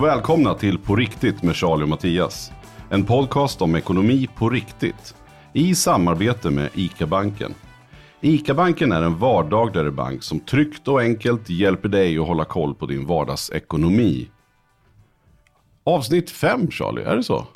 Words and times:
Och 0.00 0.06
välkomna 0.06 0.54
till 0.54 0.78
På 0.78 0.96
riktigt 0.96 1.42
med 1.42 1.56
Charlie 1.56 1.82
och 1.82 1.88
Mattias. 1.88 2.52
En 2.90 3.04
podcast 3.04 3.62
om 3.62 3.74
ekonomi 3.76 4.28
på 4.36 4.50
riktigt. 4.50 5.14
I 5.52 5.74
samarbete 5.74 6.50
med 6.50 6.68
ICA-banken. 6.74 7.54
ICA-banken 8.20 8.92
är 8.92 9.02
en 9.02 9.18
vardagligare 9.18 9.90
bank 9.90 10.22
som 10.22 10.40
tryggt 10.40 10.88
och 10.88 11.00
enkelt 11.00 11.50
hjälper 11.50 11.88
dig 11.88 12.18
att 12.18 12.26
hålla 12.26 12.44
koll 12.44 12.74
på 12.74 12.86
din 12.86 13.06
vardagsekonomi. 13.06 14.28
Avsnitt 15.84 16.30
5 16.30 16.70
Charlie, 16.70 17.02
är 17.02 17.16
det 17.16 17.24
så? 17.24 17.46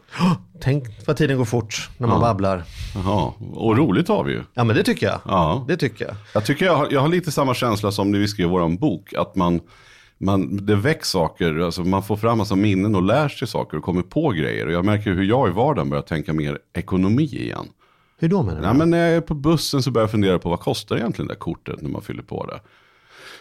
Tänk 0.61 0.85
vad 1.07 1.17
tiden 1.17 1.39
går 1.39 1.45
fort 1.45 1.91
när 1.99 2.09
man 2.09 2.21
babblar. 2.21 2.63
Jaha, 2.95 3.33
och 3.55 3.77
roligt 3.77 4.09
har 4.09 4.25
vi 4.25 4.33
ju. 4.33 4.43
Ja 4.55 4.65
men 4.65 4.77
det 4.77 4.83
tycker 4.83 5.07
jag. 5.07 5.21
Ja. 5.25 5.65
Det 5.69 5.77
tycker 5.77 6.05
jag. 6.05 6.15
Jag 6.35 6.45
tycker 6.45 6.65
jag 6.65 6.77
har, 6.77 6.89
jag 6.91 7.01
har 7.01 7.09
lite 7.09 7.33
samma 7.33 7.55
känsla 7.55 7.93
som 7.93 8.11
när 8.11 8.19
vi 8.19 8.29
skrev 8.29 8.49
vår 8.49 8.79
bok. 8.79 9.15
Att 9.15 9.37
man, 9.37 9.61
man, 10.25 10.67
det 10.67 10.77
väcks 10.77 11.09
saker, 11.11 11.59
alltså 11.59 11.85
man 11.85 12.03
får 12.03 12.17
fram 12.17 12.39
massa 12.39 12.57
minnen 12.57 12.95
och 12.95 13.03
lär 13.03 13.29
sig 13.29 13.49
saker 13.49 13.77
och 13.77 13.83
kommer 13.83 14.03
på 14.03 14.31
grejer. 14.31 14.67
Och 14.67 14.73
jag 14.73 14.85
märker 14.85 15.13
hur 15.13 15.25
jag 15.25 15.49
i 15.49 15.53
vardagen 15.53 15.91
börjar 15.91 16.03
tänka 16.03 16.33
mer 16.33 16.59
ekonomi 16.73 17.25
igen. 17.25 17.67
Hur 18.19 18.29
då 18.29 18.43
menar 18.43 18.61
du? 18.61 18.67
Nej, 18.67 18.75
men 18.75 18.91
när 18.91 18.99
jag 18.99 19.17
är 19.17 19.21
på 19.21 19.35
bussen 19.35 19.83
så 19.83 19.91
börjar 19.91 20.03
jag 20.03 20.11
fundera 20.11 20.39
på 20.39 20.51
vad 20.51 20.61
kostar 20.61 20.97
egentligen 20.97 21.29
det 21.29 21.35
där 21.35 21.39
kortet 21.39 21.83
när 21.83 21.91
man 21.91 22.03
fyller 22.03 22.23
på 22.23 22.47
det. 22.47 22.61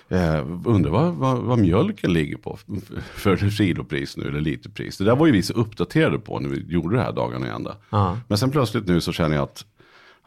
Eh, 0.09 0.47
undrar 0.65 0.91
vad, 0.91 1.13
vad, 1.13 1.37
vad 1.37 1.59
mjölken 1.59 2.13
ligger 2.13 2.37
på 2.37 2.57
för 3.13 3.49
kilopris 3.49 4.17
nu 4.17 4.27
eller 4.27 4.41
literpris. 4.41 4.97
Det 4.97 5.03
där 5.03 5.15
var 5.15 5.25
ju 5.25 5.31
vi 5.31 5.43
så 5.43 5.53
uppdaterade 5.53 6.19
på 6.19 6.39
när 6.39 6.49
vi 6.49 6.65
gjorde 6.73 6.95
det 6.95 7.01
här 7.01 7.11
dagarna 7.11 7.47
i 7.47 7.49
ända. 7.49 7.75
Ja. 7.89 8.17
Men 8.27 8.37
sen 8.37 8.51
plötsligt 8.51 8.87
nu 8.87 9.01
så 9.01 9.11
känner 9.11 9.35
jag 9.35 9.43
att 9.43 9.65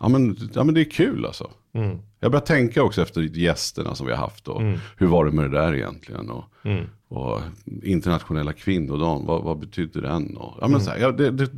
ja, 0.01 0.09
men, 0.09 0.51
ja, 0.55 0.65
men 0.65 0.75
det 0.75 0.81
är 0.81 0.91
kul 0.91 1.27
alltså. 1.27 1.51
Mm. 1.75 1.99
Jag 2.27 2.33
börjar 2.33 2.45
tänka 2.47 2.83
också 2.83 3.03
efter 3.03 3.21
gästerna 3.21 3.95
som 3.95 4.07
vi 4.07 4.13
har 4.13 4.19
haft 4.19 4.49
och 4.49 4.63
hur 4.97 5.07
var 5.07 5.25
det 5.25 5.31
med 5.33 5.51
det 5.51 5.61
där 5.61 5.75
egentligen. 5.75 6.31
Och, 6.31 6.45
Mm. 6.65 6.85
och 7.09 7.41
internationella 7.83 8.53
kvinnodagen, 8.53 9.27
vad, 9.27 9.43
vad 9.43 9.59
betyder 9.59 10.01
den? 10.03 10.37
Och, 10.37 10.53
ja, 10.61 10.69
men 10.69 10.71
Mm. 10.71 10.81
så 10.81 10.91
här, 10.91 10.99
ja, 10.99 11.11
det, 11.13 11.31
det 11.31 11.51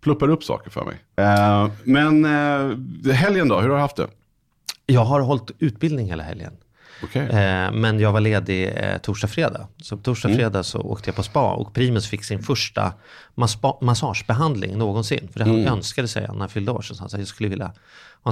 pluppar 0.00 0.28
upp 0.28 0.44
saker 0.44 0.70
för 0.70 0.84
mig. 0.84 0.96
Eh, 1.16 1.70
men 1.84 2.24
eh, 2.24 3.12
helgen 3.14 3.48
då, 3.48 3.60
hur 3.60 3.68
har 3.68 3.76
du 3.76 3.80
haft 3.80 3.96
det? 3.96 4.06
Jag 4.86 5.04
har 5.04 5.20
hållit 5.20 5.50
utbildning 5.58 6.06
hela 6.06 6.22
helgen. 6.22 6.52
Okej. 7.02 7.22
Eh, 7.22 7.72
men 7.72 7.98
jag 8.00 8.12
var 8.12 8.20
ledig 8.20 8.72
torsdag, 9.02 9.28
fredag. 9.28 9.68
Så 9.82 9.96
torsdag, 9.96 10.28
Mm. 10.28 10.38
fredag 10.38 10.62
så 10.62 10.80
åkte 10.80 11.08
jag 11.08 11.16
på 11.16 11.22
spa 11.22 11.52
och 11.52 11.74
Primus 11.74 12.08
fick 12.08 12.24
sin 12.24 12.42
första 12.42 12.92
mas- 13.34 13.78
massagebehandling 13.80 14.78
någonsin. 14.78 15.28
För 15.32 15.38
det 15.38 15.44
Mm. 15.50 15.64
han 15.66 15.76
önskade 15.76 16.08
sig 16.08 16.22
när 16.28 16.38
han 16.38 16.48
fyllde 16.48 16.72
år. 16.72 16.82
Så 16.82 16.94
han 16.98 17.08
sa 17.08 17.18
jag 17.18 17.26
skulle 17.26 17.48
vilja 17.48 17.72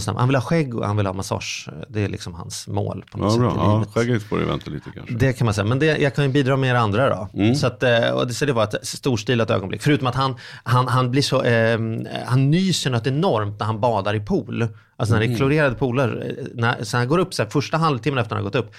här, 0.00 0.14
han 0.14 0.28
vill 0.28 0.37
ha 0.37 0.42
skägg 0.42 0.75
och 0.75 0.87
han 0.87 0.97
vill 0.97 1.06
ha 1.06 1.12
massage. 1.12 1.69
Det 1.89 2.05
är 2.05 2.09
liksom 2.09 2.34
hans 2.34 2.69
mål 2.69 3.05
på 3.12 3.19
något 3.19 3.25
Ja, 3.27 3.31
sätt 3.31 3.41
bra. 3.41 3.50
i 3.50 3.55
Ja, 3.56 3.78
livet. 3.78 3.95
skägget 3.95 4.23
får 4.23 4.39
du 4.39 4.45
vänta 4.45 4.70
lite 4.70 4.91
kanske. 4.95 5.14
Det 5.14 5.33
kan 5.33 5.45
man 5.45 5.55
säga, 5.55 5.64
men 5.64 5.78
det, 5.78 5.87
jag 5.87 6.14
kan 6.14 6.25
ju 6.25 6.31
bidra 6.31 6.56
med 6.56 6.70
er 6.70 6.75
andra 6.75 7.09
då. 7.09 7.28
Mm. 7.34 7.55
Så, 7.55 7.67
att, 7.67 7.83
eh, 7.83 8.09
och 8.11 8.27
det, 8.27 8.34
så 8.34 8.45
det 8.47 8.53
var 8.53 8.65
ett 8.65 8.87
storstilat 8.87 9.50
ögonblick. 9.50 9.83
Förutom 9.83 10.06
att 10.06 10.15
han, 10.15 10.37
han, 10.62 10.89
han 10.89 11.11
blir 11.11 11.22
så, 11.22 11.42
eh, 11.42 11.78
han 12.27 12.50
nyser 12.50 12.91
något 12.91 13.06
enormt 13.06 13.59
när 13.61 13.67
han 13.67 13.81
badar 13.81 14.15
i 14.15 14.20
pool. 14.20 14.69
Alltså 14.97 15.15
när 15.15 15.20
Mm. 15.22 15.31
det 15.31 15.34
är 15.34 15.37
klorerade 15.37 15.75
pooler. 15.75 16.34
eh, 16.39 16.45
När, 16.55 16.84
så 16.84 16.97
han 16.97 17.09
går 17.09 17.19
upp, 17.19 17.34
så 17.34 17.42
här, 17.42 17.50
första 17.50 17.77
halvtimmen 17.77 18.19
efter 18.19 18.37
han 18.37 18.45
har 18.45 18.50
gått 18.50 18.61
upp, 18.65 18.72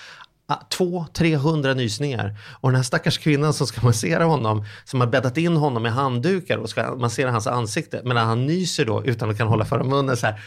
ah, 0.48 0.56
200-300 0.78 1.74
nysningar. 1.74 2.38
Och 2.62 2.70
den 2.70 2.76
här 2.76 2.84
stackars 2.84 3.18
kvinnan 3.18 3.54
som 3.54 3.68
ska 3.68 3.82
massera 3.82 4.24
honom, 4.24 4.66
som 4.86 5.00
har 5.00 5.08
bäddat 5.08 5.38
in 5.38 5.58
honom 5.58 5.84
med 5.84 5.94
handdukar 5.94 6.58
och 6.58 6.70
ska 6.70 6.96
massera 6.96 7.32
hans 7.32 7.48
ansikte. 7.48 8.02
När 8.04 8.16
han 8.16 8.46
nyser 8.46 8.86
då, 8.86 9.04
utan 9.06 9.30
att 9.30 9.38
kan 9.38 9.48
hålla 9.48 9.66
för 9.66 9.84
munnen 9.84 10.18
så 10.18 10.26
här, 10.26 10.40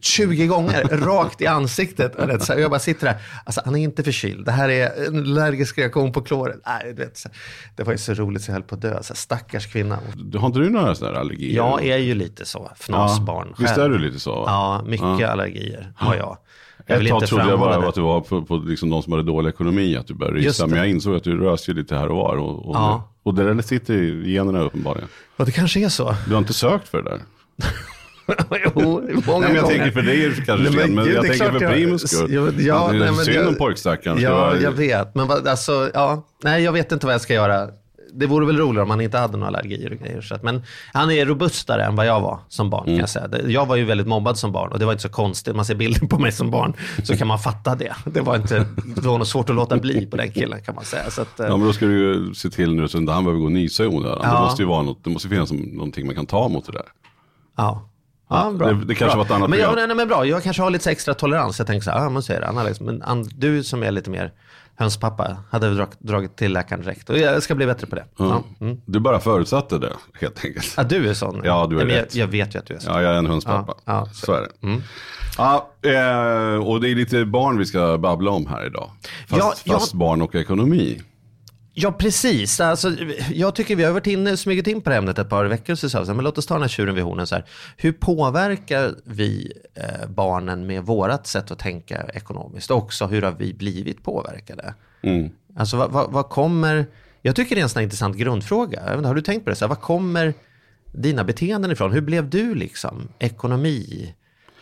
20 0.00 0.46
gånger 0.46 0.82
rakt 1.06 1.40
i 1.40 1.46
ansiktet. 1.46 2.12
Det, 2.16 2.40
så 2.40 2.52
jag 2.58 2.70
bara 2.70 2.80
sitter 2.80 3.06
där. 3.06 3.16
Alltså, 3.44 3.60
han 3.64 3.76
är 3.76 3.80
inte 3.82 4.02
förkyld. 4.02 4.44
Det 4.46 4.52
här 4.52 4.68
är 4.68 5.06
en 5.08 5.18
allergisk 5.18 5.78
reaktion 5.78 6.12
på 6.12 6.20
kloret. 6.22 6.56
Nej, 6.66 6.94
du 6.94 7.04
vet, 7.04 7.16
så, 7.16 7.28
det 7.76 7.82
var 7.82 7.92
ju 7.92 7.98
så 7.98 8.14
roligt 8.14 8.42
så 8.42 8.50
jag 8.50 8.54
höll 8.54 8.62
på 8.62 8.74
att 8.74 8.80
dö. 8.80 9.02
Så, 9.02 9.14
stackars 9.14 9.66
kvinna. 9.72 9.98
Har 10.38 10.46
inte 10.46 10.58
du 10.58 10.70
några 10.70 10.94
sådana 10.94 11.14
här 11.14 11.20
allergier? 11.20 11.56
Jag 11.56 11.84
är 11.86 11.96
ju 11.98 12.14
lite 12.14 12.44
så, 12.44 12.70
fnasbarn 12.76 13.54
Visst 13.58 13.74
själv. 13.74 13.84
är 13.84 13.88
du 13.88 13.98
lite 13.98 14.18
så? 14.20 14.34
va? 14.34 14.44
Ja, 14.46 14.82
mycket 14.86 15.28
allergier 15.28 15.92
har 15.96 16.14
jag. 16.14 16.36
Jag 16.86 17.02
Ett 17.02 17.08
tag 17.08 17.26
trodde 17.26 17.48
jag 17.48 17.58
bara 17.58 17.80
det. 17.80 17.88
att 17.88 17.94
du 17.94 18.00
var 18.00 18.20
på, 18.20 18.42
på 18.42 18.56
liksom 18.56 18.90
de 18.90 19.02
som 19.02 19.12
hade 19.12 19.24
dålig 19.24 19.48
ekonomi, 19.50 19.96
att 19.96 20.06
du 20.06 20.14
började 20.14 20.38
rysa. 20.38 20.64
det. 20.64 20.70
Men 20.70 20.78
jag 20.78 20.88
insåg 20.88 21.14
att 21.16 21.24
du 21.24 21.38
rös 21.38 21.68
ju 21.68 21.74
lite 21.74 21.96
här 21.96 22.08
och 22.08 22.16
var. 22.16 22.36
Och, 22.36 22.68
och, 22.68 22.76
Ja. 22.76 23.12
och 23.22 23.34
det 23.34 23.54
där 23.54 23.62
sitter 23.62 23.94
i 23.94 24.32
generna 24.32 24.60
uppenbarligen. 24.60 25.08
Ja, 25.36 25.44
det 25.44 25.52
kanske 25.52 25.80
är 25.84 25.88
så. 25.88 26.14
Du 26.26 26.32
har 26.32 26.38
inte 26.38 26.52
sökt 26.54 26.88
för 26.88 27.02
det 27.02 27.10
där? 27.10 27.20
jo, 28.74 29.08
många 29.26 29.38
Nej, 29.38 29.48
men 29.48 29.56
jag 29.56 29.66
tänker 29.68 29.90
för 29.90 30.02
dig 30.02 30.24
är 30.24 30.28
det 30.30 30.34
kanske 30.36 30.70
Nej, 30.70 30.72
men 30.86 30.94
men 30.94 31.14
jag 31.14 31.22
det 31.24 31.28
tänker 31.28 31.58
för 31.58 31.68
Primus 31.72 32.10
skull. 32.10 32.32
Ja, 32.32 32.50
ja, 32.58 32.88
det 32.92 33.06
är 33.06 33.12
nej, 33.12 33.24
synd 33.24 33.48
om 33.48 33.54
pojkstackaren. 33.54 34.20
Ja, 34.20 34.56
jag 34.56 34.72
vet. 34.72 35.14
Men 35.14 35.30
alltså, 35.30 35.90
ja. 35.94 36.26
Nej, 36.44 36.62
jag 36.62 36.72
vet 36.72 36.92
inte 36.92 37.06
vad 37.06 37.14
jag 37.14 37.20
ska 37.20 37.34
göra. 37.34 37.68
Det 38.18 38.26
vore 38.26 38.46
väl 38.46 38.56
roligare 38.58 38.82
om 38.84 38.90
han 38.90 39.00
inte 39.00 39.18
hade 39.18 39.36
några 39.36 39.46
allergier 39.48 39.92
och 39.92 39.98
grejer. 39.98 40.20
Så 40.20 40.34
att, 40.34 40.42
men 40.42 40.62
han 40.92 41.10
är 41.10 41.26
robustare 41.26 41.84
än 41.84 41.96
vad 41.96 42.06
jag 42.06 42.20
var 42.20 42.38
som 42.48 42.70
barn 42.70 42.84
kan 42.84 42.96
jag 42.96 43.08
säga. 43.08 43.28
Det- 43.28 43.52
Jag 43.52 43.66
var 43.66 43.76
ju 43.76 43.84
väldigt 43.84 44.06
mobbad 44.06 44.38
som 44.38 44.52
barn 44.52 44.72
och 44.72 44.78
det 44.78 44.84
var 44.84 44.92
inte 44.92 45.02
så 45.02 45.08
konstigt. 45.08 45.56
Man 45.56 45.64
ser 45.64 45.74
bilder 45.74 46.06
på 46.06 46.18
mig 46.18 46.32
som 46.32 46.50
barn 46.50 46.72
så 47.02 47.16
kan 47.16 47.26
man 47.28 47.38
fatta 47.38 47.74
det. 47.74 47.92
Det 48.04 48.20
var 48.20 48.36
inte 48.36 48.64
det 48.96 49.06
var 49.08 49.18
något 49.18 49.28
svårt 49.28 49.50
att 49.50 49.56
låta 49.56 49.76
bli 49.76 50.06
på 50.06 50.16
den 50.16 50.30
killen 50.32 50.62
kan 50.62 50.74
man 50.74 50.84
säga. 50.84 51.10
Så 51.10 51.22
att, 51.22 51.40
eh, 51.40 51.46
Ja, 51.46 51.56
men 51.56 51.66
då 51.66 51.72
ska 51.72 51.86
du 51.86 51.98
ju 51.98 52.34
se 52.34 52.50
till 52.50 52.74
nu 52.74 52.88
så 52.88 52.98
att 53.02 53.08
han 53.08 53.24
behöver 53.24 53.40
gå 53.40 53.46
och 53.46 53.52
nysa 53.52 53.84
i 53.84 53.86
onödan. 53.86 54.18
Det 54.18 54.26
Ja. 54.26 54.40
måste 54.44 54.62
ju 54.62 54.68
vara 54.68 54.82
något, 54.82 55.04
det 55.04 55.10
måste 55.10 55.28
finnas 55.28 55.52
någonting 55.52 56.06
man 56.06 56.14
kan 56.14 56.26
ta 56.26 56.48
mot 56.48 56.66
det 56.66 56.72
där. 56.72 56.86
ja. 57.56 57.88
Ja, 58.28 58.52
bra. 58.58 58.66
det- 58.72 58.84
det 58.84 58.94
kanske 58.94 59.06
bra. 59.06 59.16
var 59.16 59.24
ett 59.24 59.30
annat 59.30 59.50
men, 59.50 59.58
jag, 59.58 59.74
nej, 59.76 59.86
nej, 59.86 59.96
men 59.96 60.08
bra, 60.08 60.26
jag 60.26 60.42
kanske 60.42 60.62
har 60.62 60.70
lite 60.70 60.90
extra 60.90 61.14
tolerans. 61.14 61.58
Jag 61.58 61.66
tänker 61.66 61.84
så 61.84 61.90
här, 61.90 62.10
man 62.10 62.22
säger 62.22 62.40
det, 62.40 62.46
Anna, 62.46 62.62
liksom, 62.62 62.86
men 62.86 63.02
Ann, 63.02 63.28
du 63.34 63.62
som 63.64 63.82
är 63.82 63.90
lite 63.90 64.10
mer 64.10 64.32
hönspappa 64.78 65.36
hade 65.50 65.74
drag, 65.74 65.88
dragit 65.98 66.36
till 66.36 66.52
läkaren 66.52 66.82
direkt. 66.82 67.10
Och 67.10 67.18
jag 67.18 67.42
ska 67.42 67.54
bli 67.54 67.66
bättre 67.66 67.86
på 67.86 67.94
det. 67.96 68.04
Ja. 68.18 68.42
Mm. 68.60 68.80
Du 68.86 69.00
bara 69.00 69.20
förutsatte 69.20 69.78
det 69.78 69.92
helt 70.20 70.44
enkelt. 70.44 70.74
Ja, 70.76 70.82
du 70.82 71.08
är 71.08 71.14
sån. 71.14 71.40
Ja, 71.44 71.66
du 71.70 71.80
är 71.80 71.84
Nej, 71.84 71.96
rätt. 71.96 72.14
jag, 72.14 72.22
jag 72.22 72.30
vet 72.32 72.54
ju 72.54 72.58
att 72.58 72.66
du 72.66 72.74
är 72.74 72.78
sån. 72.78 72.94
Ja, 72.94 73.02
jag 73.02 73.14
är 73.14 73.18
en 73.18 73.26
hönspappa. 73.26 73.74
Ja, 73.84 73.92
ja, 73.92 74.08
så. 74.12 74.32
är 74.32 74.40
det. 74.40 74.80
Ja, 75.38 75.68
eh, 75.82 76.66
och 76.66 76.80
det 76.80 76.90
är 76.90 76.94
lite 76.94 77.24
barn 77.24 77.58
vi 77.58 77.64
ska 77.66 77.98
babbla 77.98 78.30
om 78.30 78.46
här 78.46 78.66
idag. 78.66 78.90
Fast, 79.28 79.68
fast 79.68 79.92
barn 79.92 80.22
och 80.22 80.34
ekonomi. 80.34 81.02
Ja, 81.78 81.92
precis. 81.92 82.60
Alltså, 82.60 82.92
jag 83.32 83.54
tycker 83.54 83.76
vi 83.76 83.84
har 83.84 83.92
varit 83.92 84.06
inne, 84.06 84.36
smugit 84.36 84.66
in 84.66 84.80
på 84.80 84.90
det 84.90 84.96
ämnet 84.96 85.18
ett 85.18 85.28
par 85.28 85.44
veckor. 85.44 85.74
Så 85.74 85.90
sa 85.90 86.00
vi 86.00 86.06
så 86.06 86.10
här, 86.12 86.16
men 86.16 86.24
låt 86.24 86.38
oss 86.38 86.46
ta 86.46 86.54
den 86.54 86.62
här 86.62 86.68
tjuren 86.68 86.94
vid 86.94 87.04
hornen. 87.04 87.26
Så 87.26 87.34
här. 87.34 87.44
Hur 87.76 87.92
påverkar 87.92 88.94
vi 89.04 89.52
eh, 89.74 90.08
barnen 90.08 90.66
med 90.66 90.82
vårat 90.82 91.26
sätt 91.26 91.50
att 91.50 91.58
tänka 91.58 92.06
ekonomiskt? 92.14 92.70
Och 92.70 92.76
också 92.76 93.06
hur 93.06 93.22
har 93.22 93.32
vi 93.38 93.54
blivit 93.54 94.02
påverkade? 94.02 94.74
Mm. 95.02 95.30
Alltså 95.56 95.76
vad, 95.76 95.90
vad, 95.90 96.12
vad 96.12 96.28
kommer... 96.28 96.86
Jag 97.22 97.36
tycker 97.36 97.54
det 97.54 97.60
är 97.60 97.62
en 97.62 97.68
sån 97.68 97.82
intressant 97.82 98.16
grundfråga. 98.16 98.94
Inte, 98.94 99.08
har 99.08 99.14
du 99.14 99.22
tänkt 99.22 99.44
på 99.44 99.50
det? 99.50 99.56
Så 99.56 99.64
här, 99.64 99.68
vad 99.68 99.80
kommer 99.80 100.34
dina 100.92 101.24
beteenden 101.24 101.70
ifrån? 101.70 101.92
Hur 101.92 102.00
blev 102.00 102.30
du 102.30 102.54
liksom 102.54 103.08
ekonomi? 103.18 104.14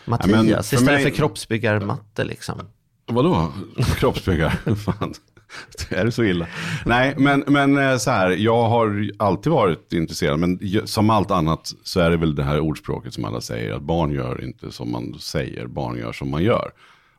Mattias, 0.04 0.30
Ja, 0.30 0.42
men 0.42 0.46
för 0.46 0.60
istället 0.60 0.84
mig- 0.84 1.02
för 1.02 1.10
kroppsbyggarmatte 1.10 2.24
liksom. 2.24 2.60
Vadå? 3.06 3.52
Kroppsbyggare? 3.96 4.52
Fan. 4.84 5.14
Är 5.88 6.04
det 6.04 6.12
så 6.12 6.24
illa? 6.24 6.46
Nej, 6.86 7.14
men, 7.18 7.44
men 7.46 7.78
eh, 7.78 7.96
så 7.96 8.10
här, 8.10 8.30
jag 8.30 8.62
har 8.62 9.10
alltid 9.16 9.52
varit 9.52 9.92
intresserad, 9.92 10.38
men 10.38 10.58
som 10.84 11.10
allt 11.10 11.30
annat 11.30 11.72
så 11.82 12.00
är 12.00 12.10
det 12.10 12.16
väl 12.16 12.34
det 12.34 12.44
här 12.44 12.60
ordspråket 12.60 13.14
som 13.14 13.24
alla 13.24 13.40
säger, 13.40 13.72
att 13.72 13.82
barn 13.82 14.12
gör 14.12 14.44
inte 14.44 14.72
som 14.72 14.92
man 14.92 15.14
säger, 15.18 15.66
barn 15.66 15.98
gör 15.98 16.12
som 16.12 16.30
man 16.30 16.42
gör. 16.42 16.70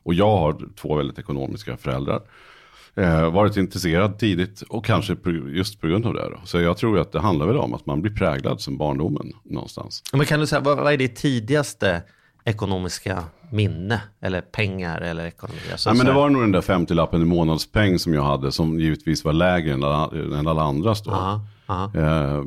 Och 0.02 0.14
jag 0.14 0.36
har 0.36 0.56
två 0.76 0.94
väldigt 0.94 1.18
ekonomiska 1.18 1.76
föräldrar. 1.76 2.20
Eh, 2.94 3.32
varit 3.32 3.56
intresserad 3.56 4.18
tidigt 4.18 4.62
och 4.62 4.84
kanske 4.84 5.16
just 5.48 5.80
på 5.80 5.86
grund 5.86 6.06
av 6.06 6.14
det. 6.14 6.30
Då. 6.30 6.40
Så 6.44 6.60
jag 6.60 6.76
tror 6.76 6.98
att 6.98 7.12
det 7.12 7.20
handlar 7.20 7.46
väl 7.46 7.56
om 7.56 7.74
att 7.74 7.86
man 7.86 8.02
blir 8.02 8.12
präglad 8.12 8.60
som 8.60 8.76
barndomen 8.78 9.32
någonstans. 9.44 10.02
Men 10.12 10.26
kan 10.26 10.40
du 10.40 10.46
säga, 10.46 10.60
vad, 10.60 10.76
vad 10.76 10.92
är 10.92 10.96
ditt 10.96 11.16
tidigaste 11.16 12.02
ekonomiska 12.46 13.24
minne? 13.50 14.00
Eller 14.20 14.40
pengar 14.40 15.00
eller 15.00 15.24
ekonomi? 15.26 15.58
Alltså, 15.72 15.90
Nej, 15.90 15.96
men 15.96 16.06
det 16.06 16.12
var 16.12 16.28
nog 16.28 16.42
den 16.42 16.52
där 16.52 16.60
50-lappen 16.60 17.22
i 17.22 17.24
månadspeng 17.24 17.98
som 17.98 18.14
jag 18.14 18.22
hade, 18.22 18.52
som 18.52 18.80
givetvis 18.80 19.24
var 19.24 19.32
lägre 19.32 19.74
än 19.74 19.84
alla, 19.84 20.10
än 20.38 20.48
alla 20.48 20.62
andras 20.62 21.02
då. 21.02 21.10
Aha. 21.10 21.40
Eh, 21.68 22.42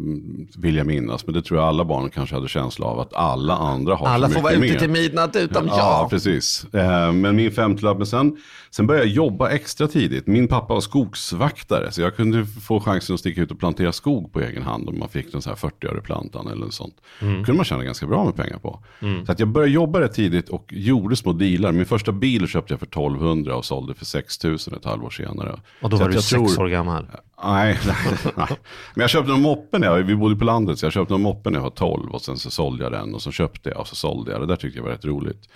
vill 0.57 0.75
jag 0.75 0.87
minnas, 0.87 1.25
men 1.25 1.33
det 1.33 1.41
tror 1.41 1.59
jag 1.59 1.67
alla 1.67 1.85
barn 1.85 2.09
kanske 2.09 2.35
hade 2.35 2.47
känsla 2.47 2.85
av 2.85 2.99
att 2.99 3.13
alla 3.13 3.55
andra 3.57 3.95
har 3.95 4.07
Alla 4.07 4.27
så 4.27 4.33
får 4.33 4.41
vara 4.41 4.53
ute 4.53 4.61
mer. 4.73 4.79
till 4.79 4.89
midnatt 4.89 5.35
utom 5.35 5.67
Ja, 5.67 5.77
jag. 6.01 6.09
precis. 6.09 6.65
Eh, 6.73 7.11
Men 7.13 7.35
min 7.35 7.51
femtiolapp, 7.51 7.97
men 7.97 8.07
sen, 8.07 8.37
sen 8.71 8.87
började 8.87 9.05
jag 9.07 9.15
jobba 9.15 9.49
extra 9.49 9.87
tidigt. 9.87 10.27
Min 10.27 10.47
pappa 10.47 10.73
var 10.73 10.81
skogsvaktare, 10.81 11.91
så 11.91 12.01
jag 12.01 12.15
kunde 12.15 12.45
få 12.45 12.79
chansen 12.79 13.13
att 13.13 13.19
sticka 13.19 13.41
ut 13.41 13.51
och 13.51 13.59
plantera 13.59 13.91
skog 13.91 14.33
på 14.33 14.41
egen 14.41 14.63
hand 14.63 14.89
om 14.89 14.99
man 14.99 15.09
fick 15.09 15.31
den 15.31 15.41
så 15.41 15.49
här 15.49 15.55
40 15.57 15.87
öre 15.87 16.01
plantan 16.01 16.47
eller 16.47 16.69
sånt. 16.69 16.93
Mm. 17.21 17.35
kunde 17.43 17.57
man 17.57 17.65
tjäna 17.65 17.83
ganska 17.83 18.07
bra 18.07 18.25
med 18.25 18.35
pengar 18.35 18.57
på. 18.57 18.79
Så 19.25 19.31
att 19.31 19.39
jag 19.39 19.47
började 19.49 19.71
jobba 19.73 20.01
rätt 20.01 20.13
tidigt 20.13 20.49
och 20.49 20.65
gjorde 20.73 21.15
små 21.15 21.33
dealar. 21.33 21.71
Min 21.71 21.85
första 21.85 22.11
bil 22.11 22.47
köpte 22.47 22.73
jag 22.73 22.79
för 22.79 22.87
1200 22.87 23.55
och 23.55 23.65
sålde 23.65 23.93
för 23.93 24.05
6000 24.05 24.73
ett 24.73 24.85
halvår 24.85 25.09
senare. 25.09 25.59
Och 25.81 25.89
då 25.89 25.97
Så 25.97 26.03
var 26.03 26.09
du 26.09 26.21
sex 26.21 26.29
tror- 26.29 26.59
år 26.65 26.67
gammal. 26.67 27.05
Nej, 27.43 27.79
nej, 27.87 28.17
nej. 28.37 28.47
Men 28.93 29.01
jag 29.01 29.09
köpte 29.09 29.31
en 29.31 29.41
moppe 29.41 29.79
när 29.79 29.87
jag, 29.87 30.03
vi 30.03 30.15
bodde 30.15 30.35
på 30.35 30.45
landet, 30.45 30.79
så 30.79 30.85
jag 30.85 30.93
köpte 30.93 31.13
en 31.13 31.21
moppe 31.21 31.49
när 31.49 31.57
jag 31.57 31.63
var 31.63 31.69
12 31.69 32.11
och 32.11 32.21
sen 32.21 32.37
så 32.37 32.51
sålde 32.51 32.83
jag 32.83 32.91
den 32.91 33.15
och 33.15 33.21
så 33.21 33.31
köpte 33.31 33.69
jag 33.69 33.79
och 33.79 33.87
så 33.87 33.95
sålde 33.95 34.31
jag. 34.31 34.41
Det 34.41 34.47
där 34.47 34.55
tyckte 34.55 34.79
jag 34.79 34.83
var 34.83 34.91
rätt 34.91 35.05
roligt. 35.05 35.49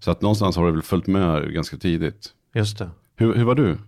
Så 0.00 0.10
att 0.10 0.22
någonstans 0.22 0.56
har 0.56 0.66
det 0.66 0.72
väl 0.72 0.82
följt 0.82 1.06
med 1.06 1.52
ganska 1.52 1.76
tidigt. 1.76 2.28
Just 2.54 2.78
det. 2.78 2.90
Hur, 3.16 3.34
hur 3.34 3.44
var 3.44 3.54
du? 3.54 3.78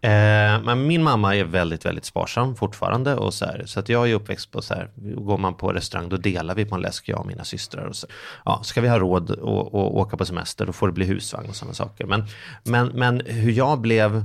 Eh, 0.00 0.62
men 0.62 0.86
min 0.86 1.02
mamma 1.02 1.36
är 1.36 1.44
väldigt, 1.44 1.86
väldigt 1.86 2.04
sparsam 2.04 2.56
fortfarande. 2.56 3.14
Och 3.14 3.34
så 3.34 3.44
här, 3.44 3.62
så 3.66 3.80
att 3.80 3.88
jag 3.88 4.10
är 4.10 4.14
uppväxt 4.14 4.50
på 4.50 4.62
så 4.62 4.74
här, 4.74 4.90
går 4.96 5.38
man 5.38 5.54
på 5.54 5.72
restaurang 5.72 6.08
då 6.08 6.16
delar 6.16 6.54
vi 6.54 6.64
på 6.64 6.74
en 6.74 6.80
läsk, 6.80 7.08
jag 7.08 7.20
och 7.20 7.26
mina 7.26 7.44
systrar. 7.44 7.84
Och 7.84 7.96
så, 7.96 8.06
ja, 8.44 8.60
ska 8.64 8.80
vi 8.80 8.88
ha 8.88 8.98
råd 8.98 9.30
att 9.30 9.74
åka 9.74 10.16
på 10.16 10.24
semester 10.24 10.66
då 10.66 10.72
får 10.72 10.86
det 10.86 10.92
bli 10.92 11.04
husvagn 11.04 11.48
och 11.48 11.56
sådana 11.56 11.74
saker. 11.74 12.06
Men, 12.06 12.24
men, 12.64 12.88
men 12.88 13.22
hur 13.26 13.52
jag 13.52 13.80
blev 13.80 14.24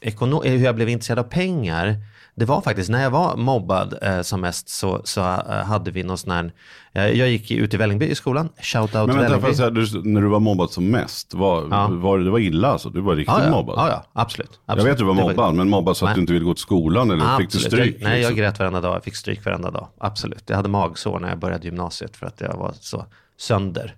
ekono- 0.00 0.44
hur 0.44 0.64
jag 0.64 0.74
blev 0.74 0.88
intresserad 0.88 1.18
av 1.18 1.22
pengar, 1.22 1.96
det 2.34 2.44
var 2.44 2.60
faktiskt 2.60 2.90
när 2.90 3.02
jag 3.02 3.10
var 3.10 3.36
mobbad 3.36 3.98
eh, 4.02 4.20
som 4.22 4.40
mest 4.40 4.68
så, 4.68 5.00
så 5.04 5.20
eh, 5.20 5.64
hade 5.64 5.90
vi 5.90 6.02
någon 6.02 6.18
sån 6.18 6.30
här, 6.30 6.52
eh, 6.92 7.06
jag 7.08 7.28
gick 7.28 7.50
ut 7.50 7.74
i 7.74 7.76
Vällingby 7.76 8.06
i 8.06 8.14
skolan, 8.14 8.48
shout 8.60 8.82
out 8.82 9.06
Men 9.06 9.06
vänta, 9.06 9.20
Vällingby. 9.36 9.54
säga, 9.54 9.70
du, 9.70 10.02
när 10.04 10.20
du 10.20 10.28
var 10.28 10.40
mobbad 10.40 10.70
som 10.70 10.90
mest, 10.90 11.34
var, 11.34 11.68
Ja. 11.70 11.88
var, 11.90 12.18
det 12.18 12.30
var 12.30 12.38
illa 12.38 12.68
alltså? 12.68 12.90
Du 12.90 13.00
var 13.00 13.16
riktigt 13.16 13.34
ja, 13.38 13.44
ja, 13.44 13.50
mobbad? 13.50 13.74
ja, 13.78 13.88
ja, 13.88 14.04
absolut. 14.12 14.50
Jag 14.66 14.72
absolut. 14.72 14.86
vet 14.86 14.92
att 14.92 14.98
du 14.98 15.04
var 15.04 15.14
mobbad, 15.14 15.54
men 15.54 15.68
mobbad 15.70 15.96
så 15.96 16.04
att 16.04 16.08
Nej. 16.08 16.14
du 16.14 16.20
inte 16.20 16.32
ville 16.32 16.44
gå 16.44 16.54
till 16.54 16.62
skolan 16.62 17.10
eller 17.10 17.36
fick 17.38 17.52
du 17.52 17.58
Absolut. 17.58 17.64
stryk? 17.72 17.96
Jag, 18.00 18.02
nej, 18.04 18.12
jag 18.12 18.18
liksom? 18.18 18.36
grät 18.36 18.58
varenda 18.58 18.80
dag. 18.80 18.94
Jag 18.94 19.04
fick 19.04 19.16
stryk 19.16 19.44
varenda 19.44 19.70
dag. 19.70 19.88
Absolut. 19.98 20.44
Jag 20.46 20.56
hade 20.56 20.68
magsår 20.68 21.20
när 21.20 21.28
jag 21.28 21.38
började 21.38 21.64
gymnasiet 21.64 22.16
för 22.16 22.26
att 22.26 22.40
jag 22.40 22.56
var 22.56 22.72
så 22.80 23.04
sönder. 23.38 23.94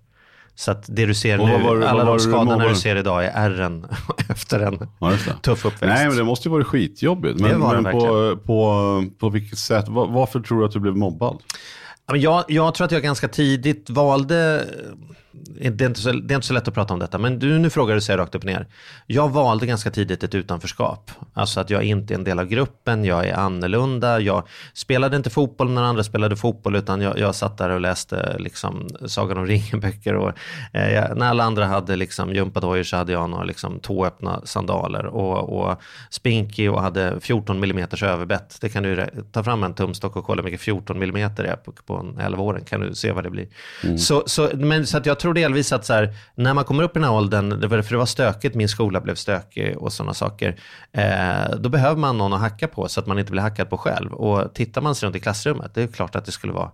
Så 0.55 0.71
att 0.71 0.85
det 0.89 1.07
du 1.07 1.15
ser 1.15 1.39
nu, 1.39 1.63
var 1.63 1.81
alla 1.81 2.05
de 2.05 2.19
skadorna 2.19 2.69
du 2.69 2.75
ser 2.75 2.97
idag 2.97 3.25
är 3.25 3.31
ärren 3.35 3.87
efter 4.29 4.61
en 4.61 4.89
Ja, 5.01 5.13
tuff 5.43 5.65
uppväxt. 5.65 5.83
Nej, 5.83 6.09
men 6.09 6.17
det 6.17 6.25
måste 6.25 6.49
ju 6.49 6.53
vara 6.53 6.65
skitjobbigt. 6.65 7.41
Men, 7.41 7.51
Det 7.51 7.57
var 7.57 7.75
det 7.77 7.81
men 7.83 7.93
på, 7.93 8.37
på, 8.47 9.05
på 9.19 9.29
vilket 9.29 9.59
sätt, 9.59 9.89
var, 9.89 10.07
varför 10.07 10.41
tror 10.41 10.61
du 10.61 10.65
att 10.65 10.73
du 10.73 10.81
blev 10.81 10.97
mobbad? 10.97 11.39
Jag, 12.15 12.45
jag 12.49 12.75
tror 12.75 12.85
att 12.85 12.93
jag 12.93 13.03
ganska 13.03 13.29
tidigt 13.29 13.91
valde, 13.91 14.67
det 15.33 15.85
är, 15.85 15.89
inte 15.89 16.01
så, 16.01 16.13
det 16.13 16.35
är 16.35 16.37
inte 16.37 16.47
så 16.47 16.55
lätt 16.55 16.69
att 16.69 16.75
prata 16.75 16.95
om 16.95 17.01
detta, 17.01 17.19
men 17.19 17.39
du, 17.39 17.59
nu 17.59 17.71
frågar 17.71 17.95
du 17.95 18.01
sig 18.01 18.17
rakt 18.17 18.35
upp 18.35 18.43
och 18.43 18.47
ner. 18.47 18.67
Jag 19.07 19.29
valde 19.29 19.67
ganska 19.67 19.91
tidigt 19.91 20.25
ett 20.25 20.35
utanförskap. 20.35 21.11
Alltså 21.35 21.61
att 21.61 21.71
jag 21.71 21.83
inte 21.83 22.15
är 22.15 22.19
en 22.19 22.25
del 22.25 22.39
av 22.39 22.47
gruppen, 22.47 23.05
jag 23.05 23.27
är 23.29 23.35
annorlunda. 23.35 24.21
Jag 24.21 24.47
spelade 24.75 25.17
inte 25.17 25.31
fotboll 25.31 25.71
när 25.71 25.83
andra 25.83 26.05
spelade 26.05 26.37
fotboll, 26.37 26.77
utan 26.77 27.01
jag, 27.01 27.19
jag 27.19 27.35
satt 27.35 27.59
där 27.59 27.71
och 27.71 27.81
läste 27.81 28.37
liksom, 28.39 28.89
Sagan 29.07 29.39
om 29.39 29.47
ringen-böcker. 29.47 30.15
Och, 30.15 30.29
eh, 30.73 31.15
när 31.17 31.27
alla 31.27 31.45
andra 31.45 31.67
hade 31.67 31.97
liksom, 31.97 32.35
gympadojor 32.35 32.83
så 32.83 32.97
hade 32.97 33.13
jag 33.13 33.31
några 33.31 33.45
liksom, 33.45 33.81
tåöppna 33.81 34.41
sandaler 34.45 35.07
och, 35.07 35.61
och 35.61 35.83
spinkig 36.11 36.73
och 36.73 36.83
hade 36.83 37.21
14 37.21 37.65
mm 37.65 37.87
överbett. 38.03 38.59
Det 38.61 38.69
kan 38.69 38.83
du 38.83 39.07
ta 39.33 39.45
fram 39.45 39.63
en 39.63 39.75
tumstock 39.75 40.17
och 40.17 40.25
kolla 40.25 40.43
hur 40.43 40.45
mycket 40.45 40.61
14 40.61 41.03
mm 41.03 41.23
är 41.37 41.57
på, 41.57 41.73
på 41.73 41.97
en 41.97 42.19
11-åring. 42.19 42.65
Kan 42.65 42.81
du 42.81 42.95
se 42.95 43.13
vad 43.13 43.25
det 43.25 43.31
blir. 43.31 43.47
Så, 43.97 44.23
så, 44.27 44.51
men, 44.55 44.87
så 44.87 44.99
att 44.99 45.07
jag 45.07 45.19
tror 45.23 45.35
delvis 45.35 45.73
att 45.73 45.85
så 45.85 45.93
här, 45.93 46.15
när 46.35 46.55
man 46.55 46.65
kommer 46.65 46.83
upp 46.83 46.97
i 46.97 46.99
den 47.01 47.05
här 47.09 47.17
åldern, 47.17 47.61
det 47.61 47.67
var, 47.67 47.83
för 47.83 47.91
det 47.91 47.99
var 47.99 48.07
stökigt, 48.07 48.55
min 48.55 48.69
skola 48.69 49.01
blev 49.01 49.15
stökig 49.15 49.77
och 49.79 49.93
sådana 49.93 50.15
saker, 50.15 50.57
eh, 50.93 51.57
då 51.59 51.69
behöver 51.69 51.97
man 51.97 52.19
någon 52.19 52.33
att 52.33 52.41
hacka 52.41 52.69
på 52.69 52.89
så 52.89 53.01
att 53.01 53.07
man 53.07 53.19
inte 53.19 53.33
blir 53.33 53.43
hackad 53.43 53.71
på 53.71 53.79
själv. 53.79 54.13
Och 54.13 54.55
tittar 54.55 54.81
man 54.81 54.95
sig 54.95 55.07
runt 55.07 55.17
i 55.17 55.21
klassrummet, 55.21 55.75
det 55.75 55.83
är 55.83 55.87
klart 55.87 56.17
att 56.17 56.25
det 56.25 56.33
skulle 56.33 56.53
vara 56.53 56.71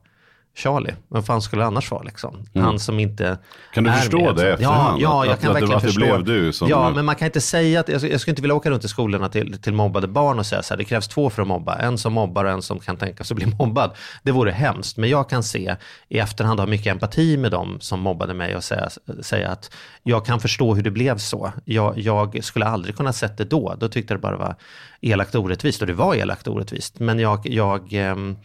Charlie, 0.57 0.95
vem 1.09 1.23
fan 1.23 1.43
skulle 1.43 1.63
det 1.63 1.67
annars 1.67 1.91
vara 1.91 2.03
liksom? 2.03 2.45
Han 2.55 2.79
som 2.79 2.99
inte 3.01 3.27
Mm. 3.27 3.39
Kan 3.75 3.85
du 3.85 3.93
förstå 3.93 4.19
med. 4.25 4.37
det 4.37 4.43
Ja, 4.49 4.53
efterhand? 4.53 5.01
ja, 5.01 5.21
Att- 5.21 5.27
jag 5.27 5.35
att- 5.35 5.41
kan 5.41 5.51
att 5.51 5.55
verkligen 5.57 5.77
att 5.77 5.83
det 5.83 5.89
förstå. 5.89 6.01
blev 6.01 6.25
du 6.25 6.53
som- 6.53 6.69
ja, 6.69 6.91
men 6.91 7.05
man 7.05 7.15
kan 7.17 7.27
inte 7.27 7.41
säga 7.41 7.81
att, 7.81 7.89
jag, 7.89 8.03
jag 8.05 8.21
skulle 8.21 8.33
inte 8.33 8.43
vilja 8.43 8.55
åka 8.55 8.71
runt 8.71 8.85
i 8.85 8.89
skolorna 8.89 9.29
till, 9.29 9.59
till 9.63 9.73
mobbade 9.73 10.09
barn 10.09 10.39
och 10.39 10.47
säga 10.47 10.63
så 10.63 10.75
här, 10.75 10.79
det 10.79 10.85
krävs 10.85 11.09
två 11.09 11.31
för 11.31 11.43
att 11.43 11.49
mobba. 11.49 11.75
En 11.77 11.99
som 11.99 12.13
mobbar 12.13 12.45
och 12.45 12.51
en 12.51 12.63
som 12.63 12.79
kan 12.81 12.97
tänka 12.97 13.25
sig 13.25 13.35
att 13.35 13.37
bli 13.37 13.47
mobbad. 13.59 13.91
Det 14.23 14.33
vore 14.33 14.51
hemskt, 14.51 14.97
men 14.97 15.11
jag 15.11 15.29
kan 15.31 15.43
se 15.43 15.77
i 16.09 16.19
efterhand, 16.19 16.61
ha 16.61 16.67
mycket 16.67 16.87
empati 16.93 17.37
med 17.37 17.51
dem 17.51 17.77
som 17.81 18.01
mobbade 18.01 18.35
mig 18.35 18.57
och 18.57 18.65
säga, 18.65 18.89
säga 19.23 19.49
att 19.51 19.71
jag 20.03 20.27
kan 20.27 20.41
förstå 20.41 20.75
hur 20.75 20.83
det 20.83 20.91
blev 20.91 21.19
så. 21.19 21.53
Jag, 21.65 21.99
jag 21.99 22.45
skulle 22.45 22.67
aldrig 22.67 22.97
kunna 22.97 23.13
sett 23.13 23.37
det 23.39 23.45
då. 23.45 23.75
Då 23.79 23.89
tyckte 23.89 24.13
jag 24.15 24.19
det 24.21 24.23
bara 24.23 24.37
var 24.37 24.55
elakt 25.01 25.35
och 25.35 25.43
orättvist 25.45 25.81
och 25.81 25.87
det 25.87 25.95
var 25.95 26.15
elakt 26.15 26.47
och 26.47 26.55
orättvist. 26.55 26.99
Men 26.99 27.19
jag, 27.19 27.47
jag, 27.47 27.93
ehm, 27.93 28.37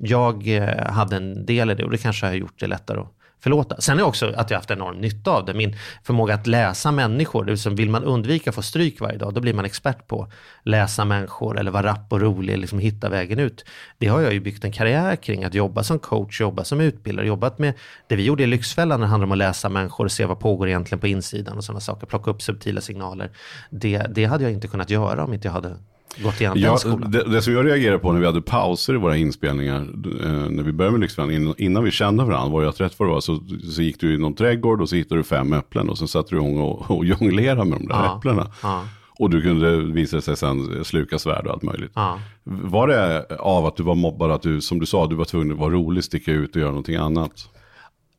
jag 0.00 0.56
eh, 0.56 0.92
hade 0.92 1.16
en 1.16 1.46
del 1.46 1.70
i 1.70 1.74
det 1.74 1.84
och 1.84 1.90
det 1.90 1.98
kanske 1.98 2.26
har 2.26 2.32
gjort 2.32 2.60
det 2.60 2.66
lättare 2.66 3.00
att 3.00 3.12
förlåta. 3.40 3.80
Sen 3.80 3.98
är 3.98 4.02
också 4.02 4.32
att 4.36 4.50
jag 4.50 4.58
haft 4.58 4.70
enorm 4.70 4.96
nytta 4.96 5.30
av 5.30 5.44
det. 5.44 5.54
Min 5.54 5.76
förmåga 6.02 6.34
att 6.34 6.46
läsa 6.46 6.92
människor, 6.92 7.44
det 7.44 7.50
vill 7.50 7.58
säga, 7.58 7.74
vill 7.74 7.90
man 7.90 8.04
undvika 8.04 8.50
att 8.50 8.54
få 8.54 8.62
stryk 8.62 9.00
varje 9.00 9.18
dag, 9.18 9.34
då 9.34 9.40
blir 9.40 9.54
man 9.54 9.64
expert 9.64 10.06
på 10.06 10.22
att 10.22 10.30
läsa 10.64 11.04
människor 11.04 11.58
eller 11.58 11.70
vara 11.70 11.86
rapp 11.86 12.12
och 12.12 12.20
rolig, 12.20 12.58
liksom 12.58 12.78
hitta 12.78 13.08
vägen 13.08 13.38
ut. 13.38 13.64
Det 13.98 14.06
har 14.06 14.20
jag 14.20 14.32
ju 14.32 14.40
byggt 14.40 14.64
en 14.64 14.72
karriär 14.72 15.16
kring, 15.16 15.44
att 15.44 15.54
jobba 15.54 15.82
som 15.82 15.98
coach, 15.98 16.40
jobba 16.40 16.64
som 16.64 16.80
utbildare, 16.80 17.26
jobbat 17.26 17.58
med 17.58 17.74
det 18.06 18.16
vi 18.16 18.24
gjorde 18.24 18.42
i 18.42 18.46
Lyxfällan 18.46 19.00
när 19.00 19.06
det 19.06 19.10
handlar 19.10 19.26
om 19.26 19.32
att 19.32 19.38
läsa 19.38 19.68
människor 19.68 20.04
och 20.04 20.12
se 20.12 20.24
vad 20.26 20.40
pågår 20.40 20.68
egentligen 20.68 21.00
på 21.00 21.06
insidan 21.06 21.56
och 21.56 21.64
sådana 21.64 21.80
saker, 21.80 22.06
plocka 22.06 22.30
upp 22.30 22.42
subtila 22.42 22.80
signaler. 22.80 23.30
Det, 23.70 23.98
det 23.98 24.24
hade 24.24 24.44
jag 24.44 24.52
inte 24.52 24.68
kunnat 24.68 24.90
göra 24.90 25.24
om 25.24 25.34
inte 25.34 25.48
jag 25.48 25.52
hade 25.52 25.76
gått 26.18 26.40
igenom 26.40 26.58
den 26.60 26.70
Ja, 26.70 26.76
skolan. 26.76 27.10
det, 27.10 27.24
det 27.30 27.42
som 27.42 27.52
jag 27.52 27.66
reagerade 27.66 27.98
på 27.98 28.12
när 28.12 28.20
vi 28.20 28.26
hade 28.26 28.42
pauser 28.42 28.94
i 28.94 28.96
våra 28.96 29.16
inspelningar, 29.16 29.76
eh, 30.24 30.50
när 30.50 30.62
vi 30.62 30.72
började 30.72 30.92
med 30.92 31.00
Lyxfällan, 31.00 31.30
in- 31.30 31.54
innan 31.58 31.84
vi 31.84 31.90
kände 31.90 32.24
varandra, 32.24 32.48
var 32.52 32.62
jag 32.62 32.74
rätt 32.80 32.98
vad 32.98 33.08
det 33.08 33.12
var, 33.12 33.20
så, 33.20 33.40
så 33.72 33.82
gick 33.82 34.00
du 34.00 34.14
i 34.14 34.18
någon 34.18 34.34
trädgård 34.34 34.80
och 34.80 34.88
så 34.88 34.96
hittade 34.96 35.18
du 35.20 35.24
fem 35.24 35.52
äpplen 35.52 35.88
och 35.88 35.98
så 35.98 36.06
satt 36.06 36.26
du 36.26 36.36
igång 36.36 36.58
och, 36.60 36.90
och 36.90 37.04
jonglerade 37.20 37.64
med 37.64 37.78
de 37.80 37.86
där 37.88 37.94
Ja, 37.94 38.16
äpplena. 38.18 38.46
ja. 38.62 38.84
Och 39.18 39.30
du 39.30 39.42
kunde, 39.42 39.76
visade 39.76 40.22
sig 40.22 40.36
sen, 40.36 40.84
sluka 40.84 41.18
svärd 41.18 41.46
och 41.46 41.52
allt 41.52 41.62
möjligt. 41.62 41.92
Ja. 41.94 42.18
Var 42.44 42.86
det 42.88 43.26
av 43.38 43.66
att 43.66 43.76
du 43.76 43.82
var 43.82 43.94
mobbad, 43.94 44.30
att 44.30 44.42
du, 44.42 44.60
som 44.60 44.78
du 44.80 44.86
sa, 44.86 45.06
du 45.06 45.14
var 45.16 45.24
tvungen 45.24 45.52
att 45.52 45.58
vara 45.58 45.70
rolig, 45.72 46.04
sticka 46.04 46.32
ut 46.32 46.54
och 46.56 46.60
göra 46.60 46.70
någonting 46.70 46.96
annat? 46.96 47.32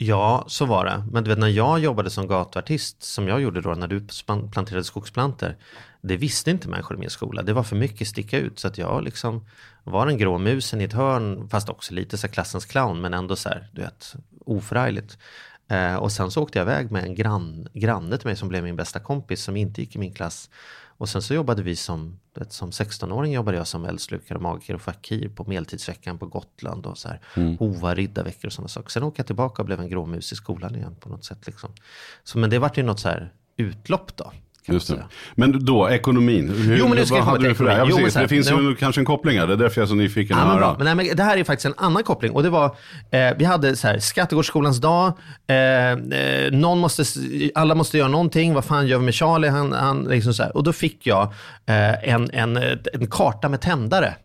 Ja, 0.04 0.44
så 0.48 0.66
var 0.66 0.86
det. 0.86 1.04
Men 1.12 1.24
du 1.24 1.30
vet 1.30 1.40
när 1.40 1.48
jag 1.48 1.80
jobbade 1.80 2.10
som 2.10 2.28
gatuartist, 2.28 3.04
som 3.04 3.28
jag 3.28 3.42
gjorde 3.42 3.62
då 3.62 3.74
när 3.74 3.88
du 3.88 4.08
planterade 4.52 4.84
skogsplanter, 4.84 5.58
det 6.02 6.18
visste 6.18 6.52
inte 6.52 6.70
människor 6.70 6.98
i 6.98 7.00
min 7.00 7.10
skola. 7.10 7.42
Det 7.42 7.54
var 7.54 7.64
för 7.64 7.76
mycket 7.76 8.08
sticka 8.08 8.38
ut. 8.38 8.60
Så 8.60 8.68
att 8.68 8.78
jag 8.78 9.04
liksom 9.04 9.46
var 9.84 10.06
den 10.06 10.18
grå 10.18 10.38
musen 10.38 10.82
i 10.82 10.84
ett 10.84 10.94
hörn, 10.94 11.50
fast 11.50 11.70
också 11.70 11.94
lite 11.94 12.18
så 12.18 12.28
här 12.28 12.34
klassens 12.34 12.66
clown, 12.66 13.02
men 13.02 13.14
ändå 13.14 13.36
så 13.36 13.50
här, 13.50 13.70
du 13.72 13.82
vet, 13.82 14.16
oförargligt. 14.46 15.18
Eh, 15.68 15.96
och 15.96 16.12
sen 16.12 16.32
så 16.32 16.44
åkte 16.44 16.60
jag 16.60 16.66
iväg 16.66 16.92
med 16.92 17.04
en 17.04 17.16
grann, 17.16 17.68
granne 17.74 18.18
till 18.18 18.28
mig 18.28 18.36
som 18.36 18.50
blev 18.50 18.64
min 18.64 18.76
bästa 18.76 19.00
kompis, 19.00 19.44
som 19.44 19.58
inte 19.58 19.82
gick 19.82 19.96
i 19.96 20.00
min 20.00 20.14
klass. 20.14 20.50
Och 21.02 21.10
sen 21.10 21.22
så 21.22 21.34
jobbade 21.34 21.64
vi 21.64 21.76
som, 21.76 22.20
som 22.50 22.72
16-åring 22.72 23.34
jobbade 23.34 23.58
jag 23.58 23.68
som 23.68 23.86
eldslukare, 23.86 24.40
magiker 24.40 24.74
och 24.74 24.82
fakir 24.82 25.30
på 25.30 25.44
medeltidsveckan 25.44 26.18
på 26.18 26.26
Gotland 26.26 26.86
och 26.86 26.98
så 26.98 27.08
här, 27.08 27.20
hova, 27.60 27.96
riddarveckor 27.96 28.46
och 28.46 28.54
sådana 28.54 28.68
saker. 28.68 28.90
Sen 28.90 29.04
åkte 29.04 29.20
jag 29.20 29.28
tillbaka 29.28 29.62
och 29.62 29.66
blev 29.66 29.80
en 29.80 29.90
gråmus 29.90 30.32
i 30.32 30.36
skolan 30.36 30.76
igen 30.76 30.96
på 31.00 31.10
något 31.10 31.26
sätt. 31.26 31.48
Liksom. 31.48 31.70
Så, 32.24 32.38
men 32.38 32.50
det 32.50 32.60
vart 32.60 32.78
ju 32.78 32.84
något 32.84 33.00
så 33.00 33.10
här 33.10 33.34
utlopp 33.58 34.16
då. 34.16 34.32
Just 34.68 34.88
det. 34.88 35.06
Men 35.36 35.66
då, 35.66 35.90
ekonomin. 35.90 36.50
Hur, 36.50 36.78
Jo, 36.78 36.88
men 36.88 36.98
nu 36.98 37.06
ska 37.06 37.16
vad 37.16 37.24
hade 37.24 37.48
du 37.48 37.56
för 37.56 37.64
det? 37.66 37.78
Ja. 37.78 37.86
Jo, 37.90 37.96
precis, 37.98 38.14
så 38.14 38.20
här, 38.20 38.26
det 38.26 38.30
finns 38.30 38.52
nu- 38.52 38.62
ju 38.62 38.76
kanske 38.76 39.02
en 39.02 39.06
koppling 39.06 39.40
här, 39.40 39.48
det 39.48 39.54
är 39.54 39.58
därför 39.58 39.82
jag 39.82 39.86
är 39.86 39.90
så 39.90 39.96
nyfiken 39.96 40.38
Ja, 40.38 40.44
att 40.44 40.50
men 40.50 40.58
bra. 40.58 40.66
höra. 40.68 40.78
Men, 40.78 40.98
nej, 40.98 41.08
men 41.08 41.16
det 41.18 41.24
här 41.24 41.38
är 41.38 41.44
faktiskt 41.44 41.66
en 41.66 41.74
annan 41.86 42.04
koppling. 42.04 42.32
Och 42.32 42.44
det 42.44 42.50
var, 42.50 42.66
eh, 43.12 43.30
vi 43.38 43.46
hade 43.46 43.76
så 43.76 43.88
här, 43.88 44.00
Skattegårdsskolans 44.00 44.78
dag, 44.82 45.14
eh, 45.48 45.56
eh, 45.92 46.52
någon 46.52 46.80
måste, 46.80 47.04
alla 47.56 47.76
måste 47.76 47.98
göra 47.98 48.08
någonting, 48.08 48.54
vad 48.54 48.66
fan 48.66 48.88
gör 48.88 48.98
vi 49.00 49.06
med 49.06 49.14
Charlie? 49.16 49.48
Han, 49.48 49.72
han, 49.74 50.04
liksom 50.04 50.34
så 50.34 50.44
här. 50.44 50.58
Och 50.58 50.64
då 50.64 50.74
fick 50.74 51.08
jag 51.08 51.24
eh, 51.66 52.10
en, 52.14 52.30
en, 52.34 52.58
en 52.94 53.08
karta 53.10 53.50
med 53.50 53.62
tändare. 53.62 54.16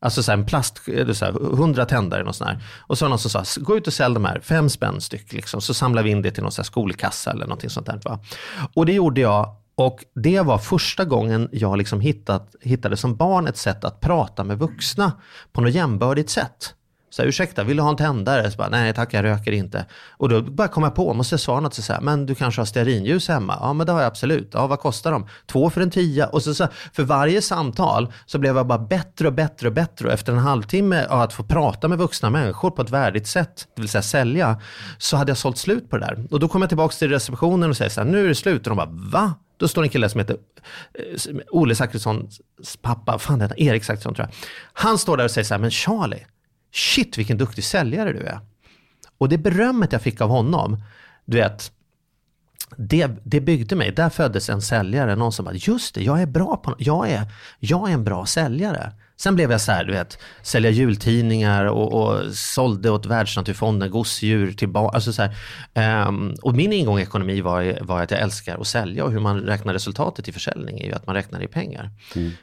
Alltså 0.00 0.22
så 0.22 0.32
en 0.32 0.46
plast, 0.46 0.80
så 1.12 1.24
här, 1.24 1.52
100 1.52 1.84
tändare 1.84 2.24
och 2.24 2.34
sån 2.34 2.46
här. 2.46 2.58
Och 2.80 2.98
så 2.98 3.04
var 3.04 3.08
det 3.08 3.10
någon 3.10 3.18
som 3.18 3.44
sa, 3.44 3.60
gå 3.60 3.76
ut 3.76 3.86
och 3.86 3.92
sälj 3.92 4.14
de 4.14 4.24
här, 4.24 4.40
fem 4.40 4.68
spänn 4.70 5.00
styck 5.00 5.32
liksom. 5.32 5.60
Så 5.60 5.74
samlar 5.74 6.02
vi 6.02 6.10
in 6.10 6.22
det 6.22 6.30
till 6.30 6.42
någon 6.42 6.52
så 6.52 6.64
skolkassa 6.64 7.30
eller 7.30 7.46
någonting 7.46 7.70
sånt 7.70 7.86
där. 7.86 8.00
Va? 8.04 8.18
Och 8.74 8.86
det 8.86 8.92
gjorde 8.92 9.20
jag. 9.20 9.56
Och 9.76 10.04
det 10.14 10.40
var 10.40 10.58
första 10.58 11.04
gången 11.04 11.48
jag 11.52 11.78
liksom 11.78 12.00
hittat, 12.00 12.54
hittade 12.60 12.96
som 12.96 13.16
barn 13.16 13.46
ett 13.46 13.56
sätt 13.56 13.84
att 13.84 14.00
prata 14.00 14.44
med 14.44 14.58
vuxna 14.58 15.12
på 15.52 15.60
något 15.60 15.72
jämbördigt 15.72 16.30
sätt. 16.30 16.74
Så 17.14 17.22
här, 17.22 17.28
ursäkta, 17.28 17.64
vill 17.64 17.76
du 17.76 17.82
ha 17.82 17.90
en 17.90 17.96
tändare? 17.96 18.50
Så 18.50 18.56
bara, 18.56 18.68
nej 18.68 18.94
tack, 18.94 19.14
jag 19.14 19.24
röker 19.24 19.52
inte. 19.52 19.86
Och 20.10 20.28
då 20.28 20.42
bara 20.42 20.68
kom 20.68 20.82
jag 20.82 20.94
på, 20.94 21.14
måste 21.14 21.32
jag 21.32 21.40
svara 21.40 21.60
något 21.60 21.74
så 21.74 21.92
här, 21.92 22.00
men 22.00 22.26
du 22.26 22.34
kanske 22.34 22.60
har 22.60 22.66
stearinljus 22.66 23.28
hemma? 23.28 23.58
Ja, 23.60 23.72
men 23.72 23.86
det 23.86 23.92
har 23.92 24.00
jag 24.00 24.06
absolut. 24.06 24.50
Ja, 24.52 24.66
vad 24.66 24.80
kostar 24.80 25.12
de? 25.12 25.26
Två 25.46 25.70
för 25.70 25.80
en 25.80 25.90
tia. 25.90 26.26
Och 26.26 26.42
så, 26.42 26.54
så 26.54 26.66
för 26.92 27.02
varje 27.02 27.42
samtal 27.42 28.12
så 28.26 28.38
blev 28.38 28.56
jag 28.56 28.66
bara 28.66 28.78
bättre 28.78 29.26
och 29.26 29.32
bättre 29.32 29.68
och 29.68 29.74
bättre. 29.74 30.06
Och 30.06 30.12
efter 30.12 30.32
en 30.32 30.38
halvtimme 30.38 31.06
av 31.06 31.20
att 31.20 31.32
få 31.32 31.42
prata 31.42 31.88
med 31.88 31.98
vuxna 31.98 32.30
människor 32.30 32.70
på 32.70 32.82
ett 32.82 32.90
värdigt 32.90 33.26
sätt, 33.26 33.68
det 33.76 33.82
vill 33.82 33.90
säga 33.90 34.02
sälja, 34.02 34.60
så 34.98 35.16
hade 35.16 35.30
jag 35.30 35.38
sålt 35.38 35.58
slut 35.58 35.90
på 35.90 35.98
det 35.98 36.06
där. 36.06 36.26
Och 36.30 36.40
då 36.40 36.48
kom 36.48 36.62
jag 36.62 36.70
tillbaka 36.70 36.92
till 36.92 37.10
receptionen 37.10 37.70
och 37.70 37.76
säger 37.76 37.90
så 37.90 38.00
här, 38.00 38.08
nu 38.08 38.24
är 38.24 38.28
det 38.28 38.34
slut. 38.34 38.66
Och 38.66 38.76
de 38.76 38.76
bara, 38.76 39.10
va? 39.12 39.34
Då 39.64 39.68
står 39.68 39.82
en 39.82 39.88
kille 39.88 40.08
som 40.08 40.18
heter 40.18 40.36
eh, 40.94 41.36
Olle 41.50 41.74
Zachrissons 41.74 42.40
pappa, 42.82 43.18
fan 43.18 43.38
det 43.38 43.44
heter 43.44 43.60
Erik 43.60 43.84
Zachrisson 43.84 44.14
tror 44.14 44.28
jag. 44.28 44.36
Han 44.72 44.98
står 44.98 45.16
där 45.16 45.24
och 45.24 45.30
säger 45.30 45.44
så 45.44 45.54
här, 45.54 45.60
men 45.60 45.70
Charlie, 45.70 46.26
shit 46.72 47.18
vilken 47.18 47.38
duktig 47.38 47.64
säljare 47.64 48.12
du 48.12 48.18
är. 48.18 48.40
Och 49.18 49.28
det 49.28 49.38
berömmet 49.38 49.92
jag 49.92 50.02
fick 50.02 50.20
av 50.20 50.28
honom, 50.28 50.82
du 51.24 51.36
vet, 51.36 51.72
det, 52.76 53.10
det 53.24 53.40
byggde 53.40 53.76
mig. 53.76 53.92
Där 53.92 54.10
föddes 54.10 54.48
en 54.48 54.62
säljare, 54.62 55.16
någon 55.16 55.32
som 55.32 55.44
bara, 55.44 55.54
just 55.54 55.94
det, 55.94 56.02
jag 56.02 56.22
är 56.22 56.26
bra 56.26 56.56
på 56.56 56.74
jag 56.78 57.10
är, 57.10 57.32
jag 57.58 57.90
är 57.90 57.94
en 57.94 58.04
bra 58.04 58.26
säljare. 58.26 58.92
Sen 59.16 59.34
blev 59.34 59.50
jag 59.50 59.60
så 59.60 59.72
här, 59.72 59.84
du 59.84 59.92
vet, 59.92 60.18
sälja 60.42 60.70
jultidningar 60.70 61.64
och, 61.64 61.92
och 61.92 62.34
sålde 62.34 62.90
åt 62.90 63.06
Världsnaturfonden 63.06 63.90
gosedjur 63.90 64.52
till 64.52 64.68
barn. 64.68 64.90
Alltså 64.94 65.12
så 65.12 65.22
här, 65.22 65.36
ehm, 65.74 66.34
och 66.42 66.54
min 66.54 66.72
ingång 66.72 66.98
i 66.98 67.02
ekonomi 67.02 67.40
var, 67.40 67.78
var 67.80 68.02
att 68.02 68.10
jag 68.10 68.20
älskar 68.20 68.60
att 68.60 68.66
sälja 68.66 69.04
och 69.04 69.12
hur 69.12 69.20
man 69.20 69.40
räknar 69.40 69.72
resultatet 69.72 70.28
i 70.28 70.32
försäljning 70.32 70.80
är 70.80 70.86
ju 70.86 70.92
att 70.92 71.06
man 71.06 71.14
räknar 71.16 71.42
i 71.42 71.46
pengar. 71.46 71.90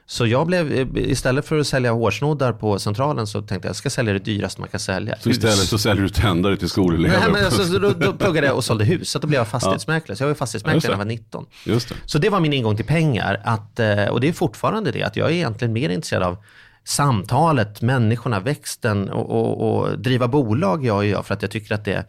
Så 0.06 0.28
jag 0.28 0.48
blev, 0.48 0.98
istället 0.98 1.46
för 1.46 1.60
att 1.60 1.68
sälja 1.68 1.92
hårsnoddar 1.92 2.54
på 2.54 2.80
Centralen 2.80 3.28
så 3.28 3.42
tänkte 3.42 3.68
jag, 3.68 3.70
jag 3.70 3.76
ska 3.76 3.90
sälja 3.90 4.14
det 4.14 4.20
dyraste 4.20 4.62
man 4.62 4.70
kan 4.70 4.80
sälja. 4.80 5.18
Så 5.20 5.30
istället 5.30 5.56
så 5.58 5.78
säljer 5.78 6.04
du 6.04 6.10
tändare 6.10 6.58
till 6.58 6.70
skolelever. 6.70 7.20
Nej, 7.20 7.32
men 7.32 7.46
alltså, 7.46 7.66
så 7.66 7.80
då, 7.80 7.90
då 7.90 8.14
pluggade 8.14 8.48
jag 8.48 8.56
och 8.56 8.64
sålde 8.64 8.86
hus, 8.86 9.10
så 9.10 9.20
då 9.20 9.28
blev 9.28 9.40
jag 9.40 9.48
fastighetsmäklare. 9.48 10.16
Så 10.18 10.24
jag 10.24 10.28
var 10.28 10.36
fastighetsmäklare 10.36 10.82
när 10.84 10.94
jag 10.94 10.98
var 10.98 11.06
19. 11.06 11.46
Just 11.66 11.90
det. 11.90 11.96
Så 12.06 12.18
det 12.18 12.30
var 12.30 12.40
min 12.40 12.54
ingång 12.54 12.76
till 12.76 12.86
pengar. 12.86 13.42
Att, 13.44 13.80
eh, 13.80 14.06
och 14.06 14.22
det 14.22 14.28
är 14.28 14.34
fortfarande 14.34 14.92
det, 14.92 15.04
att 15.04 15.16
jag 15.16 15.30
är 15.30 15.34
egentligen 15.34 15.74
mer 15.74 15.90
intresserad 15.90 16.24
av 16.24 16.38
samtalet, 16.84 17.82
människorna, 17.82 18.40
växten 18.40 19.10
och, 19.10 19.30
och, 19.30 19.82
och 19.82 20.00
driva 20.00 20.28
bolag 20.28 20.86
jag 20.86 21.06
gör 21.06 21.22
för 21.22 21.34
att 21.34 21.42
jag 21.42 21.52
tycker 21.52 21.76
att 21.76 21.86
det, 21.86 22.06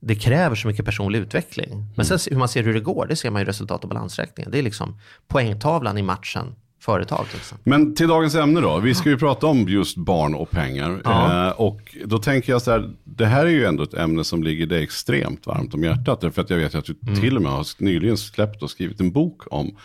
det 0.00 0.14
kräver 0.14 0.56
så 0.56 0.68
mycket 0.68 0.84
personlig 0.84 1.18
utveckling. 1.18 1.86
Men 1.96 2.06
sen 2.06 2.18
hur 2.30 2.36
man 2.36 2.48
ser 2.48 2.62
hur 2.62 2.74
det 2.74 2.80
går, 2.80 3.06
det 3.06 3.16
ser 3.16 3.30
man 3.30 3.42
i 3.42 3.44
resultat 3.44 3.82
och 3.82 3.88
balansräkningen. 3.88 4.50
Det 4.52 4.58
är 4.58 4.62
liksom 4.62 5.00
poängtavlan 5.28 5.98
i 5.98 6.02
matchen 6.02 6.54
företag. 6.80 7.26
Liksom. 7.32 7.58
Men 7.64 7.94
till 7.94 8.08
dagens 8.08 8.34
ämne 8.34 8.60
då. 8.60 8.78
Vi 8.78 8.94
ska 8.94 9.08
ju 9.08 9.18
prata 9.18 9.46
om 9.46 9.68
just 9.68 9.96
barn 9.96 10.34
och 10.34 10.50
pengar. 10.50 11.00
Ja. 11.04 11.46
Eh, 11.46 11.52
och 11.52 11.96
då 12.04 12.18
tänker 12.18 12.52
jag 12.52 12.62
så 12.62 12.70
här, 12.70 12.90
det 13.04 13.26
här 13.26 13.46
är 13.46 13.50
ju 13.50 13.64
ändå 13.64 13.82
ett 13.82 13.94
ämne 13.94 14.24
som 14.24 14.42
ligger 14.42 14.66
dig 14.66 14.82
extremt 14.82 15.46
varmt 15.46 15.74
om 15.74 15.84
hjärtat. 15.84 16.20
För 16.34 16.40
att 16.42 16.50
jag 16.50 16.56
vet 16.56 16.74
att 16.74 16.84
du 16.84 16.94
Mm. 17.06 17.20
till 17.20 17.36
och 17.36 17.42
med 17.42 17.52
har 17.52 17.66
nyligen 17.78 18.16
släppt 18.16 18.62
och 18.62 18.70
skrivit 18.70 19.00
en 19.00 19.12
bok 19.12 19.42
om 19.50 19.76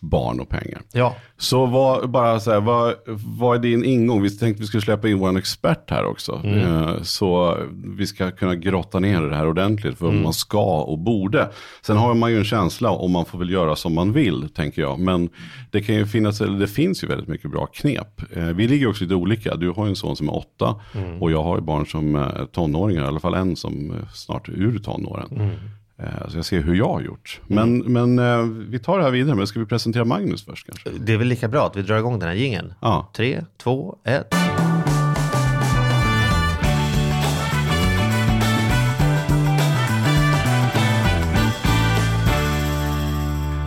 barn 0.00 0.40
och 0.40 0.48
pengar. 0.48 0.80
Ja. 0.92 1.16
Så 1.36 1.66
vad, 1.66 2.10
bara 2.10 2.40
så 2.40 2.50
här, 2.50 2.60
vad, 2.60 2.94
vad 3.38 3.56
är 3.56 3.60
din 3.62 3.84
ingång? 3.84 4.22
Vi 4.22 4.30
tänkte 4.30 4.60
vi 4.60 4.66
skulle 4.66 4.80
släppa 4.80 5.08
in 5.08 5.18
vår 5.18 5.38
expert 5.38 5.90
här 5.90 6.04
också. 6.04 6.40
Mm. 6.44 6.58
Eh, 6.58 7.02
Så 7.02 7.56
vi 7.96 8.06
ska 8.06 8.30
kunna 8.30 8.54
grotta 8.54 8.98
ner 9.00 9.20
det 9.22 9.36
här 9.36 9.46
ordentligt 9.48 9.98
för 9.98 10.08
Mm. 10.08 10.22
man 10.22 10.32
ska 10.32 10.80
och 10.82 10.98
borde. 10.98 11.48
Sen 11.82 11.96
har 11.96 12.14
man 12.14 12.30
ju 12.30 12.38
en 12.38 12.44
känsla 12.44 12.90
om 12.90 13.12
man 13.12 13.24
får 13.24 13.38
väl 13.38 13.50
göra 13.50 13.76
som 13.76 13.94
man 13.94 14.12
vill, 14.12 14.48
tänker 14.54 14.82
jag. 14.82 14.98
Men 14.98 15.28
det 15.70 15.80
kan 15.82 15.94
ju 15.94 16.06
finnas, 16.06 16.40
eller 16.40 16.58
det 16.58 16.68
finns 16.68 17.04
ju 17.04 17.08
väldigt 17.08 17.28
mycket 17.28 17.50
bra 17.50 17.66
knep. 17.66 18.36
Eh, 18.36 18.44
Vi 18.44 18.68
ligger 18.68 18.88
också 18.88 19.04
lite 19.04 19.14
olika. 19.14 19.56
Du 19.56 19.70
har 19.70 19.84
ju 19.84 19.90
en 19.90 19.96
son 19.96 20.16
som 20.16 20.28
är 20.28 20.36
åtta 20.36 20.80
Mm. 20.94 21.22
och 21.22 21.30
jag 21.30 21.42
har 21.42 21.56
ju 21.56 21.62
barn 21.62 21.86
som 21.86 22.14
är 22.16 22.46
tonåringar, 22.52 23.04
i 23.04 23.06
alla 23.06 23.20
fall 23.20 23.34
en 23.34 23.56
som 23.56 23.94
snart 24.14 24.48
är 24.48 24.52
ur 24.52 24.78
tonåren. 24.78 25.50
Mm. 25.98 26.12
Eh, 26.14 26.28
Så 26.28 26.38
jag 26.38 26.44
ser 26.44 26.60
hur 26.62 26.74
jag 26.74 26.88
har 26.88 27.00
gjort. 27.00 27.40
Men, 27.46 27.78
men 27.78 28.18
eh, 28.18 28.42
vi 28.68 28.78
tar 28.78 28.98
det 28.98 29.04
här 29.04 29.10
vidare, 29.10 29.36
men 29.36 29.46
ska 29.46 29.60
vi 29.60 29.66
presentera 29.66 30.04
Magnus 30.04 30.44
först 30.44 30.66
kanske? 30.66 30.90
Det 31.00 31.12
är 31.12 31.16
väl 31.18 31.26
lika 31.28 31.48
bra 31.48 31.66
att 31.66 31.76
vi 31.76 31.82
drar 31.82 31.98
igång 31.98 32.18
den 32.18 32.28
här 32.28 32.36
jingeln. 32.36 32.74
Ja. 32.80 33.10
Tre, 33.16 33.44
två, 33.62 33.96
ett. 34.04 34.34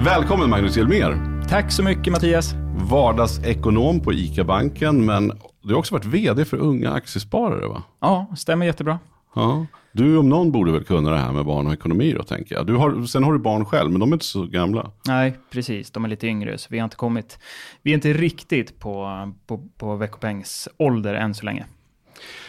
Välkommen 0.05 0.49
Magnus 0.49 0.77
Hjelmér. 0.77 1.41
Tack 1.49 1.71
så 1.71 1.83
mycket 1.83 2.13
Mattias. 2.13 2.53
Vardagsekonom 2.91 3.99
på 3.99 4.13
ICA-banken, 4.13 5.05
men 5.05 5.31
du 5.63 5.73
har 5.73 5.79
också 5.79 5.95
varit 5.95 6.05
vd 6.05 6.45
för 6.45 6.57
Unga 6.57 6.91
Aktiesparare 6.93 7.67
va? 7.67 7.83
Ja, 8.01 8.27
stämmer 8.37 8.65
jättebra. 8.65 8.99
Ja. 9.35 9.65
Du 9.91 10.17
om 10.17 10.29
någon 10.29 10.51
borde 10.51 10.71
väl 10.71 10.83
kunna 10.83 11.09
det 11.09 11.17
här 11.17 11.31
med 11.31 11.45
barn 11.45 11.67
och 11.67 11.73
ekonomi 11.73 12.13
då 12.17 12.23
tänker 12.23 12.55
jag. 12.55 12.67
Du 12.67 12.75
har, 12.75 13.05
sen 13.05 13.23
har 13.23 13.33
du 13.33 13.39
barn 13.39 13.65
själv, 13.65 13.91
men 13.91 13.99
de 13.99 14.11
är 14.11 14.15
inte 14.15 14.25
så 14.25 14.45
gamla. 14.45 14.91
Nej, 15.07 15.37
precis. 15.49 15.91
De 15.91 16.05
är 16.05 16.09
lite 16.09 16.27
yngre, 16.27 16.57
så 16.57 16.67
vi 16.71 16.79
har 16.79 16.83
inte 16.83 16.95
kommit... 16.95 17.39
Vi 17.81 17.91
är 17.91 17.95
inte 17.95 18.13
riktigt 18.13 18.79
på, 18.79 19.31
på, 19.47 19.67
på 19.77 19.95
veckopengs 19.95 20.69
ålder 20.77 21.13
än 21.13 21.33
så 21.33 21.45
länge. 21.45 21.65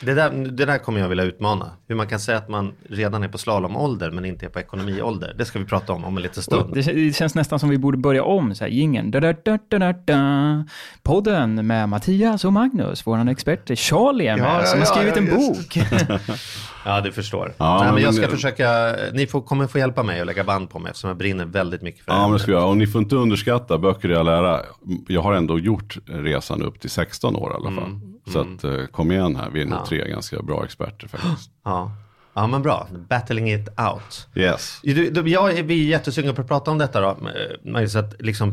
Det 0.00 0.14
där, 0.14 0.30
det 0.30 0.64
där 0.64 0.78
kommer 0.78 1.00
jag 1.00 1.08
vilja 1.08 1.24
utmana. 1.24 1.70
Hur 1.88 1.94
man 1.94 2.06
kan 2.06 2.20
säga 2.20 2.38
att 2.38 2.48
man 2.48 2.72
redan 2.90 3.22
är 3.22 3.28
på 3.28 3.38
slalomålder 3.38 4.10
men 4.10 4.24
inte 4.24 4.46
är 4.46 4.50
på 4.50 4.60
ekonomiålder. 4.60 5.34
Det 5.38 5.44
ska 5.44 5.58
vi 5.58 5.64
prata 5.64 5.92
om 5.92 6.04
om 6.04 6.16
en 6.16 6.22
liten 6.22 6.42
stund. 6.42 6.74
Det, 6.74 6.82
det 6.82 7.16
känns 7.16 7.34
nästan 7.34 7.58
som 7.58 7.68
vi 7.68 7.78
borde 7.78 7.98
börja 7.98 8.24
om, 8.24 8.54
så 8.54 8.64
här, 8.64 8.70
jingeln. 8.70 9.10
Da, 9.10 9.20
da, 9.20 9.32
da, 9.44 9.58
da, 9.68 9.78
da, 9.78 9.92
da. 9.92 10.64
Podden 11.02 11.66
med 11.66 11.88
Mattias 11.88 12.44
och 12.44 12.52
Magnus, 12.52 13.06
våran 13.06 13.28
expert 13.28 13.78
Charlie 13.78 14.26
är 14.26 14.36
med, 14.36 14.46
Ja, 14.46 14.60
ja, 14.60 14.66
som 14.66 14.78
har 14.78 14.86
skrivit 14.86 15.16
ja, 15.16 15.22
en 15.22 15.40
just 15.40 15.74
bok. 15.74 15.86
Ja, 16.84 17.00
du 17.00 17.12
förstår. 17.12 17.54
Ja, 17.56 17.78
Nej, 17.82 17.92
men 17.92 18.02
jag 18.02 18.06
men 18.06 18.12
ska 18.14 18.22
det- 18.26 18.32
försöka, 18.32 18.94
ni 19.12 19.26
får, 19.26 19.40
kommer 19.40 19.66
få 19.66 19.78
hjälpa 19.78 20.02
mig 20.02 20.20
att 20.20 20.26
lägga 20.26 20.44
band 20.44 20.70
på 20.70 20.78
mig 20.78 20.90
eftersom 20.90 21.08
jag 21.08 21.16
brinner 21.16 21.44
väldigt 21.44 21.82
mycket 21.82 22.04
för 22.04 22.10
det 22.12 22.16
Ja, 22.18 22.22
men 22.22 22.32
det 22.32 22.38
ska 22.38 22.50
göra. 22.50 22.64
Och 22.64 22.76
ni 22.76 22.86
får 22.86 23.00
inte 23.02 23.16
underskatta 23.16 23.78
böcker 23.78 24.10
i 24.10 24.14
all 24.16 24.28
ära. 24.28 24.60
Jag 25.08 25.22
har 25.22 25.34
ändå 25.34 25.58
gjort 25.58 25.98
resan 26.06 26.62
upp 26.62 26.80
till 26.80 26.90
16 26.90 27.36
år 27.36 27.50
i 27.52 27.54
alla 27.54 27.80
fall. 27.80 28.00
Så 28.32 28.40
att, 28.40 28.64
eh, 28.64 28.86
kom 28.86 29.12
igen 29.12 29.36
här, 29.36 29.50
vi 29.50 29.62
är 29.62 29.66
nog 29.66 29.78
Ja. 29.78 29.86
tre 29.86 30.08
ganska 30.08 30.42
bra 30.42 30.64
experter 30.64 31.08
faktiskt. 31.08 31.50
Ja. 31.64 31.92
ja, 32.34 32.46
men 32.46 32.62
bra. 32.62 32.88
Battling 33.08 33.52
it 33.52 33.68
out. 33.68 34.28
Yes. 34.34 34.80
Du, 34.82 35.10
du, 35.10 35.28
jag 35.30 35.58
är, 35.58 35.62
vi 35.62 35.80
är 35.84 35.88
jättesugna 35.88 36.32
på 36.32 36.40
att 36.42 36.48
prata 36.48 36.70
om 36.70 36.78
detta 36.78 37.00
då. 37.00 37.08
eh, 37.08 37.70
Magnus, 37.72 37.96
att 37.96 38.14
liksom, 38.22 38.52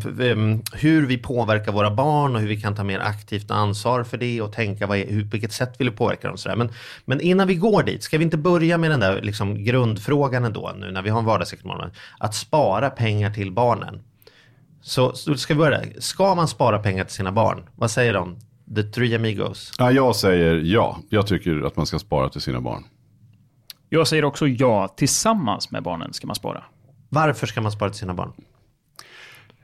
hur 0.73 1.05
vi 1.05 1.17
påverkar 1.17 1.71
våra 1.71 1.91
barn 1.91 2.35
och 2.35 2.41
hur 2.41 2.47
vi 2.47 2.61
kan 2.61 2.75
ta 2.75 2.83
mer 2.83 2.99
aktivt 2.99 3.51
ansvar 3.51 4.03
för 4.03 4.17
det 4.17 4.41
och 4.41 4.53
tänka 4.53 4.88
vad 4.88 4.97
är, 4.97 5.07
hur, 5.07 5.21
på 5.23 5.29
vilket 5.29 5.51
sätt 5.53 5.75
vill 5.81 5.89
vi 5.89 5.95
påverka 5.95 6.27
dem. 6.27 6.38
Sådär. 6.38 6.55
Men, 6.55 6.71
men 7.05 7.21
innan 7.21 7.47
vi 7.47 7.55
går 7.55 7.83
dit, 7.83 8.03
ska 8.03 8.17
vi 8.17 8.23
inte 8.23 8.38
börja 8.38 8.77
med 8.77 8.91
den 8.91 8.99
där 8.99 9.21
liksom, 9.21 9.63
grundfrågan 9.63 10.45
ändå 10.45 10.71
nu 10.77 10.91
när 10.91 11.01
vi 11.01 11.09
har 11.09 11.19
en 11.19 11.25
vardagsekonomi. 11.25 11.83
Att 12.19 12.35
spara 12.35 12.89
pengar 12.89 13.31
till 13.33 13.51
barnen. 13.51 14.01
Så, 14.81 15.13
så 15.15 15.35
ska 15.38 15.53
vi 15.53 15.57
börja 15.57 15.77
där. 15.79 15.93
Ska 15.99 16.35
man 16.35 16.47
spara 16.47 16.79
pengar 16.79 17.03
till 17.03 17.15
sina 17.15 17.31
barn? 17.31 17.63
Vad 17.75 17.91
säger 17.91 18.13
de? 18.13 18.38
The 18.75 18.83
three 18.83 19.15
amigos. 19.15 19.71
Ja, 19.77 19.91
jag 19.91 20.15
säger 20.15 20.55
ja. 20.55 20.97
Jag 21.09 21.27
tycker 21.27 21.65
att 21.67 21.75
man 21.75 21.85
ska 21.85 21.99
spara 21.99 22.29
till 22.29 22.41
sina 22.41 22.61
barn. 22.61 22.83
Jag 23.89 24.07
säger 24.07 24.25
också 24.25 24.47
ja, 24.47 24.88
tillsammans 24.88 25.71
med 25.71 25.83
barnen 25.83 26.13
ska 26.13 26.27
man 26.27 26.35
spara. 26.35 26.63
Varför 27.09 27.47
ska 27.47 27.61
man 27.61 27.71
spara 27.71 27.89
till 27.89 27.99
sina 27.99 28.13
barn? 28.13 28.31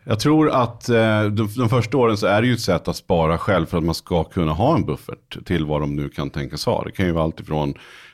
Jag 0.03 0.19
tror 0.19 0.49
att 0.49 0.89
eh, 0.89 1.23
de, 1.23 1.49
de 1.57 1.69
första 1.69 1.97
åren 1.97 2.17
så 2.17 2.27
är 2.27 2.41
det 2.41 2.47
ju 2.47 2.53
ett 2.53 2.61
sätt 2.61 2.87
att 2.87 2.95
spara 2.95 3.37
själv 3.37 3.65
för 3.65 3.77
att 3.77 3.83
man 3.83 3.95
ska 3.95 4.23
kunna 4.23 4.51
ha 4.51 4.75
en 4.75 4.85
buffert 4.85 5.45
till 5.45 5.65
vad 5.65 5.81
de 5.81 5.95
nu 5.95 6.09
kan 6.09 6.29
tänkas 6.29 6.65
ha. 6.65 6.83
Det 6.83 6.91
kan 6.91 7.05
ju 7.05 7.11
vara 7.11 7.23
allt 7.23 7.39
ifrån 7.39 7.73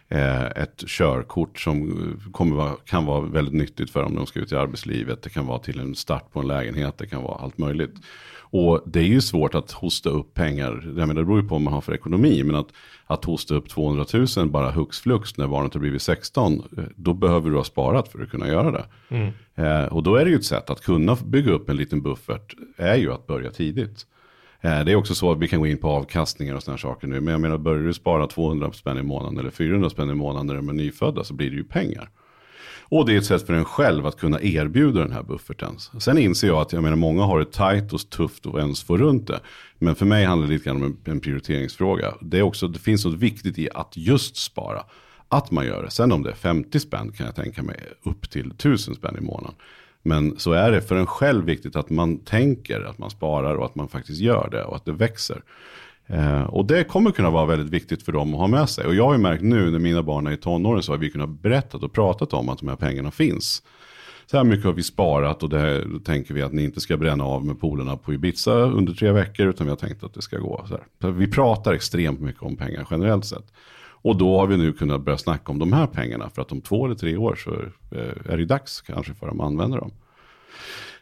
eh, 0.10 0.46
ett 0.46 0.84
körkort 0.88 1.60
som 1.60 1.92
eh, 1.92 2.32
kommer 2.32 2.72
kan 2.86 3.06
vara 3.06 3.22
väldigt 3.22 3.54
nyttigt 3.54 3.92
för 3.92 4.04
dem 4.04 4.12
när 4.12 4.18
de 4.18 4.28
ska 4.28 4.40
ut 4.40 4.52
i 4.52 4.56
arbetslivet. 4.56 5.24
Det 5.24 5.30
kan 5.30 5.46
vara 5.46 5.60
till 5.60 5.80
en 5.80 5.96
start 5.96 6.32
på 6.32 6.40
en 6.40 6.48
lägenhet, 6.48 6.98
det 6.98 7.08
kan 7.08 7.24
vara 7.24 7.44
allt 7.44 7.58
möjligt. 7.58 7.96
Och 8.52 8.82
det 8.86 9.00
är 9.00 9.04
ju 9.04 9.22
svårt 9.22 9.56
att 9.56 9.72
hosta 9.72 10.10
upp 10.10 10.34
pengar, 10.34 10.84
jag 10.86 11.08
menar, 11.08 11.14
det 11.14 11.26
beror 11.26 11.42
ju 11.42 11.48
på 11.48 11.56
vad 11.56 11.62
man 11.62 11.74
har 11.74 11.82
för 11.82 11.94
ekonomi, 11.94 12.44
men 12.44 12.56
att, 12.56 12.68
att 13.06 13.26
hosta 13.26 13.56
upp 13.56 13.70
200 13.70 14.06
000 14.38 14.50
bara 14.50 14.72
hux 14.72 15.00
flux 15.00 15.38
när 15.38 15.48
barnet 15.48 15.74
har 15.74 15.82
blivit 15.82 16.02
16, 16.02 16.54
eh, 16.78 16.84
då 16.96 17.14
behöver 17.14 17.50
du 17.50 17.56
ha 17.56 17.64
sparat 17.64 18.08
för 18.08 18.24
att 18.24 18.30
kunna 18.30 18.48
göra 18.48 18.72
det. 18.72 18.86
Eh, 19.56 19.86
och 19.86 20.04
då 20.04 20.16
är 20.16 20.26
det 20.26 20.32
ju 20.32 20.38
ett 20.38 20.46
sätt 20.46 20.70
att 20.70 20.82
kunna 20.82 21.18
bygga 21.26 21.52
upp 21.52 21.70
en 21.70 21.78
liten 21.78 22.02
buffert, 22.02 22.56
är 22.78 22.96
ju 22.96 23.14
att 23.14 23.28
börja 23.28 23.52
tidigt. 23.52 24.06
Eh, 24.62 24.84
det 24.84 24.92
är 24.92 24.96
också 24.96 25.16
så 25.16 25.32
att 25.32 25.40
vi 25.40 25.48
kan 25.48 25.60
gå 25.60 25.68
in 25.68 25.78
på 25.78 25.90
avkastningar 25.90 26.56
och 26.56 26.64
sådana 26.64 26.78
saker 26.78 27.08
nu, 27.08 27.22
men 27.22 27.32
jag 27.32 27.42
menar 27.42 27.58
börjar 27.58 27.84
du 27.84 27.94
spara 27.94 28.28
200 28.28 28.72
spänn 28.74 28.98
i 28.98 29.04
månaden 29.04 29.40
eller 29.40 29.50
400 29.50 29.90
spänn 29.90 30.10
i 30.10 30.14
månaden 30.14 30.48
när 30.48 30.56
de 30.56 30.70
är 30.70 30.74
nyfödda 30.74 31.24
så 31.24 31.34
blir 31.34 31.50
det 31.50 31.56
ju 31.56 31.64
pengar. 31.64 32.10
Och 32.92 33.06
det 33.06 33.14
är 33.14 33.18
ett 33.18 33.26
sätt 33.26 33.46
för 33.46 33.54
en 33.54 33.66
själv 33.66 34.06
att 34.06 34.18
kunna 34.18 34.42
erbjuda 34.42 35.00
den 35.00 35.12
här 35.12 35.24
bufferten. 35.24 35.80
Sen 36.00 36.18
inser 36.18 36.48
jag 36.48 36.62
att 36.62 36.74
jag 36.74 36.84
menar, 36.84 36.96
många 36.96 37.24
har 37.24 37.40
det 37.40 37.52
tajt 37.52 37.94
och 37.94 38.10
tufft 38.10 38.46
och 38.46 38.60
ens 38.60 38.84
få 38.84 38.98
runt 38.98 39.28
det. 39.28 39.40
Men 39.78 39.96
för 39.96 40.06
mig 40.06 40.26
handlar 40.26 40.48
det 40.48 40.54
lite 40.54 40.66
grann 40.66 40.76
om 40.76 40.84
en, 40.84 41.12
en 41.14 41.20
prioriteringsfråga. 41.20 42.14
Det, 42.22 42.38
är 42.38 42.42
också, 42.42 42.68
det 42.68 42.80
finns 42.80 43.06
något 43.06 43.20
viktigt 43.20 43.58
i 43.58 43.70
att 43.74 43.98
just 43.98 44.36
spara. 44.36 44.84
Att 45.28 45.52
man 45.52 45.66
gör 45.66 45.84
det. 45.84 45.90
Sen 45.90 46.12
om 46.12 46.24
det 46.24 46.30
är 46.30 46.36
50 46.36 46.80
spänn 46.80 47.12
kan 47.12 47.26
jag 47.26 47.36
tänka 47.36 47.64
mig 47.64 47.80
upp 48.04 48.30
till 48.30 48.52
1000 48.52 48.96
spänn 48.96 49.18
i 49.18 49.22
månaden. 49.22 49.56
Men 50.04 50.40
så 50.40 50.52
är 50.52 50.72
det 50.72 50.82
för 50.82 50.96
en 50.96 51.08
själv 51.08 51.46
viktigt 51.46 51.76
att 51.76 51.90
man 51.90 52.18
tänker 52.18 52.82
att 52.82 52.98
man 52.98 53.10
sparar 53.10 53.56
och 53.56 53.66
att 53.66 53.76
man 53.76 53.88
faktiskt 53.88 54.22
gör 54.22 54.50
det 54.52 54.64
och 54.64 54.76
att 54.76 54.86
det 54.86 54.92
växer. 54.92 55.42
Eh, 56.12 56.44
och 56.44 56.66
det 56.66 56.84
kommer 56.84 57.12
kunna 57.12 57.30
vara 57.30 57.46
väldigt 57.46 57.74
viktigt 57.74 58.04
för 58.04 58.12
dem 58.12 58.34
att 58.34 58.40
ha 58.40 58.48
med 58.48 58.70
sig. 58.70 58.86
Och 58.86 58.96
jag 58.96 59.06
har 59.06 59.14
ju 59.14 59.20
märkt 59.20 59.44
nu 59.44 59.72
när 59.72 59.80
mina 59.80 60.04
barn 60.04 60.28
är 60.28 60.32
i 60.32 60.38
tonåren 60.38 60.84
så 60.84 60.92
har 60.92 60.98
vi 60.98 61.10
kunnat 61.10 61.30
berätta 61.30 61.78
och 61.78 61.94
pratat 61.94 62.34
om 62.34 62.50
att 62.50 62.60
de 62.60 62.68
här 62.70 62.76
pengarna 62.76 63.12
finns. 63.12 63.64
Så 64.26 64.38
här 64.38 64.44
mycket 64.44 64.66
har 64.66 64.74
vi 64.74 64.84
sparat 64.84 65.44
och 65.44 65.50
det 65.50 65.60
här, 65.60 65.86
då 65.94 66.00
tänker 66.00 66.34
vi 66.34 66.42
att 66.42 66.54
ni 66.54 66.64
inte 66.64 66.82
ska 66.82 66.98
bränna 66.98 67.24
av 67.24 67.46
med 67.46 67.60
polerna 67.60 67.98
på 67.98 68.14
Ibiza 68.14 68.54
under 68.54 68.94
tre 68.94 69.12
veckor 69.12 69.48
utan 69.48 69.66
vi 69.66 69.70
har 69.70 69.78
tänkt 69.78 70.04
att 70.04 70.14
det 70.14 70.22
ska 70.22 70.38
gå 70.38 70.66
så 70.68 70.74
här. 70.74 70.84
Så 71.02 71.12
vi 71.12 71.28
pratar 71.28 71.74
extremt 71.74 72.20
mycket 72.20 72.42
om 72.42 72.58
pengar 72.58 72.88
generellt 72.92 73.26
sett. 73.26 73.54
Och 74.04 74.18
då 74.18 74.40
har 74.40 74.48
vi 74.48 74.58
nu 74.58 74.74
kunnat 74.74 75.02
börja 75.02 75.18
snacka 75.18 75.52
om 75.52 75.60
de 75.60 75.74
här 75.74 75.88
pengarna 75.88 76.30
för 76.30 76.42
att 76.42 76.52
om 76.52 76.62
två 76.62 76.86
eller 76.86 76.96
tre 76.96 77.18
år 77.18 77.36
så 77.36 77.52
eh, 77.98 78.34
är 78.34 78.38
det 78.38 78.46
dags 78.46 78.82
kanske 78.82 79.14
för 79.14 79.28
dem 79.28 79.42
att 79.42 79.48
använda 79.48 79.78
dem. 79.78 79.92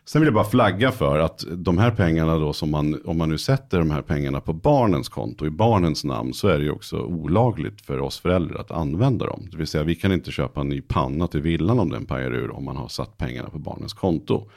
Sen 0.05 0.21
vill 0.21 0.27
jag 0.27 0.33
bara 0.33 0.43
flagga 0.43 0.91
för 0.91 1.19
att 1.19 1.43
de 1.57 1.77
här 1.77 1.91
pengarna 1.91 2.37
då 2.37 2.53
som 2.53 2.71
man, 2.71 3.01
om 3.05 3.17
man 3.17 3.29
nu 3.29 3.37
sätter 3.37 3.79
de 3.79 3.91
här 3.91 4.01
pengarna 4.01 4.41
på 4.41 4.53
barnens 4.53 5.09
konto 5.09 5.45
i 5.45 5.49
barnens 5.49 6.03
namn 6.03 6.33
så 6.33 6.47
är 6.47 6.57
det 6.57 6.63
ju 6.63 6.71
också 6.71 7.01
olagligt 7.01 7.81
för 7.81 7.99
oss 7.99 8.19
föräldrar 8.19 8.59
att 8.59 8.71
använda 8.71 9.25
dem. 9.25 9.47
Det 9.51 9.57
vill 9.57 9.67
säga 9.67 9.83
vi 9.83 9.95
kan 9.95 10.11
inte 10.11 10.31
köpa 10.31 10.61
en 10.61 10.69
ny 10.69 10.81
panna 10.81 11.27
till 11.27 11.41
villan 11.41 11.79
om 11.79 11.89
den 11.89 12.05
pajar 12.05 12.31
ur 12.31 12.51
om 12.51 12.65
man 12.65 12.77
har 12.77 12.87
satt 12.87 13.17
pengarna 13.17 13.49
på 13.49 13.59
barnens 13.59 13.93
konto. 13.93 14.49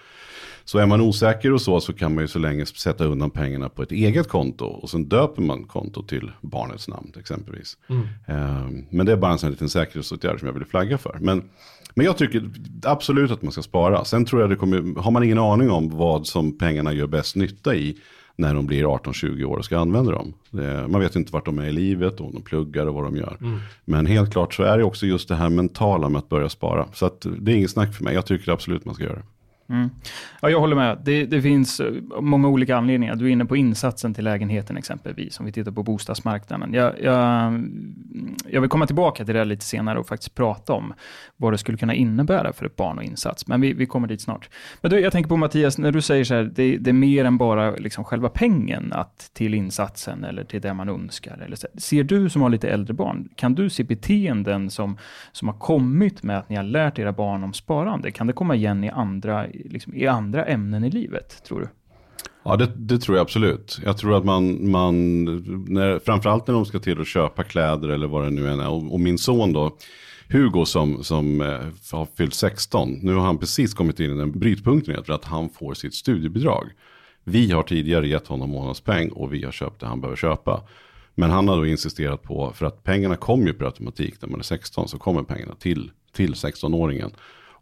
Så 0.72 0.78
är 0.78 0.86
man 0.86 1.00
osäker 1.00 1.52
och 1.52 1.62
så 1.62 1.80
så 1.80 1.92
kan 1.92 2.14
man 2.14 2.24
ju 2.24 2.28
så 2.28 2.38
länge 2.38 2.66
sätta 2.66 3.04
undan 3.04 3.30
pengarna 3.30 3.68
på 3.68 3.82
ett 3.82 3.92
eget 3.92 4.28
konto 4.28 4.64
och 4.64 4.90
sen 4.90 5.04
döper 5.08 5.42
man 5.42 5.64
konto 5.64 6.02
till 6.02 6.30
barnets 6.40 6.88
namn 6.88 7.12
exempelvis. 7.18 7.76
Eh, 8.26 8.68
men 8.90 9.06
det 9.06 9.12
är 9.12 9.16
bara 9.16 9.32
en 9.32 9.38
sån 9.38 9.50
liten 9.50 9.68
säkerhetsåtgärd 9.68 10.38
som 10.38 10.46
jag 10.46 10.54
vill 10.54 10.64
flagga 10.64 10.98
för. 10.98 11.18
Men, 11.20 11.42
men 11.94 12.06
jag 12.06 12.16
tycker 12.16 12.50
absolut 12.84 13.30
att 13.30 13.42
man 13.42 13.52
ska 13.52 13.62
spara. 13.62 14.04
Sen 14.04 14.24
tror 14.24 14.40
jag 14.40 14.50
det 14.50 14.56
kommer, 14.56 15.00
har 15.00 15.10
man 15.10 15.22
ingen 15.22 15.38
aning 15.38 15.70
om 15.70 15.96
vad 15.96 16.26
som 16.26 16.58
pengarna 16.58 16.92
gör 16.92 17.06
bäst 17.06 17.36
nytta 17.36 17.74
i 17.74 17.96
när 18.36 18.54
de 18.54 18.66
blir 18.66 18.84
18-20 18.84 19.44
år 19.44 19.56
och 19.56 19.64
ska 19.64 19.78
använda 19.78 20.12
dem. 20.12 20.34
Det, 20.50 20.88
man 20.88 21.00
vet 21.00 21.16
inte 21.16 21.32
vart 21.32 21.44
de 21.44 21.58
är 21.58 21.66
i 21.66 21.72
livet, 21.72 22.20
om 22.20 22.32
de 22.34 22.42
pluggar 22.42 22.86
och 22.86 22.94
vad 22.94 23.04
de 23.04 23.16
gör. 23.16 23.36
Men 23.84 24.06
helt 24.06 24.32
klart 24.32 24.54
så 24.54 24.62
är 24.62 24.78
det 24.78 24.84
också 24.84 25.06
just 25.06 25.28
det 25.28 25.34
här 25.34 25.48
mentala 25.48 26.08
med 26.08 26.18
att 26.18 26.28
börja 26.28 26.48
spara. 26.48 26.88
Så 26.92 27.06
att 27.06 27.26
det 27.38 27.52
är 27.52 27.56
inget 27.56 27.70
snack 27.70 27.94
för 27.94 28.04
mig, 28.04 28.14
jag 28.14 28.26
tycker 28.26 28.52
absolut 28.52 28.84
man 28.84 28.94
ska 28.94 29.04
göra 29.04 29.16
det. 29.16 29.24
Mm. 29.68 29.90
Ja, 30.40 30.50
jag 30.50 30.60
håller 30.60 30.76
med. 30.76 30.98
Det, 31.04 31.26
det 31.26 31.42
finns 31.42 31.80
eh, 31.80 31.92
många 32.20 32.48
olika 32.48 32.76
anledningar. 32.76 33.14
Du 33.14 33.26
är 33.26 33.30
inne 33.30 33.44
på 33.44 33.56
insatsen 33.56 34.14
till 34.14 34.24
lägenheten 34.24 34.76
exempelvis, 34.76 35.40
om 35.40 35.46
vi 35.46 35.52
tittar 35.52 35.72
på 35.72 35.82
bostadsmarknaden. 35.82 36.74
Jag, 36.74 37.00
jag, 37.02 37.64
jag 38.48 38.60
vill 38.60 38.70
komma 38.70 38.86
tillbaka 38.86 39.24
till 39.24 39.34
det 39.34 39.44
lite 39.44 39.64
senare 39.64 39.98
och 39.98 40.06
faktiskt 40.06 40.34
prata 40.34 40.72
om 40.72 40.94
vad 41.36 41.52
det 41.52 41.58
skulle 41.58 41.78
kunna 41.78 41.94
innebära 41.94 42.52
för 42.52 42.66
ett 42.66 42.76
barn 42.76 42.98
och 42.98 43.04
insats. 43.04 43.46
Men 43.46 43.60
vi, 43.60 43.72
vi 43.72 43.86
kommer 43.86 44.08
dit 44.08 44.20
snart. 44.20 44.48
Men 44.80 44.90
du, 44.90 45.00
jag 45.00 45.12
tänker 45.12 45.28
på 45.28 45.36
Mattias, 45.36 45.78
när 45.78 45.92
du 45.92 46.00
säger 46.00 46.24
så 46.24 46.34
här, 46.34 46.42
det, 46.54 46.76
det 46.76 46.90
är 46.90 46.94
mer 46.94 47.24
än 47.24 47.38
bara 47.38 47.70
liksom 47.70 48.04
själva 48.04 48.28
pengen 48.28 48.92
att, 48.92 49.30
till 49.32 49.54
insatsen 49.54 50.24
eller 50.24 50.44
till 50.44 50.60
det 50.60 50.74
man 50.74 50.88
önskar. 50.88 51.42
Eller 51.46 51.56
så. 51.56 51.66
Ser 51.76 52.04
du 52.04 52.30
som 52.30 52.42
har 52.42 52.50
lite 52.50 52.68
äldre 52.68 52.94
barn, 52.94 53.28
kan 53.36 53.54
du 53.54 53.70
se 53.70 53.84
beteenden 53.84 54.70
som, 54.70 54.98
som 55.32 55.48
har 55.48 55.58
kommit 55.58 56.22
med 56.22 56.38
att 56.38 56.48
ni 56.48 56.56
har 56.56 56.62
lärt 56.62 56.98
era 56.98 57.12
barn 57.12 57.44
om 57.44 57.52
sparande? 57.52 58.10
Kan 58.10 58.26
det 58.26 58.32
komma 58.32 58.54
igen 58.54 58.84
i 58.84 58.90
andra 58.90 59.46
liksom, 59.52 59.94
i 59.94 60.06
andra 60.06 60.44
ämnen 60.44 60.84
i 60.84 60.90
livet, 60.90 61.42
tror 61.44 61.60
du? 61.60 61.68
Ja, 62.44 62.56
det, 62.56 62.72
det, 62.76 62.98
tror 62.98 63.16
jag 63.16 63.22
absolut. 63.22 63.80
Jag 63.84 63.98
tror 63.98 64.16
att 64.16 64.24
man, 64.24 64.70
man 64.70 65.24
när, 65.68 65.98
framförallt 65.98 66.46
när 66.46 66.54
de 66.54 66.64
ska 66.64 66.78
till 66.78 67.00
att 67.00 67.06
köpa 67.06 67.42
kläder 67.42 67.88
eller 67.88 68.06
vad 68.06 68.24
det 68.24 68.30
nu 68.30 68.48
än 68.48 68.60
är. 68.60 68.68
Och, 68.68 68.92
och 68.92 69.00
min 69.00 69.18
son 69.18 69.52
då, 69.52 69.76
Hugo 70.28 70.64
som, 70.64 71.04
som 71.04 71.40
eh, 71.40 71.60
har 71.92 72.06
fyllt 72.16 72.34
16, 72.34 72.98
nu 73.02 73.14
har 73.14 73.20
han 73.20 73.38
precis 73.38 73.74
kommit 73.74 74.00
in 74.00 74.10
i 74.10 74.18
den 74.18 74.38
brytpunkten 74.38 75.04
för 75.04 75.12
att 75.12 75.24
han 75.24 75.48
får 75.50 75.74
sitt 75.74 75.94
studiebidrag. 75.94 76.70
Vi 77.24 77.50
har 77.50 77.62
tidigare 77.62 78.08
gett 78.08 78.26
honom 78.26 78.50
månadspeng 78.50 79.08
och 79.08 79.34
vi 79.34 79.44
har 79.44 79.52
köpt 79.52 79.80
det 79.80 79.86
han 79.86 80.00
behöver 80.00 80.16
köpa. 80.16 80.62
Men 81.14 81.30
han 81.30 81.48
har 81.48 81.56
då 81.56 81.66
insisterat 81.66 82.22
på, 82.22 82.52
för 82.54 82.66
att 82.66 82.84
pengarna 82.84 83.16
kommer 83.16 83.46
ju 83.46 83.52
per 83.52 83.64
automatik 83.64 84.22
när 84.22 84.28
man 84.28 84.40
är 84.40 84.44
16, 84.44 84.88
så 84.88 84.98
kommer 84.98 85.22
pengarna 85.22 85.54
till, 85.54 85.90
till 86.12 86.34
16-åringen. 86.34 87.10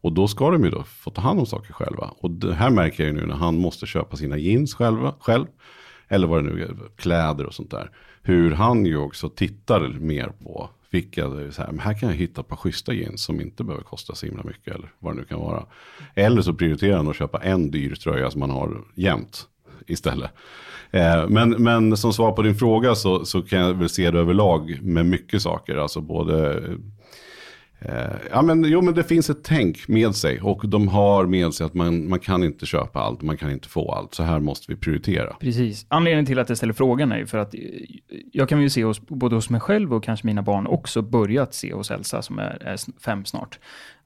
Och 0.00 0.12
då 0.12 0.28
ska 0.28 0.50
de 0.50 0.64
ju 0.64 0.70
då 0.70 0.82
få 0.82 1.10
ta 1.10 1.20
hand 1.20 1.40
om 1.40 1.46
saker 1.46 1.72
själva. 1.72 2.10
Och 2.18 2.30
det 2.30 2.54
här 2.54 2.70
märker 2.70 3.04
jag 3.04 3.14
ju 3.14 3.20
nu 3.20 3.26
när 3.26 3.34
han 3.34 3.56
måste 3.58 3.86
köpa 3.86 4.16
sina 4.16 4.38
jeans 4.38 4.74
själva, 4.74 5.14
själv. 5.20 5.46
Eller 6.08 6.26
vad 6.26 6.44
det 6.44 6.50
nu 6.50 6.62
är, 6.62 6.74
kläder 6.96 7.46
och 7.46 7.54
sånt 7.54 7.70
där. 7.70 7.90
Hur 8.22 8.52
han 8.52 8.86
ju 8.86 8.96
också 8.96 9.28
tittar 9.28 9.88
mer 9.88 10.32
på 10.44 10.70
vilka, 10.90 11.28
så 11.50 11.62
här, 11.62 11.66
men 11.70 11.78
här 11.78 11.98
kan 11.98 12.08
jag 12.08 12.16
hitta 12.16 12.40
ett 12.40 12.48
par 12.48 12.56
schyssta 12.56 12.92
jeans 12.92 13.22
som 13.22 13.40
inte 13.40 13.64
behöver 13.64 13.84
kosta 13.84 14.14
så 14.14 14.26
himla 14.26 14.42
mycket. 14.42 14.74
Eller 14.74 14.92
vad 14.98 15.14
det 15.14 15.20
nu 15.20 15.24
kan 15.24 15.40
vara. 15.40 15.66
Eller 16.14 16.42
så 16.42 16.54
prioriterar 16.54 16.96
han 16.96 17.08
att 17.08 17.16
köpa 17.16 17.38
en 17.38 17.70
dyr 17.70 17.94
tröja 17.94 18.30
som 18.30 18.40
man 18.40 18.50
har 18.50 18.84
jämt 18.94 19.46
istället. 19.86 20.30
Eh, 20.90 21.28
men, 21.28 21.50
men 21.50 21.96
som 21.96 22.12
svar 22.12 22.32
på 22.32 22.42
din 22.42 22.54
fråga 22.54 22.94
så, 22.94 23.24
så 23.24 23.42
kan 23.42 23.58
jag 23.58 23.74
väl 23.74 23.88
se 23.88 24.10
det 24.10 24.18
överlag 24.18 24.78
med 24.82 25.06
mycket 25.06 25.42
saker. 25.42 25.76
Alltså 25.76 26.00
både 26.00 26.62
Eh, 27.80 27.92
ja, 28.30 28.42
men, 28.42 28.64
jo, 28.64 28.82
men 28.82 28.94
det 28.94 29.04
finns 29.04 29.30
ett 29.30 29.44
tänk 29.44 29.88
med 29.88 30.14
sig 30.14 30.40
och 30.40 30.68
de 30.68 30.88
har 30.88 31.26
med 31.26 31.54
sig 31.54 31.66
att 31.66 31.74
man, 31.74 32.08
man 32.08 32.18
kan 32.18 32.44
inte 32.44 32.66
köpa 32.66 33.00
allt, 33.00 33.22
man 33.22 33.36
kan 33.36 33.50
inte 33.50 33.68
få 33.68 33.92
allt. 33.92 34.14
Så 34.14 34.22
här 34.22 34.40
måste 34.40 34.72
vi 34.72 34.76
prioritera. 34.76 35.36
Precis. 35.40 35.86
Anledningen 35.88 36.26
till 36.26 36.38
att 36.38 36.48
jag 36.48 36.58
ställer 36.58 36.72
frågan 36.72 37.12
är 37.12 37.18
ju 37.18 37.26
för 37.26 37.38
att 37.38 37.54
eh, 37.54 37.60
jag 38.32 38.48
kan 38.48 38.62
ju 38.62 38.70
se 38.70 38.84
hos, 38.84 39.00
både 39.00 39.34
hos 39.34 39.50
mig 39.50 39.60
själv 39.60 39.94
och 39.94 40.04
kanske 40.04 40.26
mina 40.26 40.42
barn 40.42 40.66
också 40.66 41.02
börjat 41.02 41.54
se 41.54 41.72
hos 41.72 41.90
Elsa 41.90 42.22
som 42.22 42.38
är, 42.38 42.62
är 42.62 43.00
fem 43.00 43.24
snart. 43.24 43.58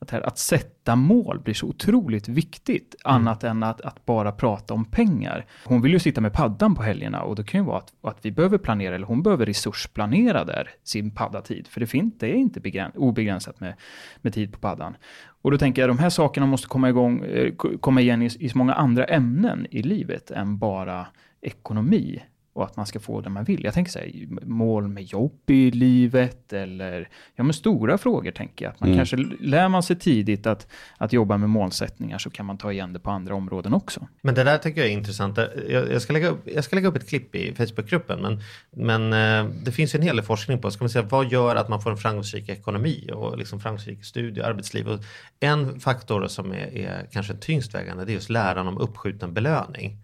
Att, 0.05 0.11
här, 0.11 0.27
att 0.27 0.38
sätta 0.38 0.97
mål 0.97 1.40
blir 1.40 1.55
så 1.55 1.67
otroligt 1.67 2.29
viktigt, 2.29 2.95
mm. 3.05 3.17
annat 3.17 3.45
än 3.45 3.62
att, 3.62 3.81
att, 3.81 4.07
bara 4.07 4.33
prata 4.33 4.75
om 4.75 4.85
pengar. 4.85 5.47
Hon 5.64 5.83
vill 5.83 5.93
ju 5.93 5.99
sitta 5.99 6.21
med 6.21 6.33
paddan 6.33 6.75
på 6.75 6.83
helgerna 6.83 7.23
och 7.23 7.37
det 7.37 7.45
kan 7.45 7.61
ju 7.61 7.67
vara 7.67 7.79
att, 7.79 7.93
att 8.03 8.19
vi 8.23 8.33
behöver 8.33 8.59
planera, 8.59 8.95
eller 8.95 9.07
hon 9.07 9.23
behöver 9.23 9.47
resursplanera 9.47 10.45
där 10.45 10.71
sin 10.83 11.11
paddatid, 11.11 11.67
för 11.67 11.81
det, 11.81 11.87
finns, 11.87 12.14
det 12.19 12.27
är 12.27 12.35
inte 12.35 12.61
begräns, 12.61 12.95
obegränsat 12.95 13.61
med, 13.61 13.75
med 14.17 14.35
tid 14.35 14.53
på 14.53 14.59
paddan. 14.59 14.97
Och 15.43 15.51
då 15.51 15.59
tänker 15.59 15.83
jag 15.83 15.90
att 15.90 15.97
de 15.97 16.03
här 16.03 16.11
sakerna 16.11 16.47
måste 16.47 16.69
komma, 16.69 16.88
igång, 16.88 17.25
eh, 17.25 17.55
komma 17.81 18.01
igen 18.01 18.23
i, 18.23 18.31
i 18.38 18.49
så 18.49 18.59
många 18.59 18.75
andra 18.75 19.05
ämnen 19.05 19.67
i 19.71 19.83
livet 19.83 20.31
än 20.31 20.59
bara 20.59 21.07
ekonomi 21.40 22.23
och 22.55 22.64
att 22.64 22.77
man 22.77 22.87
ska 22.87 23.01
få 23.01 23.21
det 23.21 23.31
man 23.31 23.45
vill. 23.45 23.64
Jag 23.64 23.75
tänker 23.75 23.93
så 23.93 23.99
här, 23.99 24.12
mål 24.47 24.88
med 24.88 25.03
jobb 25.03 25.40
i 25.47 25.71
livet 25.71 26.53
eller 26.53 27.09
ja, 27.37 27.45
med 27.45 27.55
stora 27.55 27.99
frågor 27.99 28.31
tänker 28.31 28.64
jag. 28.64 28.73
Att 28.73 28.81
man 28.81 28.88
mm. 28.88 28.99
kanske 28.99 29.17
lär 29.40 29.69
man 29.69 29.83
sig 29.83 29.97
tidigt 29.97 30.47
att, 30.47 30.67
att 30.99 31.12
jobba 31.12 31.37
med 31.37 31.51
målsättningar 31.51 32.19
så 32.19 32.31
kan 32.31 32.47
man 32.47 32.59
ta 32.59 32.73
igen 32.73 32.93
det 32.93 32.99
på 32.99 33.11
andra 33.11 33.35
områden 33.35 33.75
också. 33.75 34.09
Men 34.23 34.35
det 34.35 34.45
där 34.45 34.59
tycker 34.59 34.81
jag 34.81 34.90
är 34.90 34.93
intressant. 34.93 35.38
Jag, 35.69 35.93
jag 35.93 36.03
ska, 36.03 36.12
lägga 36.12 36.29
upp, 36.29 36.49
jag 36.55 36.64
ska 36.64 36.77
lägga 36.77 36.88
upp 36.88 36.97
ett 36.97 37.09
klipp 37.09 37.35
i 37.35 37.55
Facebookgruppen, 37.55 38.21
men, 38.23 38.40
men 38.71 39.12
eh, 39.12 39.55
det 39.64 39.73
finns 39.73 39.95
ju 39.95 39.97
en 39.97 40.03
hel 40.03 40.17
del 40.17 40.25
forskning 40.25 40.61
på 40.61 40.71
ska 40.71 40.85
man 40.85 40.90
säga, 40.90 41.05
vad 41.11 41.33
gör 41.33 41.57
att 41.57 41.69
man 41.69 41.83
får 41.83 41.90
en 41.90 41.97
framgångsrik 41.97 42.49
ekonomi 42.49 43.11
och 43.14 43.38
liksom 43.38 43.61
framgångsrik 43.61 44.05
studie 44.05 44.40
och 44.40 44.47
arbetsliv. 44.47 44.88
Och 44.88 45.01
en 45.40 45.81
faktor 45.81 46.27
som 46.27 46.53
är, 46.53 46.77
är 46.77 47.09
kanske 47.12 47.35
tyngst 47.35 47.75
vägande 47.75 48.05
det 48.05 48.12
är 48.12 48.14
just 48.14 48.31
läran 48.31 48.69
om 48.69 48.79
uppskjuten 48.79 49.35
belöning. 49.35 49.99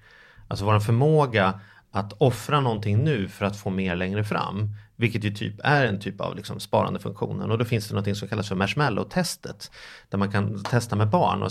Alltså 0.49 0.65
vår 0.65 0.81
förmåga 0.81 1.61
att 1.91 2.13
offra 2.13 2.61
någonting 2.61 3.05
nu 3.05 3.29
för 3.29 3.45
att 3.45 3.57
få 3.57 3.71
mer 3.71 3.97
längre 3.97 4.25
fram. 4.25 4.75
Vilket 4.97 5.25
ju 5.25 5.31
typ 5.31 5.55
är 5.65 5.87
en 5.87 6.01
typ 6.01 6.21
av 6.21 6.37
liksom 6.37 6.61
sparandefunktionen. 6.61 7.51
Och 7.51 7.59
då 7.59 7.65
finns 7.65 7.89
det 7.89 7.95
någonting 7.95 8.15
som 8.15 8.29
kallas 8.29 8.49
för 8.49 8.57
marshmallow-testet. 8.57 9.71
Där 10.09 10.19
man 10.19 10.33
kan 10.33 10.63
testa 10.63 10.97
med 10.97 11.11
barn. 11.11 11.43
Och 11.43 11.51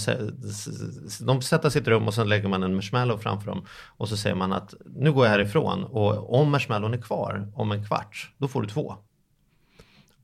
de 1.25 1.41
sätter 1.41 1.69
sig 1.69 1.79
i 1.79 1.81
ett 1.81 1.87
rum 1.87 2.07
och 2.07 2.13
så 2.13 2.23
lägger 2.23 2.49
man 2.49 2.63
en 2.63 2.75
marshmallow 2.75 3.17
framför 3.17 3.51
dem. 3.51 3.65
Och 3.97 4.09
så 4.09 4.17
säger 4.17 4.35
man 4.35 4.53
att 4.53 4.73
nu 4.95 5.11
går 5.11 5.25
jag 5.25 5.31
härifrån 5.31 5.83
och 5.83 6.39
om 6.39 6.51
marshmallowen 6.51 6.93
är 6.93 7.01
kvar 7.01 7.51
om 7.55 7.71
en 7.71 7.85
kvart, 7.85 8.31
då 8.37 8.47
får 8.47 8.61
du 8.61 8.67
två. 8.67 8.95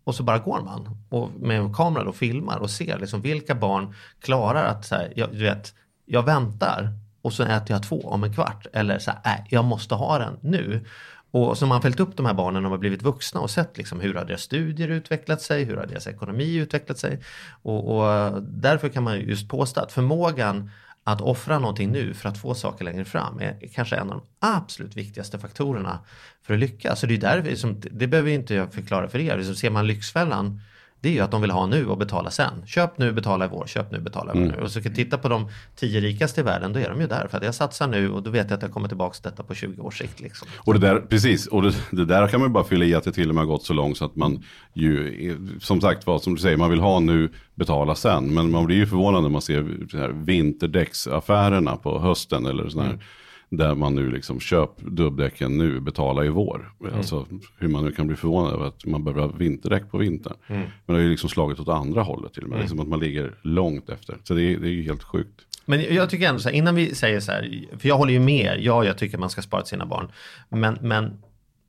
Och 0.04 0.16
så 0.16 0.24
bara 0.24 0.40
går 0.40 0.62
man 0.62 0.98
och 1.10 1.32
med 1.40 1.60
en 1.60 1.74
kamera 1.74 2.04
då 2.04 2.12
filmar 2.12 2.58
och 2.58 2.70
ser 2.70 3.00
liksom 3.00 3.22
vilka 3.22 3.56
barn 3.56 3.94
klarar 4.20 4.66
att 4.66 4.86
så 4.86 4.96
här, 4.96 5.14
jag, 5.16 5.32
du 5.32 5.44
vet, 5.44 5.74
jag 6.06 6.24
väntar 6.24 6.90
och 7.26 7.34
så 7.34 7.44
äter 7.44 7.72
jag 7.72 7.84
två 7.84 8.02
om 8.02 8.24
en 8.24 8.34
kvart. 8.34 8.68
Eller 8.74 9.00
så 9.00 9.12
här, 9.12 9.38
äh, 9.38 9.46
jag 9.50 9.66
måste 9.66 9.96
ha 9.96 10.20
den 10.20 10.38
nu. 10.42 10.86
Och 11.32 11.58
så 11.58 11.66
har 11.66 11.70
man 11.70 11.82
följt 11.82 12.00
upp 12.00 12.18
de 12.18 12.26
här 12.26 12.34
barnen 12.34 12.54
när 12.54 12.62
de 12.62 12.72
har 12.72 12.78
blivit 12.78 13.04
vuxna 13.04 13.40
och 13.40 13.50
sett 13.50 13.78
liksom 13.78 14.00
hur 14.00 14.14
har 14.14 14.26
deras 14.26 14.42
studier 14.42 14.88
utvecklat 14.88 15.42
sig, 15.42 15.64
hur 15.64 15.78
har 15.78 15.86
deras 15.86 16.08
ekonomi 16.08 16.56
utvecklat 16.56 16.98
sig. 16.98 17.20
Och, 17.62 17.98
och 17.98 18.44
därför 18.44 18.90
kan 18.90 19.04
man 19.04 19.20
just 19.20 19.50
påstå 19.50 19.82
att 19.82 19.92
förmågan 19.92 20.72
att 21.04 21.22
offra 21.22 21.60
någonting 21.60 21.92
nu 21.92 22.14
för 22.14 22.30
att 22.30 22.38
få 22.38 22.54
saker 22.54 22.86
längre 22.86 23.06
fram 23.06 23.40
är 23.40 23.60
kanske 23.74 23.96
en 23.96 24.10
av 24.10 24.22
de 24.22 24.48
absolut 24.48 24.98
viktigaste 24.98 25.40
faktorerna 25.40 26.00
för 26.44 26.54
att 26.54 26.60
lyckas. 26.60 27.00
Så 27.00 27.08
det 27.08 27.14
är 27.14 27.18
därför, 27.18 27.76
det 27.92 28.08
behöver 28.08 28.32
inte 28.32 28.56
jag 28.56 28.74
förklara 28.74 29.08
för 29.08 29.20
er. 29.20 29.44
Så 29.44 29.56
ser 29.56 29.70
man 29.70 29.88
Lyxfällan 29.88 30.62
det 31.06 31.10
är 31.10 31.14
ju 31.14 31.20
att 31.20 31.32
de 31.32 31.42
vill 31.42 31.52
ha 31.52 31.66
nu 31.66 31.88
och 31.88 31.98
betala 31.98 32.32
sen. 32.32 32.54
Köp 32.66 32.98
nu, 32.98 33.12
betala 33.12 33.46
i 33.46 33.48
vår, 33.48 33.66
köp 33.68 33.92
nu, 33.92 34.00
betala 34.00 34.34
i 34.34 34.38
vår. 34.40 34.46
Mm. 34.46 34.64
Och 34.64 34.72
så 34.72 34.82
kan 34.82 34.94
titta 34.94 35.18
på 35.18 35.30
de 35.30 35.50
tio 35.76 36.02
rikaste 36.02 36.42
i 36.42 36.44
världen, 36.44 36.74
då 36.74 36.80
är 36.80 36.90
de 36.90 37.02
ju 37.02 37.08
där. 37.08 37.28
För 37.28 37.38
att 37.38 37.44
jag 37.44 37.56
satsar 37.56 37.88
nu 37.88 38.10
och 38.10 38.24
då 38.24 38.30
vet 38.30 38.50
jag 38.50 38.58
att 38.58 38.62
jag 38.62 38.72
kommer 38.72 38.88
tillbaka 38.88 39.14
till 39.14 39.32
detta 39.32 39.44
på 39.44 39.54
20 39.54 39.82
års 39.82 39.98
sikt. 39.98 40.20
Liksom. 40.20 40.48
Och 40.58 40.74
det 40.74 40.80
där, 40.80 41.00
precis, 41.00 41.48
och 41.48 41.62
det, 41.62 41.74
det, 41.92 42.06
där 42.06 42.28
kan 42.28 42.40
man 42.40 42.54
bara 42.54 42.64
fylla 42.64 42.86
i 42.86 42.96
att 42.96 43.04
det 43.04 43.12
till 43.12 43.30
och 43.30 43.36
med 43.36 43.42
har 43.42 43.52
gått 43.52 43.64
så 43.64 43.74
långt 43.74 43.98
så 43.98 44.06
att 44.06 44.16
man 44.16 44.44
ju, 44.74 45.58
som 45.62 45.82
sagt 45.82 46.08
vad 46.08 46.22
som 46.22 46.36
du 46.36 46.42
säger, 46.42 46.58
man 46.58 46.70
vill 46.70 46.80
ha 46.80 47.00
nu, 47.00 47.30
betala 47.56 47.96
sen. 47.96 48.34
Men 48.34 48.52
man 48.52 48.66
blir 48.66 48.78
ju 48.78 48.88
förvånad 48.88 49.24
när 49.24 49.30
man 49.30 49.42
ser 49.42 50.26
vinterdäcksaffärerna 50.26 51.76
på 51.76 52.00
hösten 52.00 52.46
eller 52.46 52.70
sådana 52.70 52.88
här 52.88 52.94
mm 52.94 53.06
där 53.50 53.76
man 53.76 53.96
nu 53.96 54.12
liksom 54.12 54.40
köp 54.40 54.78
dubbdäcken 54.78 55.58
nu, 55.58 55.80
betala 55.80 56.26
i 56.26 56.30
vår. 56.30 56.74
Mm. 56.82 56.96
Alltså 56.96 57.28
hur 57.58 57.68
man 57.68 57.86
nu 57.86 57.92
kan 57.92 58.08
bli 58.08 58.16
förvånad 58.16 58.54
över 58.54 58.66
att 58.66 58.86
man 58.86 59.04
behöver 59.04 59.22
ha 59.22 59.28
vinterdäck 59.28 59.92
på 59.92 59.98
vintern. 59.98 60.38
Mm. 60.48 60.62
Men 60.62 60.70
det 60.86 60.94
har 60.94 61.00
ju 61.00 61.10
liksom 61.10 61.30
slagit 61.30 61.60
åt 61.60 61.70
andra 61.70 62.02
hållet 62.02 62.34
till 62.34 62.44
och 62.44 62.50
med, 62.50 62.56
mm. 62.56 62.64
liksom 62.64 62.80
att 62.80 62.88
man 62.88 63.00
ligger 63.00 63.36
långt 63.42 63.90
efter. 63.90 64.18
Så 64.24 64.34
det 64.34 64.42
är, 64.44 64.60
det 64.60 64.68
är 64.68 64.72
ju 64.72 64.84
helt 64.84 65.04
sjukt. 65.04 65.42
Men 65.66 65.96
jag 65.96 66.10
tycker 66.10 66.28
ändå 66.28 66.40
så 66.40 66.50
här, 66.50 66.56
innan 66.56 66.76
vi 66.76 66.96
säger 66.96 67.20
så 67.20 67.32
här, 67.32 67.66
för 67.78 67.88
jag 67.88 67.98
håller 67.98 68.14
ju 68.14 68.20
med, 68.20 68.58
ja 68.60 68.86
jag 68.86 68.98
tycker 68.98 69.18
man 69.18 69.30
ska 69.30 69.42
spara 69.42 69.62
till 69.62 69.70
sina 69.70 69.86
barn. 69.86 70.12
Men, 70.50 70.78
men 70.82 71.22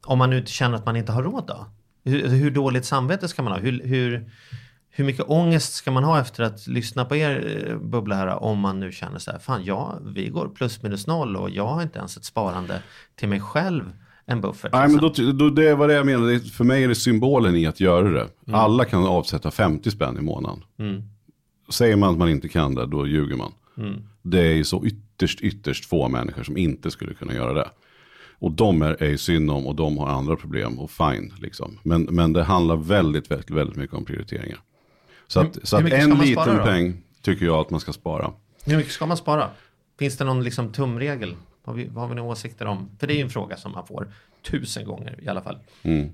om 0.04 0.18
man 0.18 0.30
nu 0.30 0.42
känner 0.46 0.76
att 0.76 0.86
man 0.86 0.96
inte 0.96 1.12
har 1.12 1.22
råd 1.22 1.44
då? 1.46 1.66
Hur, 2.04 2.28
hur 2.28 2.50
dåligt 2.50 2.84
samvete 2.84 3.28
ska 3.28 3.42
man 3.42 3.52
ha? 3.52 3.58
Hur, 3.58 3.82
hur, 3.84 4.30
hur 4.96 5.04
mycket 5.04 5.24
ångest 5.28 5.74
ska 5.74 5.90
man 5.90 6.04
ha 6.04 6.20
efter 6.20 6.44
att 6.44 6.66
lyssna 6.66 7.04
på 7.04 7.16
er 7.16 7.64
eh, 7.68 7.78
bubbla 7.78 8.14
här 8.14 8.42
om 8.42 8.58
man 8.58 8.80
nu 8.80 8.92
känner 8.92 9.18
så 9.18 9.30
här, 9.30 9.38
fan 9.38 9.64
ja, 9.64 9.98
vi 10.04 10.28
går 10.28 10.48
plus 10.48 10.82
minus 10.82 11.06
noll 11.06 11.36
och 11.36 11.50
jag 11.50 11.66
har 11.66 11.82
inte 11.82 11.98
ens 11.98 12.16
ett 12.16 12.24
sparande 12.24 12.82
till 13.16 13.28
mig 13.28 13.40
själv 13.40 13.92
en 14.24 14.40
buffert. 14.40 14.72
Nej, 14.72 14.88
men 14.88 15.04
liksom. 15.04 15.26
då, 15.26 15.32
då, 15.32 15.50
det 15.50 15.74
var 15.74 15.88
det 15.88 15.94
jag 15.94 16.06
menade, 16.06 16.40
för 16.40 16.64
mig 16.64 16.84
är 16.84 16.88
det 16.88 16.94
symbolen 16.94 17.56
i 17.56 17.66
att 17.66 17.80
göra 17.80 18.10
det. 18.10 18.28
Mm. 18.46 18.60
Alla 18.60 18.84
kan 18.84 19.06
avsätta 19.06 19.50
50 19.50 19.90
spänn 19.90 20.18
i 20.18 20.20
månaden. 20.20 20.64
Mm. 20.78 21.02
Säger 21.68 21.96
man 21.96 22.10
att 22.10 22.18
man 22.18 22.28
inte 22.28 22.48
kan 22.48 22.74
det, 22.74 22.86
då 22.86 23.06
ljuger 23.06 23.36
man. 23.36 23.52
Mm. 23.78 24.02
Det 24.22 24.40
är 24.40 24.54
ju 24.54 24.64
så 24.64 24.84
ytterst, 24.84 25.40
ytterst 25.40 25.84
få 25.84 26.08
människor 26.08 26.42
som 26.42 26.56
inte 26.56 26.90
skulle 26.90 27.14
kunna 27.14 27.34
göra 27.34 27.52
det. 27.52 27.68
Och 28.38 28.52
de 28.52 28.82
är, 28.82 29.02
är 29.02 29.16
synd 29.16 29.50
om 29.50 29.66
och 29.66 29.74
de 29.74 29.98
har 29.98 30.08
andra 30.08 30.36
problem 30.36 30.78
och 30.78 30.90
fine. 30.90 31.32
Liksom. 31.40 31.78
Men, 31.82 32.02
men 32.02 32.32
det 32.32 32.42
handlar 32.42 32.76
väldigt, 32.76 33.30
väldigt, 33.30 33.50
väldigt 33.50 33.76
mycket 33.76 33.96
om 33.96 34.04
prioriteringar. 34.04 34.60
Så 35.26 35.40
att, 35.40 35.68
så 35.68 35.76
att 35.76 35.92
en 35.92 36.18
liten 36.18 36.58
peng 36.58 37.02
tycker 37.22 37.46
jag 37.46 37.56
att 37.56 37.70
man 37.70 37.80
ska 37.80 37.92
spara. 37.92 38.32
Hur 38.64 38.76
mycket 38.76 38.92
ska 38.92 39.06
man 39.06 39.16
spara? 39.16 39.50
Finns 39.98 40.16
det 40.16 40.24
någon 40.24 40.44
liksom 40.44 40.72
tumregel? 40.72 41.36
Vad 41.64 41.76
har 41.76 41.82
vi, 41.82 41.88
vad 41.88 42.02
har 42.02 42.08
vi 42.08 42.14
några 42.14 42.30
åsikter 42.30 42.66
om? 42.66 42.90
För 42.98 43.06
det 43.06 43.14
är 43.14 43.16
ju 43.16 43.22
en 43.22 43.30
fråga 43.30 43.56
som 43.56 43.72
man 43.72 43.86
får 43.86 44.08
tusen 44.42 44.84
gånger 44.84 45.18
i 45.22 45.28
alla 45.28 45.42
fall. 45.42 45.58
Mm. 45.82 46.08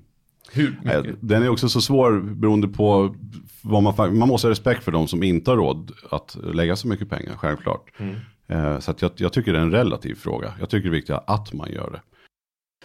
Hur 0.51 0.79
mycket? 0.83 1.15
Den 1.19 1.43
är 1.43 1.49
också 1.49 1.69
så 1.69 1.81
svår 1.81 2.19
beroende 2.19 2.67
på 2.67 3.15
vad 3.61 3.83
man, 3.83 4.17
man 4.17 4.27
måste 4.27 4.47
ha 4.47 4.51
respekt 4.51 4.83
för 4.83 4.91
de 4.91 5.07
som 5.07 5.23
inte 5.23 5.51
har 5.51 5.57
råd 5.57 5.91
att 6.09 6.37
lägga 6.43 6.75
så 6.75 6.87
mycket 6.87 7.09
pengar, 7.09 7.35
självklart. 7.37 7.91
Mm. 7.97 8.15
Eh, 8.47 8.79
så 8.79 8.93
jag, 8.99 9.11
jag, 9.15 9.33
tycker 9.33 9.53
det 9.53 9.59
är 9.59 9.63
en 9.63 9.71
relativ 9.71 10.15
fråga. 10.15 10.53
Jag 10.59 10.69
tycker 10.69 10.89
det 10.89 10.95
är 10.95 10.97
viktigt 10.97 11.15
att 11.27 11.53
man 11.53 11.71
gör 11.71 11.91
det. 11.91 12.01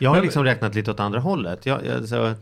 Jag 0.01 0.11
har 0.11 0.23
liksom 0.23 0.45
räknat 0.45 0.75
lite 0.75 0.91
åt 0.91 1.01
andra 1.01 1.21
hållet. 1.21 1.67
Jag, 1.67 1.89
alltså, 1.89 2.35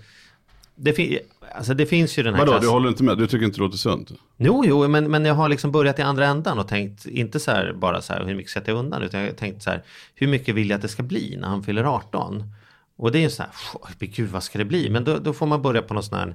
det, 0.77 0.93
fin 0.93 1.19
alltså 1.55 1.75
det 1.75 1.87
finns 1.87 2.19
ju 2.19 2.23
den 2.23 2.35
här 2.35 2.41
Vadå, 2.41 2.53
klass... 2.53 2.65
du 2.65 2.69
håller 2.69 2.89
inte 2.89 3.05
med? 3.05 3.19
Du 3.19 3.27
tycker 3.27 3.45
inte 3.45 3.59
det 3.59 3.63
låter 3.63 3.79
sunt? 3.79 4.13
Jo, 4.37 4.65
jo, 4.67 4.89
men, 4.89 5.11
men 5.11 5.25
jag 5.25 5.35
har 5.35 5.49
liksom 5.49 5.73
börjat 5.73 5.99
i 5.99 6.03
andra 6.03 6.27
ändan 6.27 6.59
och 6.59 6.69
tänkt, 6.69 7.07
inte 7.07 7.41
så 7.41 7.51
här 7.51 7.73
bara 7.73 8.03
så 8.03 8.13
här 8.13 8.25
hur 8.25 8.35
mycket 8.35 8.53
sätter 8.53 8.73
jag 8.73 8.79
undan, 8.79 9.03
utan 9.03 9.21
jag 9.21 9.29
har 9.29 9.35
tänkt 9.35 9.63
så 9.63 9.71
här, 9.71 9.83
hur 10.15 10.29
mycket 10.29 10.55
vill 10.55 10.71
jag 10.71 10.77
att 10.77 10.83
det 10.83 10.89
ska 10.89 11.03
bli 11.03 11.37
när 11.41 11.49
han 11.49 11.63
fyller 11.63 11.85
18? 11.85 12.53
Och 12.99 13.13
det 13.13 13.19
är 13.19 13.23
ju 13.23 13.31
så 13.31 13.43
här, 13.43 13.51
gud 13.99 14.31
vad 14.31 14.43
ska 14.43 14.59
det 14.59 14.65
bli? 14.65 14.91
Men 14.91 15.05
då, 15.05 15.19
då 15.19 15.33
får 15.33 15.47
man 15.47 15.63
börja 15.63 15.83
på 15.83 15.95
någon 15.95 16.03
sån 16.03 16.19
här 16.19 16.35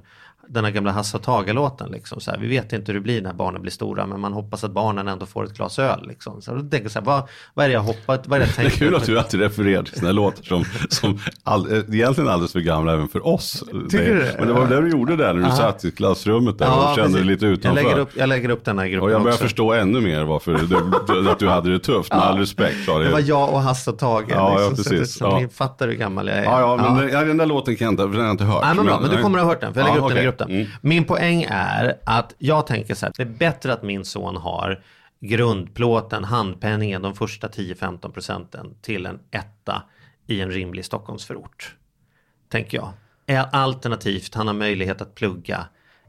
den 0.52 0.64
här 0.64 0.70
gamla 0.70 0.92
Hasse 0.92 1.16
och 1.16 1.22
Tage-låten. 1.22 1.90
Liksom, 1.92 2.20
så 2.20 2.30
här, 2.30 2.38
vi 2.38 2.48
vet 2.48 2.72
inte 2.72 2.92
hur 2.92 2.98
det 2.98 3.02
blir 3.02 3.22
när 3.22 3.32
barnen 3.32 3.62
blir 3.62 3.72
stora 3.72 4.06
men 4.06 4.20
man 4.20 4.32
hoppas 4.32 4.64
att 4.64 4.70
barnen 4.70 5.08
ändå 5.08 5.26
får 5.26 5.44
ett 5.44 5.56
glas 5.56 5.78
öl. 5.78 6.06
Liksom. 6.08 6.42
Så 6.42 6.54
då 6.54 6.60
tänker 6.60 6.82
jag 6.82 6.90
så 6.90 6.98
här, 6.98 7.06
vad, 7.06 7.22
vad 7.54 7.64
är 7.64 7.68
det 7.68 7.74
jag 7.74 7.80
hoppas, 7.80 8.20
vad 8.26 8.42
är 8.42 8.46
det 8.46 8.62
jag? 8.62 8.64
Det 8.72 8.74
är 8.74 8.78
kul 8.78 8.94
att 8.94 9.06
du 9.06 9.18
alltid 9.18 9.40
refererar 9.40 9.82
till 9.82 9.94
sådana 9.94 10.12
låtar 10.12 10.42
som, 10.42 10.64
som 10.88 11.18
all, 11.44 11.66
egentligen 11.72 12.30
alldeles 12.30 12.52
för 12.52 12.60
gamla 12.60 12.92
även 12.92 13.08
för 13.08 13.26
oss. 13.26 13.64
Tycker 13.90 14.14
det, 14.14 14.36
men 14.38 14.48
det 14.48 14.54
var 14.54 14.66
det 14.66 14.80
du 14.80 14.90
gjorde 14.90 15.16
där 15.16 15.34
när 15.34 15.40
du 15.40 15.46
Aha. 15.46 15.56
satt 15.56 15.84
i 15.84 15.90
klassrummet 15.90 16.58
där 16.58 16.66
ja, 16.66 16.90
och 16.90 16.96
kände 16.96 17.18
dig 17.18 17.26
lite 17.26 17.46
utanför. 17.46 17.80
Jag 17.80 17.84
lägger, 17.84 18.00
upp, 18.00 18.10
jag 18.14 18.28
lägger 18.28 18.48
upp 18.48 18.64
den 18.64 18.78
här 18.78 18.86
gruppen 18.86 19.04
Och 19.04 19.10
jag 19.10 19.22
börjar 19.22 19.34
också. 19.34 19.44
förstå 19.44 19.72
ännu 19.72 20.00
mer 20.00 20.24
varför 20.24 20.52
du, 21.22 21.30
att 21.30 21.38
du 21.38 21.48
hade 21.48 21.72
det 21.72 21.78
tufft, 21.78 22.12
med 22.12 22.18
ja. 22.18 22.22
all 22.22 22.38
respekt. 22.38 22.86
Det 22.86 23.10
var 23.10 23.20
jag 23.20 23.52
och 23.52 23.62
Hasse 23.62 23.90
och 23.90 23.98
Tage. 23.98 24.24
Ja, 24.28 24.50
liksom, 24.50 24.84
ja, 24.84 24.98
precis. 24.98 25.18
Så, 25.18 25.38
Ni 25.38 25.48
fattar 25.48 25.88
hur 25.88 25.94
gammal 25.94 26.28
jag 26.28 26.36
är. 26.36 26.44
Ja, 26.44 26.60
ja, 26.60 26.76
men 26.76 27.08
ja. 27.08 27.24
Den, 27.24 27.36
där 27.36 27.46
låten 27.46 27.76
kan 27.76 27.84
jag 27.84 27.92
inte, 27.92 28.02
den 28.02 28.14
har 28.14 28.22
jag 28.22 28.30
inte 28.30 28.44
hört. 28.44 28.62
Nej, 28.62 28.74
men, 28.74 28.86
bra, 28.86 28.94
men, 28.94 29.08
men 29.08 29.16
du 29.16 29.22
kommer 29.22 29.38
att 29.38 29.44
ha 29.44 29.50
hört 29.50 29.60
den, 29.60 29.74
för 29.74 29.80
jag 29.80 29.86
lägger 29.86 29.98
upp 29.98 30.04
okay. 30.04 30.14
den 30.14 30.22
i 30.22 30.26
gruppen. 30.26 30.41
Mm. 30.50 30.66
Min 30.80 31.04
poäng 31.04 31.46
är 31.48 31.98
att 32.04 32.34
jag 32.38 32.66
tänker 32.66 32.94
så 32.94 33.06
här, 33.06 33.12
det 33.16 33.22
är 33.22 33.26
bättre 33.26 33.72
att 33.72 33.82
min 33.82 34.04
son 34.04 34.36
har 34.36 34.82
grundplåten, 35.20 36.24
handpenningen, 36.24 37.02
de 37.02 37.14
första 37.14 37.48
10-15 37.48 38.12
procenten 38.12 38.74
till 38.82 39.06
en 39.06 39.18
etta 39.30 39.82
i 40.26 40.40
en 40.40 40.50
rimlig 40.50 40.84
Stockholmsförort. 40.84 41.76
Tänker 42.48 42.78
jag. 42.78 42.92
Alternativt, 43.52 44.34
han 44.34 44.46
har 44.46 44.54
möjlighet 44.54 45.00
att 45.00 45.14
plugga 45.14 45.66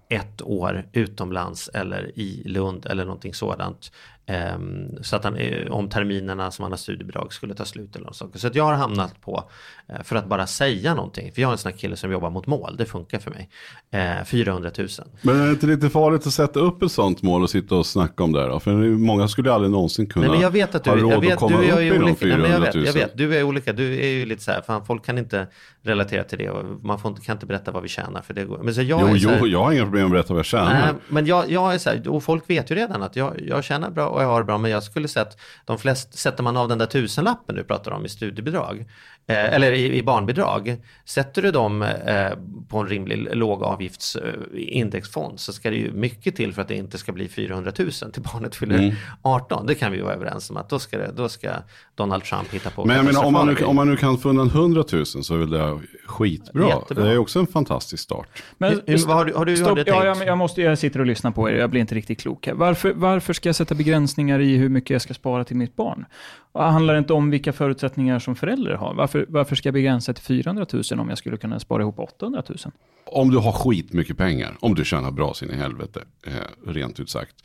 ett 0.09 0.41
år 0.41 0.85
utomlands 0.91 1.69
eller 1.73 2.19
i 2.19 2.43
Lund 2.45 2.85
eller 2.85 3.05
någonting 3.05 3.33
sådant. 3.33 3.91
Um, 4.27 5.03
så 5.03 5.15
att 5.15 5.23
han, 5.23 5.37
om 5.69 5.89
terminerna 5.89 6.51
som 6.51 6.63
han 6.63 6.71
har 6.71 6.77
studiebidrag 6.77 7.33
skulle 7.33 7.53
ta 7.53 7.65
slut 7.65 7.95
eller 7.95 8.05
något 8.05 8.15
sånt. 8.15 8.39
Så 8.39 8.47
att 8.47 8.55
jag 8.55 8.63
har 8.63 8.73
hamnat 8.73 9.21
på, 9.21 9.49
uh, 9.93 10.03
för 10.03 10.15
att 10.15 10.27
bara 10.27 10.47
säga 10.47 10.93
någonting, 10.95 11.31
för 11.31 11.41
jag 11.41 11.49
är 11.49 11.51
en 11.51 11.57
sån 11.57 11.71
här 11.71 11.79
kille 11.79 11.95
som 11.95 12.11
jobbar 12.11 12.29
mot 12.29 12.47
mål, 12.47 12.75
det 12.77 12.85
funkar 12.85 13.19
för 13.19 13.31
mig. 13.31 13.49
Uh, 13.93 14.19
eh, 14.19 14.23
400 14.23 14.71
000. 14.77 14.87
Men 15.21 15.41
är 15.41 15.45
det 15.45 15.51
inte 15.51 15.67
lite 15.67 15.89
farligt 15.89 16.27
att 16.27 16.33
sätta 16.33 16.59
upp 16.59 16.83
ett 16.83 16.91
sånt 16.91 17.21
mål 17.21 17.43
och 17.43 17.49
sitta 17.49 17.75
och 17.75 17.85
snacka 17.85 18.23
om 18.23 18.31
det 18.31 18.47
då? 18.47 18.59
För 18.59 18.71
många 18.97 19.27
skulle 19.27 19.53
aldrig 19.53 19.71
någonsin 19.71 20.07
kunna 20.07 20.25
nej, 20.25 20.31
men 20.31 20.41
jag 20.41 20.51
vet 20.51 20.75
att 20.75 20.83
du, 20.83 20.89
ha 20.89 20.97
råd 20.97 21.13
jag 21.13 21.21
vet, 21.21 21.33
att 21.33 21.39
komma 21.39 21.57
du 21.57 21.65
är 21.65 21.91
upp 21.91 21.95
i 21.95 22.07
de 22.07 22.15
400 22.15 22.47
000. 22.47 22.51
jag, 22.51 22.59
vet, 22.59 22.85
jag 22.85 22.93
vet, 22.93 23.17
du 23.17 23.35
är 23.35 23.43
olika, 23.43 23.73
du 23.73 23.99
är 23.99 24.09
ju 24.09 24.25
lite 24.25 24.43
så 24.43 24.51
här, 24.51 24.61
fan, 24.61 24.85
folk 24.85 25.05
kan 25.05 25.17
inte 25.17 25.47
relatera 25.81 26.23
till 26.23 26.37
det 26.37 26.49
och 26.49 26.85
man 26.85 26.99
får 26.99 27.15
kan 27.15 27.35
inte 27.35 27.45
berätta 27.45 27.71
vad 27.71 27.83
vi 27.83 27.89
tjänar 27.89 28.21
för 28.21 28.33
det 28.33 28.45
går. 28.45 28.59
Men 28.63 28.73
så 28.73 28.81
jag 28.81 29.01
jo, 29.01 29.07
är 29.07 29.19
så 29.19 29.29
här, 29.29 29.39
jo, 29.41 29.47
jag 29.47 29.63
har 29.63 29.71
inga 29.71 29.83
problem 29.83 30.05
att 30.05 30.11
berätta 30.11 30.33
vad 30.33 30.39
jag 30.39 30.45
tjänar. 30.45 30.81
Nej, 30.85 30.93
men 31.07 31.25
jag, 31.25 31.51
jag 31.51 31.73
är 31.73 31.77
så 31.77 31.89
här, 31.89 32.07
och 32.07 32.23
folk 32.23 32.49
vet 32.49 32.71
ju 32.71 32.75
redan 32.75 33.03
att 33.03 33.15
jag, 33.15 33.41
jag 33.47 33.63
tjänar 33.63 33.89
bra 33.89 34.12
och 34.13 34.23
jag 34.23 34.27
har 34.27 34.39
det 34.39 34.45
bra, 34.45 34.57
men 34.57 34.71
jag 34.71 34.83
skulle 34.83 35.07
säga 35.07 35.25
att 35.25 35.37
de 35.65 35.77
flesta, 35.77 36.17
sätter 36.17 36.43
man 36.43 36.57
av 36.57 36.67
den 36.67 36.77
där 36.77 36.85
tusenlappen 36.85 37.55
du 37.55 37.63
pratar 37.63 37.91
om 37.91 38.05
i 38.05 38.09
studiebidrag, 38.09 38.85
eller 39.27 39.71
i, 39.71 39.97
i, 39.97 40.03
barnbidrag, 40.03 40.75
sätter 41.05 41.41
du 41.41 41.51
dem 41.51 41.81
eh, 41.81 42.31
på 42.69 42.77
en 42.77 42.87
rimlig 42.87 43.35
lågavgiftsindexfond 43.35 45.39
så 45.39 45.53
ska 45.53 45.69
det 45.69 45.75
ju 45.75 45.91
mycket 45.91 46.35
till 46.35 46.53
för 46.53 46.61
att 46.61 46.67
det 46.67 46.75
inte 46.75 46.97
ska 46.97 47.11
bli 47.11 47.27
400 47.27 47.71
000 47.79 47.91
till 47.91 48.23
barnet 48.33 48.55
fyller 48.55 48.77
mm. 48.77 48.95
18. 49.21 49.65
Det 49.65 49.75
kan 49.75 49.91
vi 49.91 50.01
vara 50.01 50.13
överens 50.13 50.49
om 50.49 50.57
att 50.57 50.69
då 50.69 50.79
ska, 50.79 50.97
det, 50.97 51.11
då 51.15 51.29
ska 51.29 51.49
Donald 51.95 52.23
Trump 52.23 52.53
hitta 52.53 52.69
på. 52.69 52.85
Men 52.85 52.95
jag 52.95 53.05
menar, 53.05 53.25
om 53.25 53.33
man, 53.33 53.47
nu, 53.47 53.65
om 53.65 53.75
man 53.75 53.89
nu 53.89 53.97
kan 53.97 54.17
få 54.17 54.29
undan 54.29 54.47
100 54.47 54.83
000 54.91 55.05
så 55.05 55.33
är 55.33 55.37
väl 55.37 55.49
det 55.49 55.79
skitbra. 56.05 56.67
Jättebra. 56.67 57.03
Det 57.03 57.11
är 57.11 57.17
också 57.17 57.39
en 57.39 57.47
fantastisk 57.47 58.03
start. 58.03 58.27
Men, 58.57 58.81
Hur, 58.85 59.07
har 59.07 59.25
du, 59.25 59.33
har 59.33 59.45
du, 59.45 59.57
stopp, 59.57 59.79
ja, 59.85 60.05
jag, 60.05 60.27
jag, 60.27 60.37
måste, 60.37 60.61
jag 60.61 60.79
sitter 60.79 60.99
och 60.99 61.05
lyssnar 61.05 61.31
på 61.31 61.49
er, 61.49 61.53
jag 61.53 61.69
blir 61.69 61.81
inte 61.81 61.95
riktigt 61.95 62.21
klok 62.21 62.47
här. 62.47 62.53
Varför, 62.53 62.93
varför 62.93 63.33
ska 63.33 63.49
jag 63.49 63.55
sätta 63.55 63.75
begränsningar 63.75 64.39
i 64.39 64.57
hur 64.57 64.69
mycket 64.69 64.89
jag 64.89 65.01
ska 65.01 65.13
spara 65.13 65.43
till 65.43 65.55
mitt 65.55 65.75
barn? 65.75 66.05
Det 66.53 66.59
handlar 66.59 66.97
inte 66.97 67.13
om 67.13 67.29
vilka 67.29 67.53
förutsättningar 67.53 68.19
som 68.19 68.35
föräldrar 68.35 68.75
har. 68.75 68.93
Varför, 68.93 69.12
varför 69.27 69.55
ska 69.55 69.67
jag 69.67 69.73
begränsa 69.73 70.13
till 70.13 70.23
400 70.23 70.65
000 70.73 70.99
om 70.99 71.09
jag 71.09 71.17
skulle 71.17 71.37
kunna 71.37 71.59
spara 71.59 71.81
ihop 71.81 71.99
800 71.99 72.43
000? 72.49 72.57
Om 73.05 73.31
du 73.31 73.37
har 73.37 73.51
skitmycket 73.51 74.17
pengar, 74.17 74.57
om 74.59 74.75
du 74.75 74.85
tjänar 74.85 75.11
bra 75.11 75.33
sin 75.33 75.51
i 75.51 75.55
helvete, 75.55 76.03
eh, 76.27 76.71
rent 76.71 76.99
ut 76.99 77.09
sagt, 77.09 77.35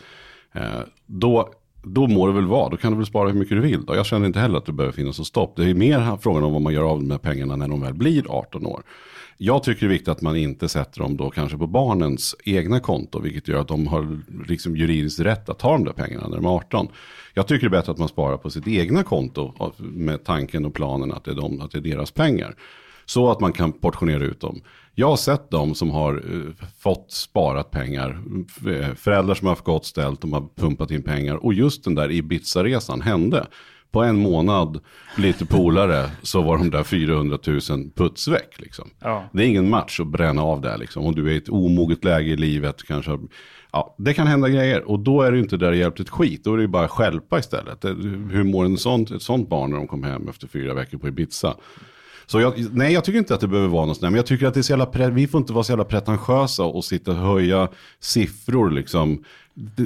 eh, 0.53 0.81
då 1.07 1.53
då 1.83 2.07
må 2.07 2.27
det 2.27 2.33
väl 2.33 2.47
vara, 2.47 2.69
då 2.69 2.77
kan 2.77 2.93
du 2.93 2.99
väl 2.99 3.07
spara 3.07 3.29
hur 3.29 3.39
mycket 3.39 3.57
du 3.57 3.61
vill. 3.61 3.85
Då. 3.85 3.95
Jag 3.95 4.07
känner 4.07 4.27
inte 4.27 4.41
heller 4.41 4.59
att 4.59 4.67
det 4.67 4.73
behöver 4.73 4.93
finnas 4.93 5.19
något 5.19 5.27
stopp. 5.27 5.57
Det 5.57 5.71
är 5.71 5.75
mer 5.75 6.17
frågan 6.21 6.45
om 6.45 6.53
vad 6.53 6.63
man 6.63 6.73
gör 6.73 6.83
av 6.83 7.03
med 7.03 7.23
pengarna 7.23 7.57
när 7.57 7.69
de 7.69 7.81
väl 7.81 7.95
blir 7.95 8.25
18 8.29 8.67
år. 8.67 8.83
Jag 9.41 9.63
tycker 9.63 9.81
det 9.81 9.87
är 9.87 9.89
viktigt 9.89 10.09
att 10.09 10.23
man 10.23 10.37
inte 10.37 10.69
sätter 10.69 11.01
dem 11.01 11.17
då 11.17 11.31
kanske 11.31 11.59
på 11.59 11.67
barnens 11.67 12.37
egna 12.45 12.81
konto, 12.81 13.21
vilket 13.21 13.49
gör 13.49 13.61
att 13.61 13.69
de 13.69 13.87
har 13.87 14.21
liksom 14.49 14.77
juridiskt 14.77 15.21
rätt 15.21 15.49
att 15.49 15.59
ta 15.59 15.73
de 15.73 15.85
där 15.85 15.93
pengarna 15.93 16.29
när 16.29 16.37
de 16.37 16.45
är 16.45 16.51
18. 16.51 16.89
Jag 17.35 17.47
tycker 17.47 17.69
det 17.69 17.77
är 17.77 17.81
bättre 17.81 17.93
att 17.93 17.99
man 17.99 18.09
sparar 18.09 18.37
på 18.37 18.51
sitt 18.51 18.69
egna 18.69 19.03
konto 19.03 19.73
med 19.79 20.25
tanken 20.25 20.65
och 20.65 20.75
planen 20.75 21.13
att 21.13 21.25
det 21.25 21.31
är, 21.31 21.35
de, 21.35 21.61
att 21.61 21.71
det 21.71 21.79
är 21.79 21.83
deras 21.83 22.11
pengar. 22.11 22.55
Så 23.07 23.31
att 23.31 23.41
man 23.41 23.53
kan 23.53 23.73
portionera 23.73 24.25
ut 24.25 24.41
dem. 24.41 24.61
Jag 24.95 25.09
har 25.09 25.17
sett 25.17 25.51
de 25.51 25.75
som 25.75 25.91
har 25.91 26.15
eh, 26.15 26.67
fått 26.79 27.13
sparat 27.13 27.71
pengar, 27.71 28.23
eh, 28.67 28.95
föräldrar 28.95 29.35
som 29.35 29.47
har 29.47 29.53
haft 29.53 29.65
gott 29.65 29.87
ställt, 29.87 30.21
de 30.21 30.33
har 30.33 30.49
pumpat 30.57 30.91
in 30.91 31.03
pengar 31.03 31.37
och 31.37 31.55
just 31.55 31.85
den 31.85 31.95
där 31.95 32.11
Ibiza-resan 32.11 33.01
hände 33.01 33.47
på 33.93 34.03
en 34.03 34.19
månad, 34.19 34.81
lite 35.17 35.47
polare, 35.47 36.11
så 36.23 36.43
var 36.43 36.59
de 36.59 36.71
där 36.71 36.85
400 36.85 37.39
000 37.47 37.61
puts 37.95 38.29
väck. 38.29 38.55
Liksom. 38.61 38.91
Ja. 39.01 39.29
Det 39.33 39.43
är 39.43 39.47
ingen 39.47 39.71
match 39.71 40.01
att 40.01 40.07
bränna 40.07 40.43
av 40.43 40.61
där. 40.61 40.79
Liksom. 40.79 41.07
Om 41.07 41.15
du 41.15 41.29
är 41.29 41.33
i 41.33 41.37
ett 41.37 41.49
omoget 41.49 42.05
läge 42.05 42.31
i 42.31 42.37
livet, 42.37 42.83
kanske, 42.87 43.19
ja, 43.73 43.95
det 43.99 44.15
kan 44.15 44.27
hända 44.27 44.49
grejer. 44.49 44.89
Och 44.89 44.99
då 44.99 45.23
är 45.23 45.33
det 45.33 45.39
inte 45.39 45.57
där 45.57 45.71
det 45.71 45.77
hjälpt 45.77 46.01
ett 46.01 46.09
skit, 46.09 46.45
då 46.45 46.55
är 46.55 46.59
det 46.59 46.69
bara 46.69 46.89
skälpa 46.89 47.39
istället. 47.39 47.85
Hur 48.31 48.45
mår 48.45 48.65
en 48.65 48.77
sånt, 48.77 49.11
ett 49.11 49.23
sånt 49.23 49.49
barn 49.49 49.71
när 49.71 49.77
de 49.77 49.87
kom 49.87 50.03
hem 50.03 50.29
efter 50.29 50.49
fyra 50.49 50.75
veckor 50.75 50.99
på 50.99 51.09
Ibiza? 51.09 51.55
Så 52.27 52.41
jag, 52.41 52.55
nej, 52.73 52.93
jag 52.93 53.05
tycker 53.05 53.19
inte 53.19 53.35
att 53.35 53.41
det 53.41 53.49
behöver 53.49 53.69
vara 53.69 53.87
något 53.87 53.97
sånt. 53.97 54.11
Men 54.11 54.17
jag 54.17 54.27
tycker 54.27 54.47
att 54.47 54.55
det 54.55 54.61
är 54.61 54.63
så 54.63 54.73
jävla, 54.73 55.11
vi 55.11 55.27
får 55.27 55.41
inte 55.41 55.53
vara 55.53 55.65
så 55.65 55.73
jävla 55.73 55.85
pretentiösa 55.85 56.65
och 56.65 56.85
sitta 56.85 57.11
och 57.11 57.17
höja 57.17 57.69
siffror 58.01 58.71
liksom 58.71 59.25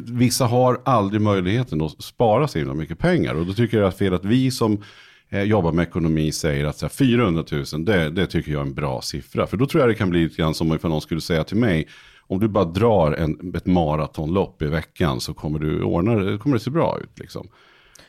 vissa 0.07 0.47
har 0.47 0.81
aldrig 0.85 1.21
möjligheten 1.21 1.83
att 1.83 2.03
spara 2.03 2.49
så 2.49 2.59
himla 2.59 2.75
mycket 2.75 2.99
pengar. 2.99 3.35
Och 3.35 3.47
då 3.47 3.53
tycker 3.53 3.79
jag 3.79 3.89
att 3.89 3.99
fel 3.99 4.15
att 4.15 4.25
vi 4.25 4.51
som 4.51 4.83
eh, 5.29 5.43
jobbar 5.43 5.73
med 5.73 5.83
ekonomi 5.83 6.33
säger 6.33 6.65
att 6.65 6.79
så 6.79 6.87
här, 6.87 6.91
400 6.91 7.45
000, 7.73 7.85
det, 7.85 8.11
det 8.11 8.27
tycker 8.27 8.53
jag 8.53 8.61
är 8.61 8.67
en 8.67 8.75
bra 8.75 9.03
siffra. 9.03 9.47
För 9.47 9.57
då 9.57 9.67
tror 9.67 9.81
jag 9.81 9.91
det 9.91 9.95
kan 9.95 10.11
bli 10.11 10.25
lite 10.25 10.37
grann 10.37 10.55
som 10.55 10.75
ifall 10.75 10.91
någon 10.91 11.01
skulle 11.01 11.21
säga 11.21 11.45
till 11.45 11.57
mig, 11.57 11.89
om 12.27 12.41
du 12.41 12.49
bara 12.49 12.65
drar 12.65 13.13
en, 13.13 13.55
ett 13.55 13.67
maratonlopp 13.67 14.63
i 14.63 14.67
veckan 14.67 15.21
så 15.21 15.35
kommer 15.35 15.59
du 15.59 15.83
ordna 15.83 16.15
det, 16.15 16.39
kommer 16.39 16.57
det 16.57 16.63
se 16.63 16.71
bra 16.71 16.99
ut. 17.03 17.19
Liksom. 17.19 17.49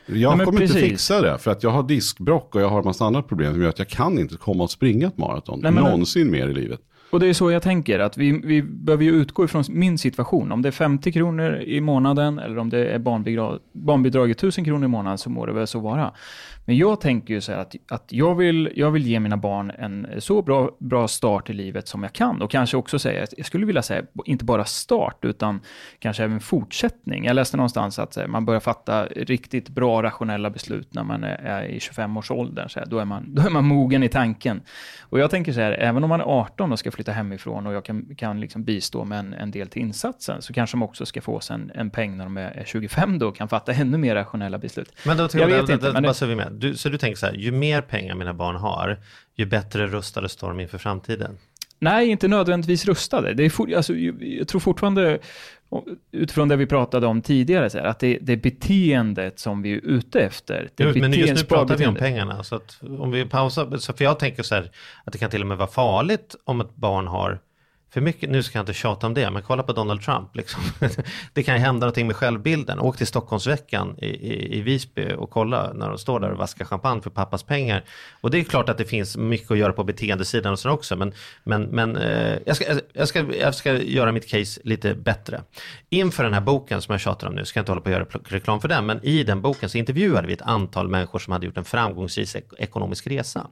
Jag 0.06 0.36
Nej, 0.36 0.46
kommer 0.46 0.60
precis. 0.60 0.76
inte 0.76 0.88
fixa 0.88 1.22
det 1.22 1.38
för 1.38 1.50
att 1.50 1.62
jag 1.62 1.70
har 1.70 1.82
diskbrock 1.82 2.54
och 2.54 2.60
jag 2.60 2.68
har 2.68 2.78
en 2.78 2.84
massa 2.84 3.04
andra 3.04 3.22
problem 3.22 3.52
som 3.52 3.62
gör 3.62 3.68
att 3.68 3.78
jag 3.78 3.88
kan 3.88 4.18
inte 4.18 4.36
komma 4.36 4.64
och 4.64 4.70
springa 4.70 5.06
ett 5.06 5.18
maraton 5.18 5.60
Nej, 5.62 5.72
någonsin 5.72 6.30
mer 6.30 6.48
i 6.48 6.54
livet. 6.54 6.80
Och 7.14 7.20
det 7.20 7.26
är 7.26 7.32
så 7.32 7.50
jag 7.50 7.62
tänker, 7.62 7.98
att 7.98 8.16
vi, 8.16 8.40
vi 8.44 8.62
behöver 8.62 9.04
ju 9.04 9.10
utgå 9.10 9.44
ifrån 9.44 9.64
min 9.68 9.98
situation. 9.98 10.52
Om 10.52 10.62
det 10.62 10.68
är 10.68 10.72
50 10.72 11.12
kronor 11.12 11.56
i 11.56 11.80
månaden 11.80 12.38
eller 12.38 12.58
om 12.58 12.70
det 12.70 12.86
är 12.86 12.98
barnbidrag, 12.98 13.58
barnbidraget 13.72 14.36
1000 14.36 14.64
kronor 14.64 14.84
i 14.84 14.88
månaden 14.88 15.18
så 15.18 15.30
må 15.30 15.46
det 15.46 15.52
väl 15.52 15.66
så 15.66 15.80
vara. 15.80 16.12
Men 16.66 16.76
jag 16.76 17.00
tänker 17.00 17.34
ju 17.34 17.40
så 17.40 17.52
här 17.52 17.58
att, 17.58 17.74
att 17.88 18.04
jag, 18.08 18.34
vill, 18.34 18.72
jag 18.76 18.90
vill 18.90 19.06
ge 19.06 19.20
mina 19.20 19.36
barn 19.36 19.70
en 19.78 20.06
så 20.18 20.42
bra, 20.42 20.70
bra 20.78 21.08
start 21.08 21.50
i 21.50 21.52
livet 21.52 21.88
som 21.88 22.02
jag 22.02 22.12
kan. 22.12 22.42
Och 22.42 22.50
kanske 22.50 22.76
också 22.76 22.98
säga, 22.98 23.26
jag 23.36 23.46
skulle 23.46 23.66
vilja 23.66 23.82
säga, 23.82 24.02
inte 24.24 24.44
bara 24.44 24.64
start, 24.64 25.24
utan 25.24 25.60
kanske 25.98 26.24
även 26.24 26.40
fortsättning. 26.40 27.24
Jag 27.24 27.34
läste 27.34 27.56
någonstans 27.56 27.98
att 27.98 28.16
här, 28.16 28.26
man 28.26 28.44
börjar 28.44 28.60
fatta 28.60 29.04
riktigt 29.06 29.68
bra 29.68 30.02
rationella 30.02 30.50
beslut 30.50 30.94
när 30.94 31.04
man 31.04 31.24
är, 31.24 31.36
är 31.36 31.64
i 31.64 31.78
25-årsåldern. 31.78 32.68
Så 32.68 32.78
här, 32.78 32.86
då, 32.86 32.98
är 32.98 33.04
man, 33.04 33.34
då 33.34 33.42
är 33.42 33.50
man 33.50 33.64
mogen 33.64 34.02
i 34.02 34.08
tanken. 34.08 34.60
Och 35.00 35.18
jag 35.18 35.30
tänker 35.30 35.52
så 35.52 35.60
här, 35.60 35.72
även 35.72 36.02
om 36.04 36.08
man 36.08 36.20
är 36.20 36.24
18 36.24 36.72
och 36.72 36.78
ska 36.78 36.90
flytta 36.90 37.12
hemifrån 37.12 37.66
och 37.66 37.72
jag 37.74 37.84
kan, 37.84 38.14
kan 38.16 38.40
liksom 38.40 38.64
bistå 38.64 39.04
med 39.04 39.18
en, 39.18 39.34
en 39.34 39.50
del 39.50 39.68
till 39.68 39.82
insatsen, 39.82 40.42
så 40.42 40.52
kanske 40.52 40.76
man 40.76 40.88
också 40.88 41.06
ska 41.06 41.20
få 41.20 41.40
sig 41.40 41.54
en, 41.54 41.70
en 41.74 41.90
peng 41.90 42.16
när 42.16 42.24
de 42.24 42.36
är 42.36 42.62
25 42.66 43.18
då 43.18 43.28
och 43.28 43.36
kan 43.36 43.48
fatta 43.48 43.72
ännu 43.72 43.98
mer 43.98 44.14
rationella 44.14 44.58
beslut. 44.58 44.92
Men 45.06 45.16
då, 45.16 45.22
Jag 45.22 45.34
jag 45.42 45.46
vet 45.46 45.62
vet 45.62 45.70
inte, 45.70 45.92
men 45.92 46.02
det- 46.02 46.06
bara 46.08 46.14
så 46.14 46.26
vi 46.26 46.34
med. 46.36 46.53
Du, 46.58 46.76
så 46.76 46.88
du 46.88 46.98
tänker 46.98 47.18
så 47.18 47.26
här, 47.26 47.34
ju 47.34 47.52
mer 47.52 47.80
pengar 47.80 48.14
mina 48.14 48.34
barn 48.34 48.56
har, 48.56 48.98
ju 49.34 49.46
bättre 49.46 49.86
rustade 49.86 50.28
står 50.28 50.48
de 50.48 50.60
inför 50.60 50.78
framtiden? 50.78 51.38
Nej, 51.78 52.08
inte 52.08 52.28
nödvändigtvis 52.28 52.86
rustade. 52.86 53.34
Det 53.34 53.44
är 53.44 53.50
for, 53.50 53.74
alltså, 53.74 53.94
jag 53.94 54.48
tror 54.48 54.60
fortfarande, 54.60 55.18
utifrån 56.12 56.48
det 56.48 56.56
vi 56.56 56.66
pratade 56.66 57.06
om 57.06 57.22
tidigare, 57.22 57.70
så 57.70 57.78
här, 57.78 57.84
att 57.84 57.98
det, 57.98 58.18
det 58.20 58.32
är 58.32 58.36
beteendet 58.36 59.38
som 59.38 59.62
vi 59.62 59.72
är 59.72 59.80
ute 59.84 60.20
efter. 60.20 60.70
Jo, 60.76 60.92
men 60.96 61.12
just 61.12 61.34
nu 61.34 61.48
pratar 61.48 61.76
vi 61.76 61.86
om 61.86 61.94
pengarna. 61.94 62.44
Så 62.44 62.56
att 62.56 62.78
om 62.98 63.10
vi 63.10 63.24
pausar, 63.24 63.76
så 63.76 63.92
för 63.92 64.04
jag 64.04 64.18
tänker 64.18 64.42
så 64.42 64.54
här, 64.54 64.70
att 65.04 65.12
det 65.12 65.18
kan 65.18 65.30
till 65.30 65.40
och 65.40 65.46
med 65.46 65.56
vara 65.56 65.68
farligt 65.68 66.36
om 66.44 66.60
ett 66.60 66.74
barn 66.76 67.06
har 67.06 67.40
för 67.94 68.00
mycket, 68.00 68.30
nu 68.30 68.42
ska 68.42 68.58
jag 68.58 68.62
inte 68.62 68.74
tjata 68.74 69.06
om 69.06 69.14
det, 69.14 69.30
men 69.30 69.42
kolla 69.42 69.62
på 69.62 69.72
Donald 69.72 70.02
Trump. 70.02 70.36
Liksom. 70.36 70.62
det 71.32 71.42
kan 71.42 71.54
ju 71.54 71.60
hända 71.60 71.80
någonting 71.80 72.06
med 72.06 72.16
självbilden. 72.16 72.80
Åk 72.80 72.96
till 72.96 73.06
Stockholmsveckan 73.06 73.94
i, 73.98 74.06
i, 74.06 74.58
i 74.58 74.60
Visby 74.60 75.12
och 75.12 75.30
kolla 75.30 75.72
när 75.72 75.88
de 75.88 75.98
står 75.98 76.20
där 76.20 76.30
och 76.30 76.38
vaskar 76.38 76.64
champagne 76.64 77.02
för 77.02 77.10
pappas 77.10 77.42
pengar. 77.42 77.84
Och 78.20 78.30
det 78.30 78.38
är 78.38 78.44
klart 78.44 78.68
att 78.68 78.78
det 78.78 78.84
finns 78.84 79.16
mycket 79.16 79.50
att 79.50 79.58
göra 79.58 79.72
på 79.72 79.84
beteendesidan 79.84 80.52
och 80.52 80.58
så 80.58 80.70
också, 80.70 80.96
men, 80.96 81.12
men, 81.44 81.62
men 81.62 81.96
eh, 81.96 82.38
jag, 82.46 82.56
ska, 82.56 82.64
jag, 82.92 83.08
ska, 83.08 83.34
jag 83.34 83.54
ska 83.54 83.72
göra 83.72 84.12
mitt 84.12 84.28
case 84.28 84.60
lite 84.64 84.94
bättre. 84.94 85.42
Inför 85.90 86.24
den 86.24 86.34
här 86.34 86.40
boken 86.40 86.82
som 86.82 86.92
jag 86.92 87.00
tjatar 87.00 87.28
om 87.28 87.34
nu, 87.34 87.44
ska 87.44 87.58
jag 87.58 87.62
inte 87.62 87.72
hålla 87.72 87.82
på 87.82 87.88
att 87.88 87.94
göra 87.94 88.06
reklam 88.24 88.60
för 88.60 88.68
den, 88.68 88.86
men 88.86 89.04
i 89.04 89.22
den 89.22 89.40
boken 89.40 89.68
så 89.68 89.78
intervjuade 89.78 90.26
vi 90.26 90.32
ett 90.32 90.42
antal 90.42 90.88
människor 90.88 91.18
som 91.18 91.32
hade 91.32 91.46
gjort 91.46 91.56
en 91.56 91.64
framgångsrik 91.64 92.28
ekonomisk 92.58 93.06
resa. 93.06 93.46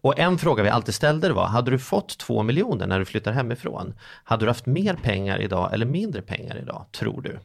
Och 0.00 0.18
en 0.18 0.38
fråga 0.38 0.62
vi 0.62 0.68
alltid 0.68 0.94
ställde 0.94 1.32
var, 1.32 1.46
hade 1.46 1.70
du 1.70 1.78
fått 1.78 2.18
två 2.18 2.42
miljoner 2.42 2.86
när 2.86 2.98
du 2.98 3.04
flyttar 3.04 3.32
hemifrån? 3.32 3.79
Hade 4.24 4.44
du 4.44 4.48
haft 4.48 4.66
mer 4.66 4.94
pengar 4.94 5.40
idag 5.40 5.74
eller 5.74 5.86
mindre 5.86 6.22
pengar 6.22 6.56
idag, 6.56 6.86
tror 6.92 7.22
du? 7.22 7.38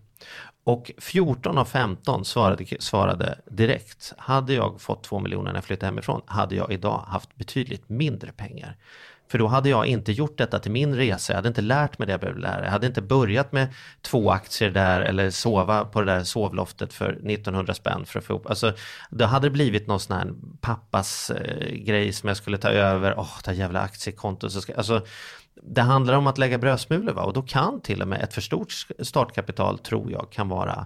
Och 0.63 0.91
14 0.98 1.58
av 1.58 1.65
15 1.65 2.26
svarade, 2.26 2.65
svarade 2.80 3.39
direkt, 3.52 4.13
hade 4.17 4.54
jag 4.54 4.82
fått 4.82 5.04
2 5.04 5.19
miljoner 5.19 5.52
när 5.52 5.58
jag 5.58 5.63
flyttade 5.63 5.86
hemifrån, 5.86 6.21
hade 6.26 6.56
jag 6.56 6.71
idag 6.71 7.04
haft 7.08 7.36
betydligt 7.36 7.89
mindre 7.89 8.32
pengar. 8.32 8.78
För 9.28 9.38
då 9.38 9.48
hade 9.48 9.69
jag 9.69 9.86
inte 9.86 10.12
gjort 10.12 10.38
detta 10.38 10.60
till 10.60 10.71
min 10.71 10.95
resa, 10.95 11.34
jag 11.34 11.38
hade 11.38 11.48
inte 11.48 11.62
lärt 11.62 12.00
mig 12.00 12.06
det 12.06 12.13
jag 12.13 12.19
behövde 12.19 12.41
lära. 12.41 12.63
Jag 12.63 12.71
hade 12.71 12.88
inte 12.88 13.02
börjat 13.02 13.52
med 13.52 13.67
två 14.02 14.32
aktier 14.32 14.69
där 14.69 15.02
eller 15.02 15.30
sova 15.30 15.86
på 15.86 16.02
det 16.02 16.13
där 16.13 16.24
sovloftet 16.24 16.93
för 16.93 17.10
1900 17.12 17.74
spänn 17.74 18.06
för 18.06 18.19
att 18.19 18.26
få 18.26 18.34
ihop. 18.34 18.50
Alltså, 18.50 18.74
då 19.10 19.26
hade 19.26 19.48
det 19.48 19.52
blivit 19.52 19.88
någon 19.88 20.00
sån 20.00 20.17
här 20.17 20.34
pappas 20.62 21.30
eh, 21.30 21.76
grej 21.76 22.13
som 22.13 22.28
jag 22.28 22.38
skulle 22.38 22.58
ta 22.58 22.69
över, 22.69 23.19
åh, 23.19 23.38
det 23.45 23.54
jävla 23.54 23.80
aktiekontot. 23.80 24.69
Alltså, 24.78 25.02
det 25.63 25.81
handlar 25.81 26.13
om 26.13 26.27
att 26.27 26.37
lägga 26.37 26.57
brödsmulor 26.57 27.13
va? 27.13 27.21
och 27.23 27.33
då 27.33 27.41
kan 27.41 27.81
till 27.81 28.01
och 28.01 28.07
med 28.07 28.21
ett 28.21 28.33
för 28.33 28.41
stort 28.41 28.73
startkapital 28.99 29.79
tror 29.79 30.11
jag 30.11 30.27
kan 30.31 30.49
vara 30.49 30.85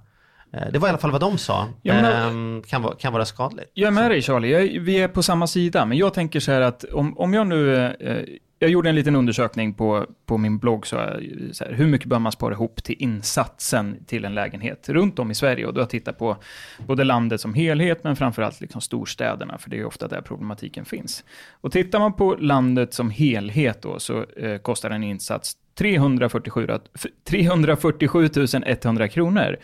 eh, 0.54 0.72
det 0.74 0.80
var 0.80 0.88
i 0.88 0.90
alla 0.90 0.98
fall 0.98 1.12
vad 1.12 1.22
de 1.22 1.38
sa. 1.38 1.68
Men- 2.02 2.06
ehm, 2.06 2.64
kan, 2.68 2.82
vara, 2.82 2.96
kan 2.96 3.14
vara 3.14 3.26
skadligt. 3.26 3.72
Jag 3.74 3.88
är 3.88 3.92
med 3.92 4.12
dig 4.12 4.22
Charlie, 4.22 4.52
jag, 4.52 4.82
vi 4.82 4.96
är 5.02 5.08
på 5.08 5.24
samma 5.24 5.48
sida, 5.48 5.86
men 5.86 5.98
jag 5.98 6.14
tänker 6.14 6.40
så 6.40 6.52
här 6.52 6.62
att 6.62 6.84
om, 6.84 7.18
om 7.18 7.34
jag 7.34 7.48
nu, 7.48 7.86
eh, 7.86 8.24
jag 8.60 8.72
gjorde 8.72 8.90
en 8.90 8.96
liten 8.96 9.16
undersökning 9.16 9.74
på, 9.74 10.06
på 10.26 10.38
min 10.38 10.58
blogg, 10.58 10.88
så, 10.88 10.98
här, 10.98 11.50
så 11.52 11.64
här, 11.64 11.72
hur 11.72 11.88
mycket 11.88 12.08
bör 12.08 12.20
man 12.20 12.32
spara 12.32 12.54
ihop 12.54 12.84
till 12.84 12.96
insatsen 13.00 14.06
till 14.06 14.26
en 14.26 14.36
lägenhet 14.36 14.90
runt 14.90 15.20
om 15.20 15.32
i 15.32 15.36
Sverige? 15.36 15.66
Och 15.66 15.74
då 15.74 15.80
har 15.80 15.84
jag 15.84 15.90
tittat 15.90 16.18
på 16.18 16.38
både 16.88 17.04
landet 17.04 17.42
som 17.42 17.54
helhet, 17.54 18.04
men 18.04 18.16
framförallt 18.16 18.62
liksom 18.62 18.82
storstäderna, 18.82 19.58
för 19.58 19.70
det 19.70 19.80
är 19.80 19.86
ofta 19.86 20.08
där 20.08 20.22
problematiken 20.22 20.86
finns. 20.86 21.24
Och 21.62 21.72
tittar 21.72 22.00
man 22.00 22.14
på 22.14 22.36
landet 22.36 22.94
som 22.94 23.10
helhet 23.10 23.82
då, 23.82 24.00
så 24.00 24.26
eh, 24.38 24.58
kostar 24.58 24.90
en 24.90 25.04
insats 25.04 25.58
347, 25.78 26.68
347 27.30 28.30
100 28.66 29.08
kronor. 29.08 29.58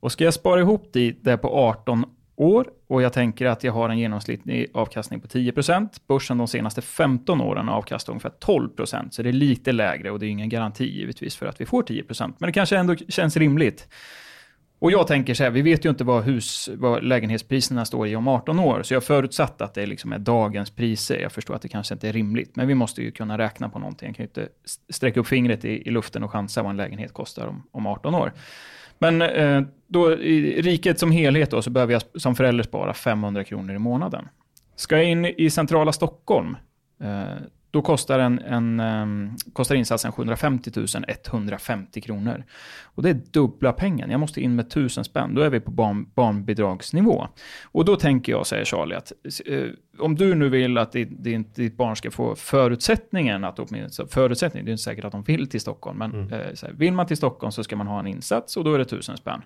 Och 0.00 0.12
ska 0.12 0.24
jag 0.24 0.34
spara 0.34 0.60
ihop 0.60 0.90
det, 0.92 1.16
det 1.20 1.36
på 1.36 1.48
18 1.48 2.04
år 2.40 2.70
och 2.86 3.02
jag 3.02 3.12
tänker 3.12 3.46
att 3.46 3.64
jag 3.64 3.72
har 3.72 3.88
en 3.88 3.98
genomsnittlig 3.98 4.70
avkastning 4.74 5.20
på 5.20 5.28
10%. 5.28 5.88
Börsen 6.06 6.38
de 6.38 6.48
senaste 6.48 6.82
15 6.82 7.40
åren 7.40 7.68
har 7.68 7.74
avkastat 7.74 8.08
ungefär 8.08 8.32
12%, 8.40 9.10
så 9.10 9.22
det 9.22 9.28
är 9.28 9.32
lite 9.32 9.72
lägre 9.72 10.10
och 10.10 10.18
det 10.18 10.26
är 10.26 10.30
ingen 10.30 10.48
garanti 10.48 10.84
givetvis 10.84 11.36
för 11.36 11.46
att 11.46 11.60
vi 11.60 11.66
får 11.66 11.82
10%, 11.82 12.34
men 12.38 12.46
det 12.46 12.52
kanske 12.52 12.76
ändå 12.76 12.96
känns 12.96 13.36
rimligt. 13.36 13.88
Och 14.78 14.92
jag 14.92 15.06
tänker 15.06 15.34
så 15.34 15.42
här, 15.42 15.50
vi 15.50 15.62
vet 15.62 15.84
ju 15.84 15.88
inte 15.88 16.04
vad, 16.04 16.24
hus, 16.24 16.70
vad 16.72 17.04
lägenhetspriserna 17.04 17.84
står 17.84 18.08
i 18.08 18.16
om 18.16 18.28
18 18.28 18.58
år, 18.58 18.82
så 18.82 18.94
jag 18.94 19.04
förutsatt 19.04 19.60
att 19.60 19.74
det 19.74 19.86
liksom 19.86 20.12
är 20.12 20.18
dagens 20.18 20.70
priser. 20.70 21.18
Jag 21.18 21.32
förstår 21.32 21.54
att 21.54 21.62
det 21.62 21.68
kanske 21.68 21.94
inte 21.94 22.08
är 22.08 22.12
rimligt, 22.12 22.56
men 22.56 22.68
vi 22.68 22.74
måste 22.74 23.02
ju 23.02 23.10
kunna 23.10 23.38
räkna 23.38 23.68
på 23.68 23.78
någonting. 23.78 24.08
Jag 24.08 24.16
kan 24.16 24.22
ju 24.22 24.28
inte 24.28 24.48
sträcka 24.92 25.20
upp 25.20 25.26
fingret 25.26 25.64
i, 25.64 25.88
i 25.88 25.90
luften 25.90 26.22
och 26.24 26.30
chansa 26.30 26.62
vad 26.62 26.70
en 26.70 26.76
lägenhet 26.76 27.12
kostar 27.12 27.46
om, 27.46 27.62
om 27.70 27.86
18 27.86 28.14
år. 28.14 28.32
Men 29.00 29.22
eh, 29.22 29.62
då, 29.86 30.12
i 30.12 30.62
riket 30.62 30.98
som 30.98 31.12
helhet 31.12 31.50
då, 31.50 31.62
så 31.62 31.70
behöver 31.70 31.92
jag 31.92 32.02
som 32.14 32.36
förälder 32.36 32.64
spara 32.64 32.94
500 32.94 33.44
kronor 33.44 33.74
i 33.74 33.78
månaden. 33.78 34.28
Ska 34.76 34.96
jag 34.96 35.04
in 35.04 35.24
i 35.24 35.50
centrala 35.50 35.92
Stockholm, 35.92 36.56
eh, 37.02 37.36
då 37.70 37.82
kostar, 37.82 38.18
en, 38.18 38.38
en, 38.38 38.80
eh, 38.80 39.34
kostar 39.52 39.74
insatsen 39.74 40.12
750 40.12 40.70
150 41.26 42.00
kronor. 42.00 42.44
Och 42.82 43.02
det 43.02 43.10
är 43.10 43.20
dubbla 43.30 43.72
pengen. 43.72 44.10
Jag 44.10 44.20
måste 44.20 44.40
in 44.40 44.56
med 44.56 44.66
1000 44.66 45.04
spänn. 45.04 45.34
Då 45.34 45.42
är 45.42 45.50
vi 45.50 45.60
på 45.60 45.70
barn, 45.70 46.10
barnbidragsnivå. 46.14 47.26
Och 47.64 47.84
då 47.84 47.96
tänker 47.96 48.32
jag, 48.32 48.46
säger 48.46 48.64
Charlie, 48.64 48.94
att 48.94 49.12
eh, 49.46 49.68
om 49.98 50.14
du 50.14 50.34
nu 50.34 50.48
vill 50.48 50.78
att 50.78 50.92
ditt, 50.92 51.24
ditt, 51.24 51.54
ditt 51.54 51.76
barn 51.76 51.96
ska 51.96 52.10
få 52.10 52.34
förutsättningen 52.36 53.44
att 53.44 53.58
åtminstone, 53.58 54.08
förutsättning, 54.08 54.64
det 54.64 54.70
är 54.70 54.72
inte 54.72 54.82
säkert 54.82 55.04
att 55.04 55.12
de 55.12 55.22
vill 55.22 55.48
till 55.48 55.60
Stockholm, 55.60 55.98
men 55.98 56.32
eh, 56.32 56.54
så 56.54 56.66
här, 56.66 56.72
vill 56.72 56.92
man 56.92 57.06
till 57.06 57.16
Stockholm 57.16 57.52
så 57.52 57.64
ska 57.64 57.76
man 57.76 57.86
ha 57.86 58.00
en 58.00 58.06
insats 58.06 58.56
och 58.56 58.64
då 58.64 58.74
är 58.74 58.78
det 58.78 58.84
1000 58.84 59.16
spänn. 59.16 59.42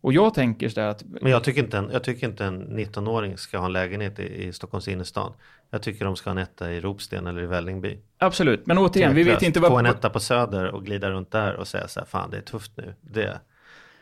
Och 0.00 0.12
jag 0.12 0.34
tänker 0.34 0.68
så 0.68 0.80
att 0.80 1.04
Men 1.04 1.32
jag 1.32 1.44
tycker 1.44 1.62
inte 1.62 1.78
en, 1.78 1.90
jag 1.92 2.04
tycker 2.04 2.26
inte 2.26 2.44
en 2.44 2.78
19-åring 2.78 3.38
ska 3.38 3.58
ha 3.58 3.66
en 3.66 3.72
lägenhet 3.72 4.18
i, 4.18 4.46
i 4.46 4.52
Stockholms 4.52 4.88
innerstad. 4.88 5.32
Jag 5.70 5.82
tycker 5.82 6.04
de 6.04 6.16
ska 6.16 6.30
ha 6.30 6.32
en 6.32 6.42
etta 6.42 6.72
i 6.72 6.80
Ropsten 6.80 7.26
eller 7.26 7.42
i 7.42 7.46
Vällingby. 7.46 7.98
absolut, 8.18 8.66
men 8.66 8.78
återigen, 8.78 9.14
vi 9.14 9.22
vet 9.22 9.42
inte 9.42 9.60
Få 9.60 9.68
vad... 9.68 9.86
en 9.86 9.92
etta 9.92 10.10
på 10.10 10.20
Söder 10.20 10.70
och 10.70 10.84
glida 10.84 11.10
runt 11.10 11.30
där 11.30 11.54
och 11.54 11.68
säga 11.68 11.88
så 11.88 12.00
här, 12.00 12.06
fan 12.06 12.30
det 12.30 12.36
är 12.36 12.40
tufft 12.40 12.72
nu. 12.76 12.94
Det, 13.00 13.40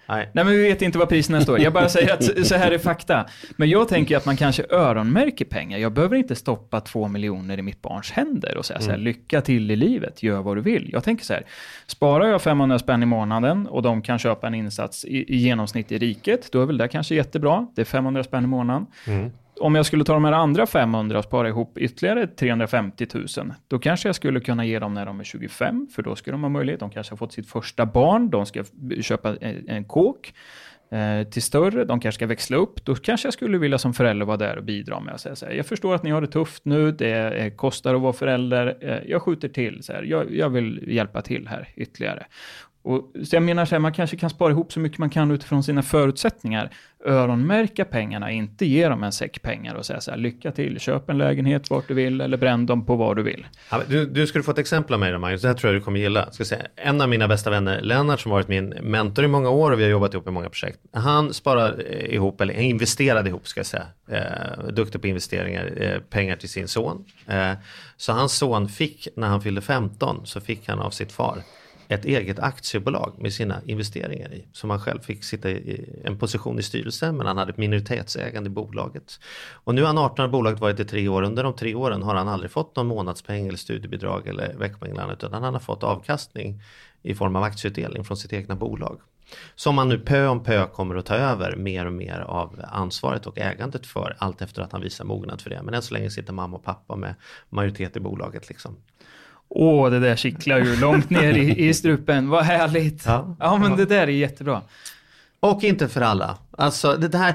nej. 0.08 0.30
Nej, 0.32 0.44
men 0.44 0.54
vi 0.54 0.62
vet 0.62 0.82
inte 0.82 0.98
vad 0.98 1.08
priserna 1.08 1.40
står. 1.40 1.60
Jag 1.60 1.72
bara 1.72 1.88
säger 1.88 2.12
att 2.12 2.46
så 2.46 2.54
här 2.54 2.70
är 2.70 2.78
fakta. 2.78 3.26
Men 3.56 3.68
jag 3.68 3.88
tänker 3.88 4.16
att 4.16 4.26
man 4.26 4.36
kanske 4.36 4.64
öronmärker 4.70 5.44
pengar. 5.44 5.78
Jag 5.78 5.92
behöver 5.92 6.16
inte 6.16 6.34
stoppa 6.34 6.80
två 6.80 7.08
miljoner 7.08 7.58
i 7.58 7.62
mitt 7.62 7.82
barns 7.82 8.10
händer 8.10 8.56
och 8.56 8.66
säga 8.66 8.80
så 8.80 8.90
här, 8.90 8.98
lycka 8.98 9.40
till 9.40 9.70
i 9.70 9.76
livet, 9.76 10.22
gör 10.22 10.42
vad 10.42 10.56
du 10.56 10.60
vill. 10.60 10.90
Jag 10.92 11.04
tänker 11.04 11.24
så 11.24 11.32
här, 11.32 11.42
sparar 11.86 12.26
jag 12.26 12.42
500 12.42 12.78
spänn 12.78 13.02
i 13.02 13.06
månaden 13.06 13.66
och 13.66 13.82
de 13.82 14.02
kan 14.02 14.18
köpa 14.18 14.46
en 14.46 14.54
insats 14.54 15.04
i, 15.04 15.34
i 15.34 15.36
genomsnitt 15.36 15.92
i 15.92 15.98
riket, 15.98 16.52
då 16.52 16.62
är 16.62 16.66
väl 16.66 16.78
det 16.78 16.88
kanske 16.88 17.14
jättebra. 17.14 17.66
Det 17.74 17.80
är 17.80 17.84
500 17.84 18.24
spänn 18.24 18.44
i 18.44 18.46
månaden. 18.46 18.86
Om 19.60 19.74
jag 19.74 19.86
skulle 19.86 20.04
ta 20.04 20.14
de 20.14 20.24
här 20.24 20.32
andra 20.32 20.66
500 20.66 21.18
och 21.18 21.24
spara 21.24 21.48
ihop 21.48 21.78
ytterligare 21.78 22.26
350 22.26 23.06
000, 23.14 23.26
då 23.68 23.78
kanske 23.78 24.08
jag 24.08 24.16
skulle 24.16 24.40
kunna 24.40 24.64
ge 24.64 24.78
dem 24.78 24.94
när 24.94 25.06
de 25.06 25.20
är 25.20 25.24
25, 25.24 25.88
för 25.94 26.02
då 26.02 26.16
skulle 26.16 26.34
de 26.34 26.42
ha 26.42 26.48
möjlighet. 26.48 26.80
De 26.80 26.90
kanske 26.90 27.12
har 27.12 27.16
fått 27.16 27.32
sitt 27.32 27.50
första 27.50 27.86
barn, 27.86 28.30
de 28.30 28.46
ska 28.46 28.64
köpa 29.00 29.36
en, 29.36 29.68
en 29.68 29.84
kåk 29.84 30.34
eh, 30.90 31.28
till 31.28 31.42
större, 31.42 31.84
de 31.84 32.00
kanske 32.00 32.18
ska 32.18 32.26
växla 32.26 32.56
upp. 32.56 32.84
Då 32.84 32.94
kanske 32.94 33.26
jag 33.26 33.32
skulle 33.32 33.58
vilja 33.58 33.78
som 33.78 33.94
förälder 33.94 34.26
vara 34.26 34.36
där 34.36 34.56
och 34.56 34.64
bidra 34.64 35.00
med 35.00 35.14
att 35.14 35.20
säga 35.20 35.36
så 35.36 35.46
här, 35.46 35.52
jag 35.52 35.66
förstår 35.66 35.94
att 35.94 36.02
ni 36.02 36.10
har 36.10 36.20
det 36.20 36.26
tufft 36.26 36.64
nu, 36.64 36.92
det 36.92 37.38
eh, 37.38 37.54
kostar 37.54 37.94
att 37.94 38.00
vara 38.00 38.12
förälder, 38.12 38.78
eh, 38.80 39.10
jag 39.10 39.22
skjuter 39.22 39.48
till, 39.48 39.82
så 39.82 39.92
här, 39.92 40.02
jag, 40.02 40.34
jag 40.34 40.48
vill 40.48 40.84
hjälpa 40.86 41.22
till 41.22 41.48
här 41.48 41.68
ytterligare. 41.76 42.26
Och, 42.88 43.26
så 43.26 43.36
jag 43.36 43.42
menar 43.42 43.64
så 43.64 43.74
här, 43.74 43.80
man 43.80 43.92
kanske 43.92 44.16
kan 44.16 44.30
spara 44.30 44.50
ihop 44.50 44.72
så 44.72 44.80
mycket 44.80 44.98
man 44.98 45.10
kan 45.10 45.30
utifrån 45.30 45.62
sina 45.62 45.82
förutsättningar. 45.82 46.70
Öronmärka 47.04 47.84
pengarna, 47.84 48.30
inte 48.30 48.66
ge 48.66 48.88
dem 48.88 49.02
en 49.02 49.12
säck 49.12 49.42
pengar 49.42 49.74
och 49.74 49.86
säga 49.86 50.00
så 50.00 50.10
här, 50.10 50.18
lycka 50.18 50.52
till, 50.52 50.80
köp 50.80 51.10
en 51.10 51.18
lägenhet 51.18 51.70
vart 51.70 51.88
du 51.88 51.94
vill 51.94 52.20
eller 52.20 52.36
bränn 52.36 52.66
dem 52.66 52.86
på 52.86 52.96
vad 52.96 53.16
du 53.16 53.22
vill. 53.22 53.46
Ja, 53.70 53.78
men 53.78 53.86
Du, 53.88 54.06
du 54.06 54.26
skulle 54.26 54.44
få 54.44 54.50
ett 54.50 54.58
exempel 54.58 54.94
av 54.94 55.00
mig 55.00 55.12
då 55.12 55.18
Magnus, 55.18 55.42
det 55.42 55.48
här 55.48 55.54
tror 55.54 55.72
jag 55.72 55.80
du 55.80 55.84
kommer 55.84 56.00
gilla. 56.00 56.32
Ska 56.32 56.44
säga. 56.44 56.62
En 56.76 57.00
av 57.00 57.08
mina 57.08 57.28
bästa 57.28 57.50
vänner, 57.50 57.80
Lennart, 57.80 58.20
som 58.20 58.32
varit 58.32 58.48
min 58.48 58.68
mentor 58.68 59.24
i 59.24 59.28
många 59.28 59.50
år 59.50 59.70
och 59.70 59.78
vi 59.78 59.82
har 59.82 59.90
jobbat 59.90 60.14
ihop 60.14 60.28
i 60.28 60.30
många 60.30 60.48
projekt. 60.48 60.78
Han 60.92 61.34
sparar 61.34 61.82
eh, 61.90 62.14
ihop, 62.14 62.40
eller 62.40 62.54
investerade 62.54 63.28
ihop 63.28 63.48
ska 63.48 63.60
jag 63.60 63.66
säga, 63.66 63.86
eh, 64.10 64.68
duktig 64.72 65.00
på 65.00 65.06
investeringar, 65.06 65.72
eh, 65.76 66.00
pengar 66.00 66.36
till 66.36 66.48
sin 66.48 66.68
son. 66.68 67.04
Eh, 67.26 67.52
så 67.96 68.12
hans 68.12 68.32
son 68.32 68.68
fick, 68.68 69.08
när 69.16 69.28
han 69.28 69.42
fyllde 69.42 69.60
15, 69.60 70.26
så 70.26 70.40
fick 70.40 70.68
han 70.68 70.78
av 70.78 70.90
sitt 70.90 71.12
far 71.12 71.38
ett 71.88 72.04
eget 72.04 72.38
aktiebolag 72.38 73.14
med 73.18 73.32
sina 73.32 73.62
investeringar 73.64 74.32
i. 74.32 74.44
Som 74.52 74.70
han 74.70 74.80
själv 74.80 75.00
fick 75.00 75.24
sitta 75.24 75.50
i 75.50 75.90
en 76.04 76.18
position 76.18 76.58
i 76.58 76.62
styrelsen 76.62 77.16
men 77.16 77.26
han 77.26 77.38
hade 77.38 77.50
ett 77.50 77.58
minoritetsägande 77.58 78.46
i 78.46 78.50
bolaget. 78.50 79.20
Och 79.52 79.74
nu 79.74 79.80
har 79.80 79.86
han 79.86 79.98
18 79.98 80.24
år 80.24 80.28
bolaget 80.28 80.60
varit 80.60 80.80
i 80.80 80.84
tre 80.84 81.08
år. 81.08 81.22
Under 81.22 81.42
de 81.42 81.56
tre 81.56 81.74
åren 81.74 82.02
har 82.02 82.14
han 82.14 82.28
aldrig 82.28 82.50
fått 82.50 82.76
någon 82.76 82.86
månadspeng 82.86 83.46
eller 83.46 83.58
studiebidrag 83.58 84.26
eller 84.26 84.54
veckopeng 84.54 84.98
utan 85.12 85.42
han 85.42 85.54
har 85.54 85.60
fått 85.60 85.82
avkastning 85.82 86.62
i 87.02 87.14
form 87.14 87.36
av 87.36 87.42
aktieutdelning 87.42 88.04
från 88.04 88.16
sitt 88.16 88.32
egna 88.32 88.54
bolag. 88.54 89.00
Som 89.54 89.74
man 89.74 89.88
nu 89.88 89.98
pö 89.98 90.26
om 90.26 90.44
pö 90.44 90.66
kommer 90.66 90.94
att 90.94 91.06
ta 91.06 91.14
över 91.14 91.56
mer 91.56 91.86
och 91.86 91.92
mer 91.92 92.20
av 92.20 92.64
ansvaret 92.68 93.26
och 93.26 93.38
ägandet 93.38 93.86
för 93.86 94.16
allt 94.18 94.42
efter 94.42 94.62
att 94.62 94.72
han 94.72 94.80
visar 94.80 95.04
mognad 95.04 95.40
för 95.40 95.50
det. 95.50 95.62
Men 95.62 95.74
än 95.74 95.82
så 95.82 95.94
länge 95.94 96.10
sitter 96.10 96.32
mamma 96.32 96.56
och 96.56 96.64
pappa 96.64 96.96
med 96.96 97.14
majoritet 97.48 97.96
i 97.96 98.00
bolaget 98.00 98.48
liksom. 98.48 98.76
Åh, 99.48 99.90
det 99.90 100.00
där 100.00 100.16
kittlar 100.16 100.58
ju 100.58 100.76
långt 100.76 101.10
ner 101.10 101.32
i, 101.32 101.68
i 101.68 101.74
strupen. 101.74 102.28
Vad 102.28 102.44
härligt. 102.44 103.06
Ja, 103.06 103.36
ja 103.38 103.56
men 103.56 103.76
det 103.76 103.84
där 103.84 104.02
är 104.02 104.06
jättebra. 104.06 104.62
Och 105.40 105.64
inte 105.64 105.88
för 105.88 106.00
alla. 106.00 106.38
Alltså 106.50 106.96
det 106.96 107.08
där, 107.08 107.34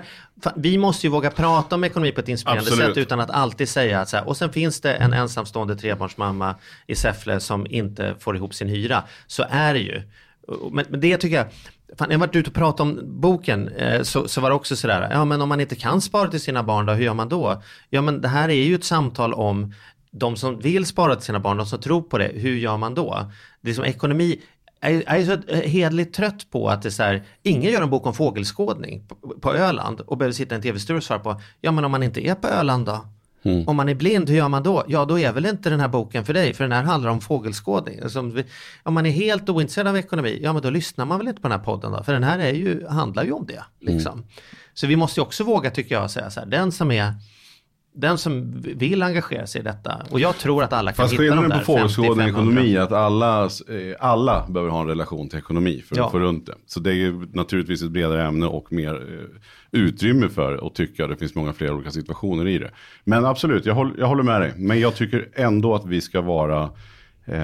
vi 0.56 0.78
måste 0.78 1.08
ju 1.08 1.12
våga 1.12 1.32
prata 1.32 1.76
om 1.76 1.84
ekonomi 1.84 2.12
på 2.12 2.22
ett 2.22 2.30
inspirerande 2.30 2.70
Absolut. 2.70 2.88
sätt 2.88 2.98
utan 2.98 3.20
att 3.20 3.30
alltid 3.30 3.70
säga 3.70 4.02
att 4.02 4.10
så 4.10 4.18
här, 4.18 4.28
och 4.28 4.38
sen 4.38 4.54
finns 4.54 4.82
det 4.82 4.94
en 4.94 5.14
ensamstående 5.14 5.76
trebarnsmamma 5.76 6.56
i 6.88 6.96
Säffle 6.96 7.40
som 7.40 7.68
inte 7.70 8.16
får 8.20 8.36
ihop 8.36 8.54
sin 8.54 8.68
hyra. 8.68 9.04
Så 9.28 9.46
är 9.50 9.74
det 9.74 9.80
ju. 9.80 10.02
Men, 10.72 10.86
men 10.90 11.00
det 11.00 11.18
tycker 11.18 11.36
jag, 11.36 11.48
Fan, 11.98 12.12
jag 12.12 12.20
har 12.20 12.28
varit 12.28 12.36
ute 12.36 12.50
och 12.50 12.56
pratat 12.56 12.80
om 12.80 13.00
boken, 13.04 13.68
eh, 13.68 14.02
så, 14.02 14.28
så 14.28 14.42
var 14.42 14.50
det 14.50 14.56
också 14.56 14.76
sådär, 14.76 15.08
ja 15.12 15.26
men 15.26 15.42
om 15.42 15.50
man 15.50 15.62
inte 15.62 15.76
kan 15.76 16.02
spara 16.02 16.28
till 16.28 16.42
sina 16.42 16.64
barn 16.64 16.86
då, 16.86 16.94
hur 16.94 17.06
gör 17.06 17.14
man 17.14 17.30
då? 17.30 17.64
Ja 17.90 18.02
men 18.02 18.22
det 18.22 18.28
här 18.28 18.50
är 18.50 18.64
ju 18.64 18.76
ett 18.76 18.84
samtal 18.84 19.34
om 19.34 19.74
de 20.14 20.36
som 20.36 20.60
vill 20.60 20.86
spara 20.86 21.16
till 21.16 21.26
sina 21.26 21.40
barn, 21.40 21.58
de 21.58 21.66
som 21.66 21.80
tror 21.80 22.02
på 22.02 22.18
det, 22.18 22.32
hur 22.34 22.56
gör 22.56 22.78
man 22.78 22.94
då? 22.94 23.32
Det 23.62 23.70
är 23.70 23.74
som 23.74 23.86
ekonomi, 23.86 24.42
jag 24.82 25.04
är 25.08 25.26
så 25.26 25.54
hedligt 25.54 26.14
trött 26.14 26.52
på 26.52 26.70
att 26.70 26.82
det 26.82 26.90
är 26.90 26.92
så 26.92 27.04
här, 27.04 27.24
ingen 27.44 27.72
gör 27.72 27.82
en 27.82 27.90
bok 27.90 28.06
om 28.06 28.14
fågelskådning 28.14 29.08
på, 29.08 29.16
på 29.42 29.54
Öland 29.54 30.00
och 30.00 30.18
behöver 30.18 30.34
sitta 30.34 30.56
i 30.56 30.58
en 30.58 30.62
tv-studio 30.62 30.98
och 30.98 31.04
svara 31.04 31.20
på, 31.20 31.42
ja 31.62 31.72
men 31.72 31.86
om 31.86 31.92
man 31.92 32.04
inte 32.04 32.28
är 32.28 32.36
på 32.36 32.48
Öland 32.48 32.86
då? 32.86 33.06
Mm. 33.46 33.68
Om 33.68 33.76
man 33.76 33.90
är 33.90 33.96
blind, 33.96 34.30
hur 34.30 34.38
gör 34.38 34.50
man 34.50 34.64
då? 34.64 34.84
Ja, 34.88 35.06
då 35.06 35.20
är 35.20 35.32
väl 35.32 35.46
inte 35.46 35.70
den 35.70 35.80
här 35.80 35.88
boken 35.88 36.26
för 36.26 36.34
dig, 36.34 36.54
för 36.54 36.64
den 36.64 36.72
här 36.72 36.84
handlar 36.84 37.10
om 37.10 37.22
fågelskådning. 37.22 38.00
Alltså, 38.04 38.20
om 38.84 38.94
man 38.94 39.06
är 39.06 39.12
helt 39.12 39.50
ointresserad 39.50 39.88
av 39.88 39.98
ekonomi, 39.98 40.40
ja 40.44 40.54
men 40.54 40.62
då 40.62 40.70
lyssnar 40.70 41.06
man 41.06 41.18
väl 41.18 41.28
inte 41.28 41.42
på 41.42 41.48
den 41.48 41.60
här 41.60 41.66
podden 41.66 41.92
då, 41.92 42.04
för 42.04 42.14
den 42.14 42.24
här 42.24 42.40
är 42.40 42.54
ju, 42.54 42.88
handlar 42.88 43.24
ju 43.24 43.32
om 43.32 43.46
det. 43.46 43.64
Liksom. 43.80 44.14
Mm. 44.14 44.26
Så 44.74 44.88
vi 44.88 44.96
måste 44.96 45.22
också 45.22 45.44
våga, 45.44 45.72
tycker 45.72 45.96
jag, 45.96 46.12
säga 46.12 46.30
så 46.30 46.40
här, 46.40 46.48
den 46.48 46.72
som 46.72 46.92
är 46.92 47.14
den 47.96 48.18
som 48.18 48.62
vill 48.62 49.04
engagera 49.04 49.48
sig 49.48 49.62
i 49.62 49.64
detta. 49.64 50.02
Och 50.10 50.20
jag 50.20 50.38
tror 50.38 50.64
att 50.64 50.74
alla 50.74 50.92
kan 50.92 51.04
Fast 51.04 51.14
hitta 51.14 51.36
de 51.36 51.50
där 51.50 51.60
på 51.60 51.66
fågelskådning 51.66 52.28
ekonomi 52.28 52.76
är 52.76 52.82
att 52.82 52.92
alla, 52.92 53.44
eh, 53.44 53.96
alla 54.00 54.46
behöver 54.50 54.72
ha 54.72 54.82
en 54.82 54.88
relation 54.88 55.30
till 55.30 55.40
ekonomi 55.40 55.84
för 55.88 56.02
att 56.02 56.12
få 56.12 56.20
runt 56.20 56.46
det. 56.46 56.54
Så 56.66 56.80
det 56.80 56.90
är 56.90 56.96
ju 56.96 57.28
naturligtvis 57.34 57.84
ett 57.84 57.92
bredare 57.92 58.26
ämne 58.28 58.46
och 58.46 58.72
mer 58.72 58.94
eh, 58.94 59.82
utrymme 59.82 60.30
för 60.30 60.68
att 60.68 60.76
tycka. 60.76 61.08
Det 61.08 61.18
finns 61.18 61.36
många 61.36 61.54
fler 61.54 61.74
olika 61.74 61.92
situationer 61.92 62.48
i 62.48 62.58
det. 62.58 62.72
Men 63.04 63.26
absolut, 63.26 63.66
jag 63.66 63.76
håller, 63.76 63.94
jag 63.98 64.08
håller 64.08 64.24
med 64.24 64.42
dig. 64.42 64.54
Men 64.58 64.80
jag 64.80 64.96
tycker 64.96 65.30
ändå 65.36 65.76
att 65.76 65.86
vi 65.86 66.02
ska 66.02 66.22
vara 66.22 66.70
eh, 67.26 67.38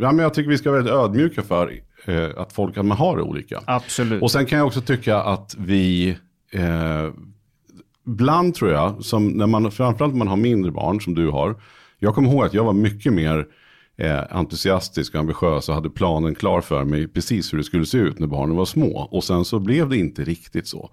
ja, 0.00 0.12
men 0.12 0.18
jag 0.18 0.34
tycker 0.34 0.50
vi 0.50 0.58
ska 0.58 0.70
vara 0.70 0.82
väldigt 0.82 0.94
ödmjuka 0.94 1.42
för 1.42 1.72
eh, 2.04 2.28
att 2.36 2.52
folk 2.52 2.74
kan 2.74 2.90
ha 2.90 3.16
det 3.16 3.22
olika. 3.22 3.60
Absolut. 3.64 4.22
Och 4.22 4.30
sen 4.30 4.46
kan 4.46 4.58
jag 4.58 4.66
också 4.66 4.80
tycka 4.80 5.16
att 5.16 5.56
vi 5.58 6.16
eh, 6.50 7.10
ibland 8.06 8.54
tror 8.54 8.70
jag, 8.70 9.04
som 9.04 9.28
när 9.28 9.46
man, 9.46 9.70
framförallt 9.70 10.12
när 10.14 10.18
man 10.18 10.28
har 10.28 10.36
mindre 10.36 10.70
barn 10.70 11.00
som 11.00 11.14
du 11.14 11.30
har. 11.30 11.56
Jag 11.98 12.14
kommer 12.14 12.28
ihåg 12.28 12.44
att 12.44 12.54
jag 12.54 12.64
var 12.64 12.72
mycket 12.72 13.12
mer 13.12 13.46
eh, 13.96 14.22
entusiastisk 14.30 15.14
och 15.14 15.20
ambitiös 15.20 15.68
och 15.68 15.74
hade 15.74 15.90
planen 15.90 16.34
klar 16.34 16.60
för 16.60 16.84
mig 16.84 17.08
precis 17.08 17.52
hur 17.52 17.58
det 17.58 17.64
skulle 17.64 17.86
se 17.86 17.98
ut 17.98 18.18
när 18.18 18.26
barnen 18.26 18.56
var 18.56 18.64
små. 18.64 19.08
Och 19.10 19.24
sen 19.24 19.44
så 19.44 19.58
blev 19.58 19.88
det 19.88 19.96
inte 19.96 20.24
riktigt 20.24 20.66
så. 20.66 20.90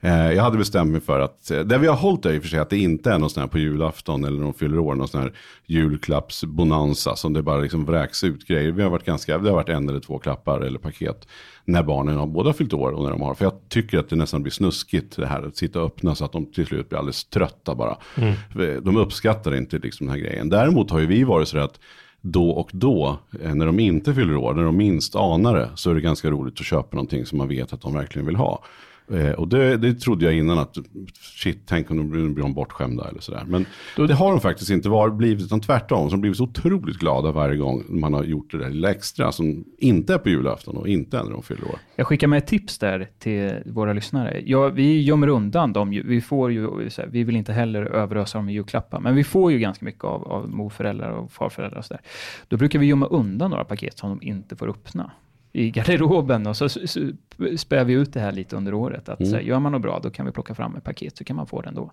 Eh, 0.00 0.32
jag 0.32 0.42
hade 0.42 0.58
bestämt 0.58 0.90
mig 0.90 1.00
för 1.00 1.20
att, 1.20 1.50
eh, 1.50 1.60
det 1.60 1.78
vi 1.78 1.86
har 1.86 1.96
hållit 1.96 2.26
är 2.26 2.32
i 2.32 2.38
och 2.38 2.42
för 2.42 2.48
sig 2.48 2.58
att 2.58 2.70
det 2.70 2.78
inte 2.78 3.12
är 3.12 3.18
någon 3.18 3.30
sån 3.30 3.40
här 3.40 3.48
på 3.48 3.58
julafton 3.58 4.24
eller 4.24 4.36
när 4.36 4.44
de 4.44 4.54
fyller 4.54 4.78
år, 4.78 4.94
någon 4.94 5.08
sån 5.08 5.20
här 5.20 5.32
julklappsbonanza 5.66 7.16
som 7.16 7.32
det 7.32 7.42
bara 7.42 7.60
liksom 7.60 7.84
vräks 7.84 8.24
ut 8.24 8.46
grejer. 8.46 8.72
Vi 8.72 8.82
har 8.82 8.90
varit 8.90 9.04
ganska, 9.04 9.38
det 9.38 9.48
har 9.48 9.56
varit 9.56 9.68
en 9.68 9.88
eller 9.88 10.00
två 10.00 10.18
klappar 10.18 10.60
eller 10.60 10.78
paket 10.78 11.28
när 11.64 11.82
barnen 11.82 12.16
har 12.16 12.26
både 12.26 12.52
fyllt 12.52 12.72
år 12.72 12.92
och 12.92 13.02
när 13.04 13.10
de 13.10 13.22
har. 13.22 13.34
För 13.34 13.44
jag 13.44 13.52
tycker 13.68 13.98
att 13.98 14.08
det 14.08 14.16
nästan 14.16 14.42
blir 14.42 14.52
snuskigt 14.52 15.16
det 15.16 15.26
här 15.26 15.42
att 15.42 15.56
sitta 15.56 15.80
och 15.80 15.86
öppna 15.86 16.14
så 16.14 16.24
att 16.24 16.32
de 16.32 16.46
till 16.46 16.66
slut 16.66 16.88
blir 16.88 16.98
alldeles 16.98 17.24
trötta 17.24 17.74
bara. 17.74 17.96
Mm. 18.16 18.84
De 18.84 18.96
uppskattar 18.96 19.54
inte 19.54 19.78
liksom 19.78 20.06
den 20.06 20.16
här 20.16 20.22
grejen. 20.22 20.48
Däremot 20.48 20.90
har 20.90 20.98
ju 20.98 21.06
vi 21.06 21.24
varit 21.24 21.48
så 21.48 21.58
att 21.58 21.80
då 22.20 22.50
och 22.50 22.70
då, 22.72 23.18
eh, 23.42 23.54
när 23.54 23.66
de 23.66 23.80
inte 23.80 24.14
fyller 24.14 24.36
år, 24.36 24.54
när 24.54 24.64
de 24.64 24.76
minst 24.76 25.16
anar 25.16 25.54
det, 25.56 25.70
så 25.74 25.90
är 25.90 25.94
det 25.94 26.00
ganska 26.00 26.30
roligt 26.30 26.60
att 26.60 26.66
köpa 26.66 26.96
någonting 26.96 27.26
som 27.26 27.38
man 27.38 27.48
vet 27.48 27.72
att 27.72 27.80
de 27.80 27.94
verkligen 27.94 28.26
vill 28.26 28.36
ha. 28.36 28.64
Eh, 29.12 29.30
och 29.30 29.48
det, 29.48 29.76
det 29.76 29.94
trodde 29.94 30.24
jag 30.24 30.34
innan 30.34 30.58
att 30.58 30.76
shit, 31.20 31.58
tänk 31.66 31.90
om 31.90 31.96
de 31.96 32.10
blir, 32.10 32.28
blir 32.28 32.42
de 32.42 32.54
bortskämda 32.54 33.08
eller 33.08 33.20
sådär. 33.20 33.44
Men 33.46 33.66
Då, 33.96 34.06
det 34.06 34.14
har 34.14 34.30
de 34.30 34.40
faktiskt 34.40 34.70
inte 34.70 34.88
varit, 34.88 35.14
blivit, 35.14 35.44
utan 35.44 35.60
tvärtom. 35.60 36.08
De 36.08 36.10
har 36.10 36.20
blivit 36.20 36.36
så 36.36 36.44
otroligt 36.44 36.98
glada 36.98 37.32
varje 37.32 37.56
gång 37.56 37.84
man 37.88 38.14
har 38.14 38.24
gjort 38.24 38.50
det 38.50 38.58
där 38.58 38.70
lilla 38.70 38.90
extra 38.90 39.32
som 39.32 39.64
inte 39.78 40.14
är 40.14 40.18
på 40.18 40.28
julafton 40.28 40.76
och 40.76 40.88
inte 40.88 41.18
är 41.18 41.24
när 41.24 41.30
de 41.30 41.42
fyller 41.42 41.64
år. 41.64 41.78
Jag 41.96 42.06
skickar 42.06 42.26
med 42.26 42.38
ett 42.38 42.46
tips 42.46 42.78
där 42.78 43.08
till 43.18 43.54
våra 43.66 43.92
lyssnare. 43.92 44.42
Ja, 44.46 44.68
vi 44.68 45.02
gömmer 45.02 45.28
undan 45.28 45.72
dem. 45.72 45.90
Vi, 45.90 46.20
får 46.20 46.52
ju, 46.52 46.90
vi 47.06 47.24
vill 47.24 47.36
inte 47.36 47.52
heller 47.52 47.82
överösa 47.82 48.38
dem 48.38 48.44
med 48.44 48.54
julklappar, 48.54 49.00
men 49.00 49.14
vi 49.14 49.24
får 49.24 49.52
ju 49.52 49.58
ganska 49.58 49.84
mycket 49.84 50.04
av, 50.04 50.32
av 50.32 50.50
morföräldrar 50.50 51.10
och 51.10 51.32
farföräldrar 51.32 51.78
och 51.78 51.84
sådär. 51.84 52.02
Då 52.48 52.56
brukar 52.56 52.78
vi 52.78 52.86
gömma 52.86 53.06
undan 53.06 53.50
några 53.50 53.64
paket 53.64 53.98
som 53.98 54.10
de 54.10 54.26
inte 54.26 54.56
får 54.56 54.68
öppna 54.68 55.10
i 55.56 55.70
garderoben 55.70 56.46
och 56.46 56.56
så 56.56 56.68
spär 57.56 57.84
vi 57.84 57.92
ut 57.92 58.12
det 58.12 58.20
här 58.20 58.32
lite 58.32 58.56
under 58.56 58.74
året. 58.74 59.08
Att 59.08 59.20
mm. 59.20 59.30
så 59.30 59.36
här, 59.36 59.42
gör 59.42 59.58
man 59.58 59.72
något 59.72 59.82
bra, 59.82 60.00
då 60.02 60.10
kan 60.10 60.26
vi 60.26 60.32
plocka 60.32 60.54
fram 60.54 60.76
ett 60.76 60.84
paket 60.84 61.16
så 61.16 61.24
kan 61.24 61.36
man 61.36 61.46
få 61.46 61.62
den 61.62 61.74
då. 61.74 61.92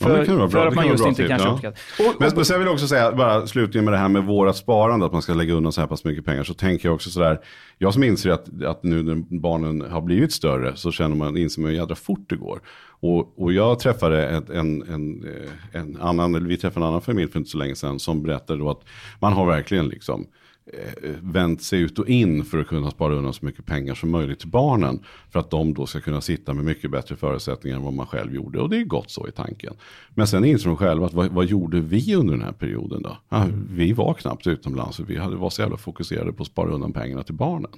För, 0.00 0.18
ja, 0.18 0.48
för 0.48 0.66
att 0.66 0.74
man 0.74 0.86
just 0.86 1.06
inte 1.06 1.28
kanske 1.28 1.48
ja. 1.48 1.54
uppskattar. 1.54 1.80
Men, 2.20 2.30
men 2.34 2.44
sen 2.44 2.58
vill 2.58 2.66
jag 2.66 2.74
också 2.74 2.88
säga, 2.88 3.12
bara 3.12 3.46
slutligen 3.46 3.84
med 3.84 3.94
det 3.94 3.98
här 3.98 4.08
med 4.08 4.24
vårat 4.24 4.56
sparande, 4.56 5.06
att 5.06 5.12
man 5.12 5.22
ska 5.22 5.34
lägga 5.34 5.54
undan 5.54 5.72
så 5.72 5.80
här 5.80 5.88
pass 5.88 6.04
mycket 6.04 6.24
pengar, 6.24 6.44
så 6.44 6.54
tänker 6.54 6.88
jag 6.88 6.94
också 6.94 7.10
sådär, 7.10 7.40
jag 7.78 7.94
som 7.94 8.02
inser 8.02 8.30
att, 8.30 8.62
att 8.62 8.82
nu 8.82 9.02
när 9.02 9.38
barnen 9.40 9.80
har 9.90 10.00
blivit 10.00 10.32
större 10.32 10.76
så 10.76 10.92
känner 10.92 11.16
man, 11.16 11.36
inser 11.36 11.62
man 11.62 11.70
hur 11.70 11.76
jädra 11.78 11.94
fort 11.94 12.24
det 12.28 12.36
går. 12.36 12.60
Och, 13.00 13.38
och 13.38 13.52
jag 13.52 13.78
träffade 13.78 14.28
ett, 14.28 14.50
en, 14.50 14.82
en, 14.82 15.26
en 15.72 15.96
annan, 16.00 16.34
eller 16.34 16.48
vi 16.48 16.56
träffade 16.56 16.86
en 16.86 16.88
annan 16.88 17.02
familj 17.02 17.30
för 17.30 17.38
inte 17.38 17.50
så 17.50 17.58
länge 17.58 17.74
sedan 17.74 17.98
som 17.98 18.22
berättade 18.22 18.58
då 18.58 18.70
att 18.70 18.84
man 19.20 19.32
har 19.32 19.46
verkligen 19.46 19.88
liksom 19.88 20.26
Eh, 20.26 20.47
Eh, 20.72 21.10
vänt 21.22 21.62
sig 21.62 21.80
ut 21.80 21.98
och 21.98 22.08
in 22.08 22.44
för 22.44 22.58
att 22.58 22.66
kunna 22.66 22.90
spara 22.90 23.14
undan 23.14 23.34
så 23.34 23.46
mycket 23.46 23.66
pengar 23.66 23.94
som 23.94 24.10
möjligt 24.10 24.38
till 24.38 24.48
barnen. 24.48 25.00
För 25.30 25.40
att 25.40 25.50
de 25.50 25.74
då 25.74 25.86
ska 25.86 26.00
kunna 26.00 26.20
sitta 26.20 26.54
med 26.54 26.64
mycket 26.64 26.90
bättre 26.90 27.16
förutsättningar 27.16 27.76
än 27.76 27.82
vad 27.82 27.92
man 27.92 28.06
själv 28.06 28.34
gjorde. 28.34 28.60
Och 28.60 28.70
det 28.70 28.76
är 28.76 28.84
gott 28.84 29.10
så 29.10 29.28
i 29.28 29.30
tanken. 29.30 29.74
Men 30.14 30.26
sen 30.26 30.44
inser 30.44 30.68
de 30.68 30.76
själva 30.76 31.06
att 31.06 31.14
vad, 31.14 31.30
vad 31.30 31.44
gjorde 31.44 31.80
vi 31.80 32.14
under 32.14 32.34
den 32.34 32.42
här 32.42 32.52
perioden 32.52 33.02
då? 33.02 33.18
Ja, 33.28 33.46
vi 33.70 33.92
var 33.92 34.14
knappt 34.14 34.46
utomlands 34.46 35.00
och 35.00 35.10
vi 35.10 35.16
hade, 35.16 35.36
var 35.36 35.50
så 35.50 35.62
jävla 35.62 35.76
fokuserade 35.76 36.32
på 36.32 36.42
att 36.42 36.48
spara 36.48 36.70
undan 36.70 36.92
pengarna 36.92 37.22
till 37.22 37.34
barnen. 37.34 37.70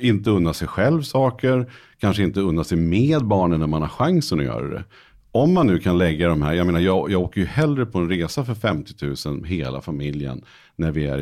Inte 0.00 0.30
unna 0.30 0.52
sig 0.52 0.68
själv 0.68 1.02
saker, 1.02 1.70
kanske 1.98 2.22
inte 2.22 2.40
unna 2.40 2.64
sig 2.64 2.78
med 2.78 3.24
barnen 3.24 3.60
när 3.60 3.66
man 3.66 3.82
har 3.82 3.88
chansen 3.88 4.38
att 4.38 4.44
göra 4.44 4.68
det 4.68 4.84
om 5.34 5.54
man 5.54 5.66
nu 5.66 5.78
kan 5.78 5.98
lägga 5.98 6.28
de 6.28 6.42
här, 6.42 6.52
jag 6.54 6.66
menar 6.66 6.80
jag, 6.80 7.10
jag 7.10 7.22
åker 7.22 7.40
ju 7.40 7.46
hellre 7.46 7.86
på 7.86 7.98
en 7.98 8.08
resa 8.08 8.44
för 8.44 8.54
50 8.54 9.28
000 9.28 9.44
hela 9.44 9.80
familjen 9.80 10.44
när, 10.76 10.92
vi 10.92 11.06
är, 11.06 11.18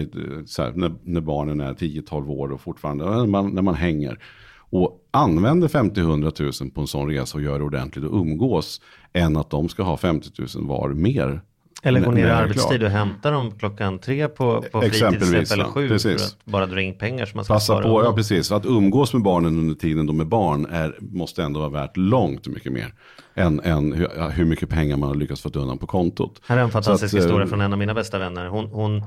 här, 0.62 0.72
när, 0.75 0.94
när, 1.03 1.20
barnen 1.20 1.61
är 1.61 1.75
10-12 1.75 2.29
år 2.29 2.53
och 2.53 2.61
fortfarande, 2.61 3.05
när 3.05 3.27
man, 3.27 3.55
när 3.55 3.62
man 3.62 3.75
hänger. 3.75 4.18
Och 4.59 5.09
använder 5.11 5.68
50-100 5.68 6.62
000 6.62 6.70
på 6.70 6.81
en 6.81 6.87
sån 6.87 7.09
resa 7.11 7.38
och 7.38 7.44
gör 7.44 7.59
det 7.59 7.64
ordentligt 7.64 8.05
och 8.05 8.20
umgås 8.20 8.81
än 9.12 9.37
att 9.37 9.51
de 9.51 9.68
ska 9.68 9.83
ha 9.83 9.96
50 9.96 10.31
000 10.57 10.66
var 10.66 10.88
mer 10.88 11.40
eller 11.83 12.01
gå 12.01 12.11
ner 12.11 12.27
i 12.27 12.31
arbetstid 12.31 12.83
och 12.83 12.90
hämta 12.90 13.31
dem 13.31 13.51
klockan 13.59 13.99
tre 13.99 14.29
på, 14.29 14.64
på 14.73 14.81
fritidsträff 14.81 15.53
eller 15.53 15.64
sju 15.64 15.88
precis. 15.88 16.23
att 16.23 16.45
bara 16.45 16.66
dra 16.66 16.81
in 16.81 16.99
pengar 16.99 17.27
som 17.27 17.38
man 17.38 17.45
ska 17.45 17.55
Passa 17.55 17.83
på, 17.83 18.05
ja 18.05 18.12
precis. 18.12 18.53
Att 18.53 18.66
umgås 18.66 19.12
med 19.12 19.23
barnen 19.23 19.59
under 19.59 19.75
tiden 19.75 20.07
de 20.07 20.21
är 20.21 20.25
barn 20.25 20.66
är, 20.71 20.97
måste 21.01 21.42
ändå 21.42 21.61
vara 21.61 21.71
värt 21.71 21.97
långt 21.97 22.47
mycket 22.47 22.73
mer 22.73 22.95
än, 23.35 23.61
än 23.61 23.92
hur, 23.92 24.31
hur 24.31 24.45
mycket 24.45 24.68
pengar 24.68 24.97
man 24.97 25.09
har 25.09 25.16
lyckats 25.16 25.40
få 25.40 25.49
undan 25.55 25.79
på 25.79 25.87
kontot. 25.87 26.40
Här 26.47 26.57
är 26.57 26.61
en 26.62 26.71
fantastisk 26.71 27.14
att, 27.14 27.21
historia 27.23 27.45
eh, 27.45 27.49
från 27.49 27.61
en 27.61 27.73
av 27.73 27.79
mina 27.79 27.95
bästa 27.95 28.18
vänner. 28.18 28.47
Hon, 28.47 28.66
hon 28.66 29.03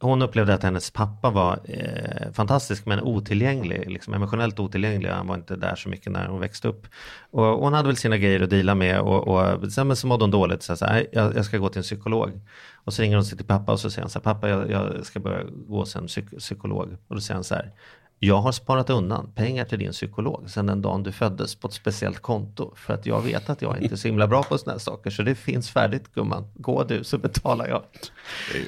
hon 0.00 0.22
upplevde 0.22 0.54
att 0.54 0.62
hennes 0.62 0.90
pappa 0.90 1.30
var 1.30 1.58
eh, 1.64 2.32
fantastisk 2.32 2.86
men 2.86 3.00
otillgänglig, 3.00 3.90
liksom 3.90 4.14
emotionellt 4.14 4.60
otillgänglig. 4.60 5.08
Han 5.08 5.26
var 5.26 5.34
inte 5.34 5.56
där 5.56 5.74
så 5.74 5.88
mycket 5.88 6.12
när 6.12 6.26
hon 6.26 6.40
växte 6.40 6.68
upp. 6.68 6.86
Och, 7.30 7.44
hon 7.44 7.72
hade 7.72 7.88
väl 7.88 7.96
sina 7.96 8.16
grejer 8.18 8.40
att 8.40 8.50
dela 8.50 8.74
med 8.74 9.00
och, 9.00 9.28
och 9.28 9.72
sen 9.72 9.96
så 9.96 10.06
mådde 10.06 10.24
hon 10.24 10.30
dåligt. 10.30 10.62
Så, 10.62 10.76
så 10.76 10.84
här, 10.84 11.06
jag, 11.12 11.36
jag, 11.36 11.44
ska 11.44 11.58
gå 11.58 11.68
till 11.68 11.78
en 11.78 11.82
psykolog. 11.82 12.40
Och 12.74 12.92
så 12.92 13.02
ringer 13.02 13.16
hon 13.16 13.24
sig 13.24 13.38
till 13.38 13.46
pappa 13.46 13.72
och 13.72 13.80
så 13.80 13.90
säger 13.90 14.02
han 14.02 14.10
så 14.10 14.18
här, 14.18 14.24
pappa 14.24 14.48
jag, 14.48 14.70
jag 14.70 15.06
ska 15.06 15.20
börja 15.20 15.44
gå 15.68 15.78
hos 15.78 15.96
en 15.96 16.06
psyk 16.06 16.38
psykolog. 16.38 16.96
Och 17.08 17.14
då 17.14 17.20
säger 17.20 17.34
han 17.34 17.44
så 17.44 17.54
här, 17.54 17.72
jag 18.18 18.40
har 18.40 18.52
sparat 18.52 18.90
undan 18.90 19.32
pengar 19.34 19.64
till 19.64 19.78
din 19.78 19.92
psykolog 19.92 20.50
sedan 20.50 20.66
den 20.66 20.82
dagen 20.82 21.02
du 21.02 21.12
föddes 21.12 21.54
på 21.54 21.68
ett 21.68 21.74
speciellt 21.74 22.18
konto. 22.18 22.72
För 22.76 22.94
att 22.94 23.06
jag 23.06 23.22
vet 23.22 23.50
att 23.50 23.62
jag 23.62 23.82
inte 23.82 23.94
är 23.94 23.96
så 23.96 24.08
himla 24.08 24.26
bra 24.26 24.42
på 24.42 24.58
sådana 24.58 24.72
här 24.72 24.78
saker. 24.78 25.10
Så 25.10 25.22
det 25.22 25.34
finns 25.34 25.70
färdigt 25.70 26.14
gumman. 26.14 26.44
Gå 26.54 26.84
du 26.84 27.04
så 27.04 27.18
betalar 27.18 27.68
jag. 27.68 27.82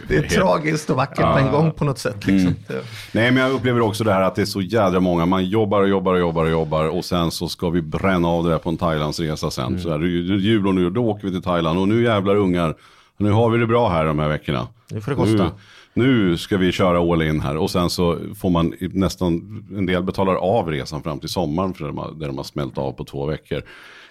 Det 0.09 0.16
är, 0.16 0.22
tragiskt 0.22 0.90
och 0.90 0.96
vackert 0.96 1.32
på 1.32 1.38
en 1.38 1.53
gång 1.53 1.72
på 1.72 1.84
något 1.84 1.99
sätt. 1.99 2.26
Liksom. 2.26 2.55
Mm. 2.68 2.82
Nej 3.12 3.30
men 3.30 3.42
jag 3.42 3.53
upplever 3.53 3.80
också 3.80 4.05
det 4.05 4.12
här 4.12 4.22
att 4.22 4.34
det 4.34 4.42
är 4.42 4.46
så 4.46 4.61
jädra 4.61 5.01
många. 5.01 5.26
Man 5.26 5.44
jobbar 5.44 5.82
och 5.82 5.88
jobbar 5.88 6.14
och 6.14 6.20
jobbar 6.20 6.44
och 6.44 6.51
jobbar. 6.51 6.84
Och 6.84 7.05
sen 7.05 7.30
så 7.30 7.49
ska 7.49 7.70
vi 7.70 7.82
bränna 7.82 8.28
av 8.28 8.44
det 8.44 8.51
där 8.51 8.59
på 8.59 8.68
en 8.68 8.76
Thailandsresa 8.76 9.51
sen. 9.51 9.66
Mm. 9.66 9.80
Så 9.80 9.90
här, 9.90 9.99
jul 9.99 10.66
och 10.66 10.74
nu, 10.74 10.90
då 10.90 11.07
åker 11.07 11.26
vi 11.26 11.32
till 11.32 11.42
Thailand. 11.42 11.78
Och 11.78 11.88
nu 11.88 12.03
jävlar 12.03 12.36
ungar. 12.36 12.74
Nu 13.16 13.30
har 13.30 13.51
vi 13.51 13.59
det 13.59 13.66
bra 13.66 13.88
här 13.88 14.05
de 14.05 14.18
här 14.18 14.28
veckorna. 14.28 14.68
Nu 14.90 15.01
får 15.01 15.11
det 15.11 15.16
kosta. 15.16 15.44
Nu, 15.44 15.51
nu 15.99 16.36
ska 16.36 16.57
vi 16.57 16.72
köra 16.72 17.12
all 17.12 17.22
in 17.22 17.40
här 17.40 17.57
och 17.57 17.70
sen 17.70 17.90
så 17.90 18.18
får 18.34 18.51
man 18.51 18.74
nästan, 18.80 19.64
en 19.76 19.86
del 19.86 20.03
betalar 20.03 20.34
av 20.34 20.70
resan 20.70 21.03
fram 21.03 21.20
till 21.20 21.28
sommaren 21.28 21.74
för 21.74 21.84
de 21.84 21.99
har, 21.99 22.12
där 22.12 22.26
de 22.26 22.36
har 22.36 22.44
smält 22.44 22.78
av 22.78 22.92
på 22.92 23.05
två 23.05 23.26
veckor. 23.26 23.62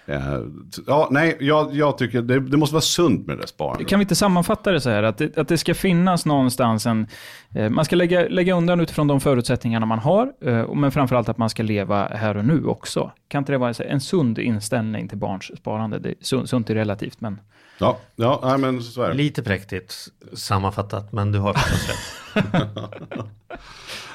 Eh, 0.08 0.40
ja, 0.86 1.08
nej, 1.10 1.36
jag, 1.40 1.74
jag 1.74 1.98
tycker 1.98 2.22
det, 2.22 2.40
det, 2.40 2.56
måste 2.56 2.74
vara 2.74 2.82
sunt 2.82 3.26
med 3.26 3.38
det 3.38 3.46
sparandet. 3.46 3.88
Kan 3.88 3.98
vi 3.98 4.02
inte 4.02 4.14
sammanfatta 4.14 4.72
det 4.72 4.80
så 4.80 4.90
här, 4.90 5.02
att 5.02 5.18
det, 5.18 5.38
att 5.38 5.48
det 5.48 5.58
ska 5.58 5.74
finnas 5.74 6.26
någonstans 6.26 6.86
en... 6.86 7.06
Eh, 7.54 7.70
man 7.70 7.84
ska 7.84 7.96
lägga, 7.96 8.28
lägga 8.28 8.54
undan 8.54 8.80
utifrån 8.80 9.06
de 9.06 9.20
förutsättningarna 9.20 9.86
man 9.86 9.98
har, 9.98 10.32
eh, 10.40 10.74
men 10.74 10.92
framförallt 10.92 11.28
att 11.28 11.38
man 11.38 11.50
ska 11.50 11.62
leva 11.62 12.06
här 12.06 12.36
och 12.36 12.44
nu 12.44 12.64
också. 12.64 13.12
Kan 13.28 13.38
inte 13.38 13.52
det 13.52 13.58
vara 13.58 13.72
en 13.72 14.00
sund 14.00 14.38
inställning 14.38 15.08
till 15.08 15.18
barns 15.18 15.50
sparande? 15.58 15.98
Det, 15.98 16.14
sunt, 16.20 16.50
sunt 16.50 16.70
är 16.70 16.74
relativt, 16.74 17.20
men... 17.20 17.40
Ja, 17.78 17.98
ja 18.16 18.40
nej, 18.42 18.58
men 18.58 18.82
så 18.82 19.02
är 19.02 19.08
det. 19.08 19.14
Lite 19.14 19.42
präktigt 19.42 20.08
sammanfattat, 20.32 21.12
men 21.12 21.32
du 21.32 21.38
har 21.38 21.54
förstås 21.54 21.88
rätt. 21.88 22.44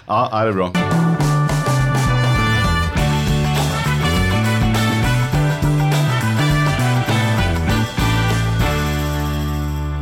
ja, 0.05 0.29
det 0.43 0.49
är 0.49 0.53
bra. 0.53 0.71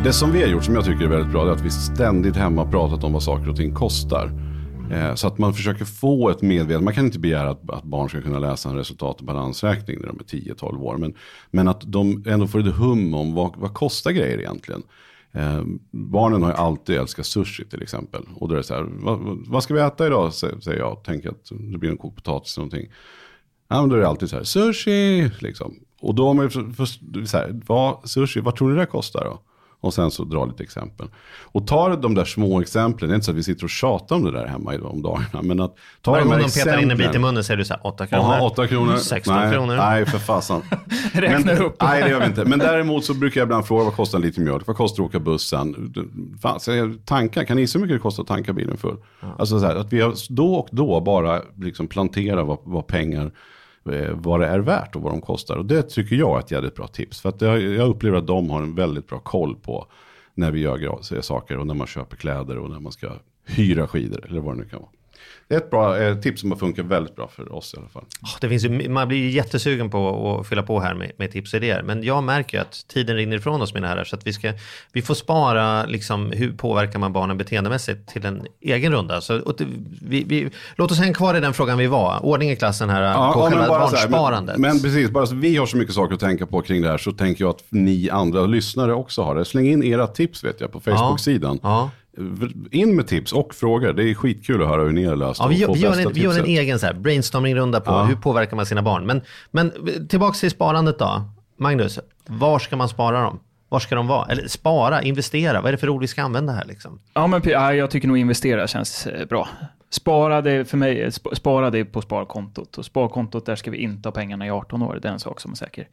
Det 0.03 0.13
som 0.13 0.31
vi 0.31 0.41
har 0.41 0.49
gjort 0.49 0.63
som 0.63 0.75
jag 0.75 0.85
tycker 0.85 1.05
är 1.05 1.09
väldigt 1.09 1.31
bra 1.31 1.47
är 1.47 1.51
att 1.51 1.61
vi 1.61 1.69
ständigt 1.69 2.35
hemma 2.35 2.65
pratat 2.65 3.03
om 3.03 3.13
vad 3.13 3.23
saker 3.23 3.49
och 3.49 3.55
ting 3.55 3.73
kostar. 3.73 4.50
Eh, 4.91 5.15
så 5.15 5.27
att 5.27 5.37
man 5.37 5.53
försöker 5.53 5.85
få 5.85 6.29
ett 6.29 6.41
medvetande. 6.41 6.85
Man 6.85 6.93
kan 6.93 7.05
inte 7.05 7.19
begära 7.19 7.49
att, 7.49 7.69
att 7.69 7.83
barn 7.83 8.09
ska 8.09 8.21
kunna 8.21 8.39
läsa 8.39 8.69
en 8.69 8.75
resultat 8.75 9.19
och 9.19 9.25
balansräkning 9.25 9.99
när 9.99 10.07
de 10.07 10.19
är 10.19 10.53
10-12 10.53 10.81
år. 10.81 10.97
Men, 10.97 11.13
men 11.51 11.67
att 11.67 11.81
de 11.91 12.23
ändå 12.27 12.47
får 12.47 12.59
ett 12.59 12.75
hum 12.75 13.13
om 13.13 13.33
vad, 13.33 13.55
vad 13.57 13.73
kostar 13.73 14.11
grejer 14.11 14.39
egentligen. 14.39 14.83
Eh, 15.31 15.61
barnen 15.91 16.43
har 16.43 16.49
ju 16.49 16.55
alltid 16.55 16.95
älskat 16.95 17.25
sushi 17.25 17.65
till 17.65 17.81
exempel. 17.81 18.23
Och 18.35 18.47
då 18.47 18.53
är 18.53 18.57
det 18.57 18.63
så 18.63 18.73
här, 18.73 18.87
vad, 18.89 19.19
vad 19.47 19.63
ska 19.63 19.73
vi 19.73 19.79
äta 19.79 20.07
idag? 20.07 20.33
Säger 20.33 20.77
jag, 20.77 21.03
tänker 21.03 21.29
att 21.29 21.51
det 21.71 21.77
blir 21.77 21.89
en 21.89 21.97
kokt 21.97 22.15
potatis 22.15 22.57
eller 22.57 22.65
någonting. 22.65 22.91
Ja, 23.67 23.81
men 23.81 23.89
då 23.89 23.95
är 23.95 23.99
det 23.99 24.07
alltid 24.07 24.29
så 24.29 24.35
här, 24.35 24.43
sushi 24.43 25.31
liksom. 25.39 25.75
Och 25.99 26.15
då 26.15 26.27
har 26.27 26.33
man 26.33 26.45
ju 26.45 26.73
först, 26.73 27.01
så 27.25 27.37
här, 27.37 27.61
vad, 27.67 28.09
sushi, 28.09 28.39
vad 28.39 28.55
tror 28.55 28.69
ni 28.69 28.79
det 28.79 28.85
kostar 28.85 29.23
då? 29.25 29.39
Och 29.81 29.93
sen 29.93 30.11
så 30.11 30.23
dra 30.23 30.45
lite 30.45 30.63
exempel. 30.63 31.07
Och 31.41 31.67
ta 31.67 31.95
de 31.95 32.15
där 32.15 32.25
små 32.25 32.61
exemplen, 32.61 33.09
det 33.09 33.13
är 33.13 33.15
inte 33.15 33.25
så 33.25 33.31
att 33.31 33.37
vi 33.37 33.43
sitter 33.43 33.63
och 33.63 33.69
tjatar 33.69 34.15
om 34.15 34.23
det 34.23 34.31
där 34.31 34.45
hemma 34.45 34.73
om 34.83 35.01
dagarna. 35.01 35.41
Men 35.41 35.59
att 35.59 35.75
ta 36.01 36.11
Varje 36.11 36.23
gång 36.23 36.37
de 36.37 36.43
petar 36.43 36.81
in 36.81 36.91
en 36.91 36.97
bit 36.97 37.15
i 37.15 37.19
munnen 37.19 37.43
säger 37.43 37.57
du 37.57 37.65
så 37.65 37.73
här, 37.73 37.87
8 37.87 38.07
kronor, 38.07 38.23
Aha, 38.23 38.45
8 38.45 38.67
kronor. 38.67 38.97
16 38.97 39.35
nej, 39.35 39.53
kronor. 39.53 39.75
Nej, 39.75 40.05
för 40.05 40.19
fasen. 40.19 40.61
Räknar 41.13 41.61
upp. 41.61 41.75
Nej, 41.81 42.03
det 42.03 42.09
gör 42.09 42.19
vi 42.19 42.25
inte. 42.25 42.45
Men 42.45 42.59
däremot 42.59 43.05
så 43.05 43.13
brukar 43.13 43.41
jag 43.41 43.45
ibland 43.45 43.65
fråga, 43.65 43.83
vad 43.83 43.93
kostar 43.93 44.17
en 44.17 44.25
liter 44.25 44.41
mjölk? 44.41 44.67
Vad 44.67 44.75
kostar 44.75 45.03
det 45.03 45.05
att 45.05 45.09
åka 45.09 45.19
bussen? 45.19 45.93
Fan, 46.41 46.59
tankar, 47.05 47.43
kan 47.43 47.57
ni 47.57 47.67
se 47.67 47.79
hur 47.79 47.85
mycket 47.85 47.97
det 47.97 48.01
kostar 48.01 48.23
att 48.23 48.27
tanka 48.27 48.53
bilen 48.53 48.77
full? 48.77 48.97
Ja. 49.21 49.35
Alltså 49.39 49.59
så 49.59 49.65
här, 49.65 49.75
att 49.75 49.93
vi 49.93 50.01
har 50.01 50.13
då 50.29 50.53
och 50.55 50.67
då 50.71 51.01
bara 51.01 51.41
liksom 51.57 51.87
plantera 51.87 52.43
vad, 52.43 52.57
vad 52.63 52.87
pengar 52.87 53.31
Eh, 53.89 54.13
vad 54.13 54.39
det 54.39 54.47
är 54.47 54.59
värt 54.59 54.95
och 54.95 55.01
vad 55.01 55.11
de 55.11 55.21
kostar. 55.21 55.55
Och 55.55 55.65
det 55.65 55.81
tycker 55.81 56.15
jag 56.15 56.35
är 56.35 56.39
ett 56.39 56.51
jävligt 56.51 56.75
bra 56.75 56.87
tips. 56.87 57.21
För 57.21 57.29
att 57.29 57.41
jag 57.41 57.89
upplever 57.89 58.17
att 58.17 58.27
de 58.27 58.49
har 58.49 58.61
en 58.61 58.75
väldigt 58.75 59.07
bra 59.07 59.19
koll 59.19 59.55
på 59.55 59.87
när 60.33 60.51
vi 60.51 60.59
gör 60.59 61.21
saker 61.21 61.57
och 61.57 61.67
när 61.67 61.73
man 61.73 61.87
köper 61.87 62.17
kläder 62.17 62.57
och 62.57 62.69
när 62.69 62.79
man 62.79 62.91
ska 62.91 63.11
hyra 63.45 63.87
skidor 63.87 64.25
eller 64.25 64.41
vad 64.41 64.55
det 64.55 64.57
nu 64.61 64.69
kan 64.69 64.79
vara. 64.79 64.91
Det 65.51 65.55
är 65.55 65.59
ett 65.59 65.69
bra 65.69 65.97
eh, 65.97 66.15
tips 66.15 66.41
som 66.41 66.51
har 66.51 66.57
funkat 66.57 66.85
väldigt 66.85 67.15
bra 67.15 67.27
för 67.27 67.55
oss 67.55 67.73
i 67.73 67.77
alla 67.77 67.89
fall. 67.89 68.05
Det 68.41 68.49
finns 68.49 68.65
ju, 68.65 68.89
man 68.89 69.07
blir 69.07 69.17
ju 69.17 69.29
jättesugen 69.29 69.89
på 69.89 70.39
att 70.39 70.47
fylla 70.47 70.63
på 70.63 70.79
här 70.79 70.93
med, 70.93 71.11
med 71.17 71.31
tips 71.31 71.53
och 71.53 71.57
idéer. 71.57 71.83
Men 71.83 72.03
jag 72.03 72.23
märker 72.23 72.57
ju 72.57 72.61
att 72.61 72.87
tiden 72.87 73.15
rinner 73.15 73.37
ifrån 73.37 73.61
oss 73.61 73.73
mina 73.73 73.87
herrar. 73.87 74.03
Så 74.03 74.15
att 74.15 74.27
vi, 74.27 74.33
ska, 74.33 74.53
vi 74.91 75.01
får 75.01 75.13
spara 75.13 75.85
liksom, 75.85 76.31
hur 76.31 76.51
påverkar 76.51 76.99
man 76.99 77.13
barnen 77.13 77.37
beteendemässigt 77.37 78.09
till 78.09 78.25
en 78.25 78.47
egen 78.61 78.91
runda. 78.91 79.21
Så, 79.21 79.37
det, 79.37 79.65
vi, 80.01 80.23
vi, 80.23 80.49
låt 80.75 80.91
oss 80.91 80.99
hänga 80.99 81.13
kvar 81.13 81.35
i 81.35 81.39
den 81.39 81.53
frågan 81.53 81.77
vi 81.77 81.87
var. 81.87 82.25
Ordning 82.25 82.51
i 82.51 82.55
klassen 82.55 82.89
här 82.89 83.01
ja, 83.01 83.33
på 83.33 83.39
ja, 83.39 83.49
själva 83.49 83.67
barnsparandet. 83.67 84.57
Men, 84.57 84.71
men, 84.71 84.81
precis, 84.81 85.09
bara 85.09 85.25
så 85.25 85.35
vi 85.35 85.57
har 85.57 85.65
så 85.65 85.77
mycket 85.77 85.95
saker 85.95 86.13
att 86.13 86.19
tänka 86.19 86.45
på 86.45 86.61
kring 86.61 86.81
det 86.81 86.89
här 86.89 86.97
så 86.97 87.11
tänker 87.11 87.43
jag 87.43 87.49
att 87.49 87.63
ni 87.69 88.09
andra 88.09 88.45
lyssnare 88.45 88.93
också 88.93 89.21
har 89.21 89.35
det. 89.35 89.45
Släng 89.45 89.67
in 89.67 89.83
era 89.83 90.07
tips 90.07 90.43
vet 90.43 90.61
jag 90.61 90.71
på 90.71 90.79
Facebook-sidan. 90.79 91.59
Ja, 91.63 91.89
in 92.71 92.95
med 92.95 93.07
tips 93.07 93.33
och 93.33 93.55
frågor. 93.55 93.93
Det 93.93 94.09
är 94.09 94.13
skitkul 94.13 94.61
att 94.61 94.67
höra 94.67 94.83
hur 94.83 94.91
ni 94.91 95.05
har 95.05 95.15
löst 95.15 95.39
ja, 95.39 95.47
vi, 95.47 95.55
vi, 95.55 95.79
gör 95.79 95.99
en, 95.99 96.13
vi 96.13 96.21
gör 96.21 96.39
en 96.39 96.45
egen 96.45 96.79
så 96.79 96.85
här 96.85 96.93
brainstorming-runda 96.93 97.81
på 97.81 97.91
ja. 97.91 98.03
hur 98.03 98.15
påverkar 98.15 98.55
man 98.55 98.65
sina 98.65 98.81
barn. 98.81 99.05
Men, 99.05 99.21
men 99.51 99.71
tillbaka 100.07 100.33
till 100.33 100.51
sparandet 100.51 100.99
då. 100.99 101.21
Magnus, 101.57 101.99
var 102.25 102.59
ska 102.59 102.75
man 102.75 102.89
spara 102.89 103.21
dem? 103.21 103.39
Var 103.69 103.79
ska 103.79 103.95
de 103.95 104.07
vara? 104.07 104.31
Eller 104.31 104.47
spara, 104.47 105.01
investera, 105.01 105.61
vad 105.61 105.67
är 105.67 105.71
det 105.71 105.77
för 105.77 105.89
ord 105.89 106.01
vi 106.01 106.07
ska 106.07 106.23
använda 106.23 106.53
här 106.53 106.65
liksom? 106.65 106.99
Ja, 107.13 107.27
men 107.27 107.41
ja, 107.45 107.73
jag 107.73 107.91
tycker 107.91 108.07
nog 108.07 108.17
investera 108.17 108.67
känns 108.67 109.07
eh, 109.07 109.25
bra. 109.25 109.47
Spara 109.89 110.41
det 110.41 110.65
för 110.65 110.77
mig, 110.77 111.11
spara 111.33 111.69
det 111.69 111.85
på 111.85 112.01
sparkontot. 112.01 112.77
Och 112.77 112.85
sparkontot, 112.85 113.45
där 113.45 113.55
ska 113.55 113.71
vi 113.71 113.77
inte 113.77 114.09
ha 114.09 114.13
pengarna 114.13 114.47
i 114.47 114.49
18 114.49 114.81
år. 114.81 114.99
Det 115.01 115.07
är 115.07 115.11
en 115.11 115.19
sak 115.19 115.41
som 115.41 115.51
är 115.51 115.55
säker 115.55 115.87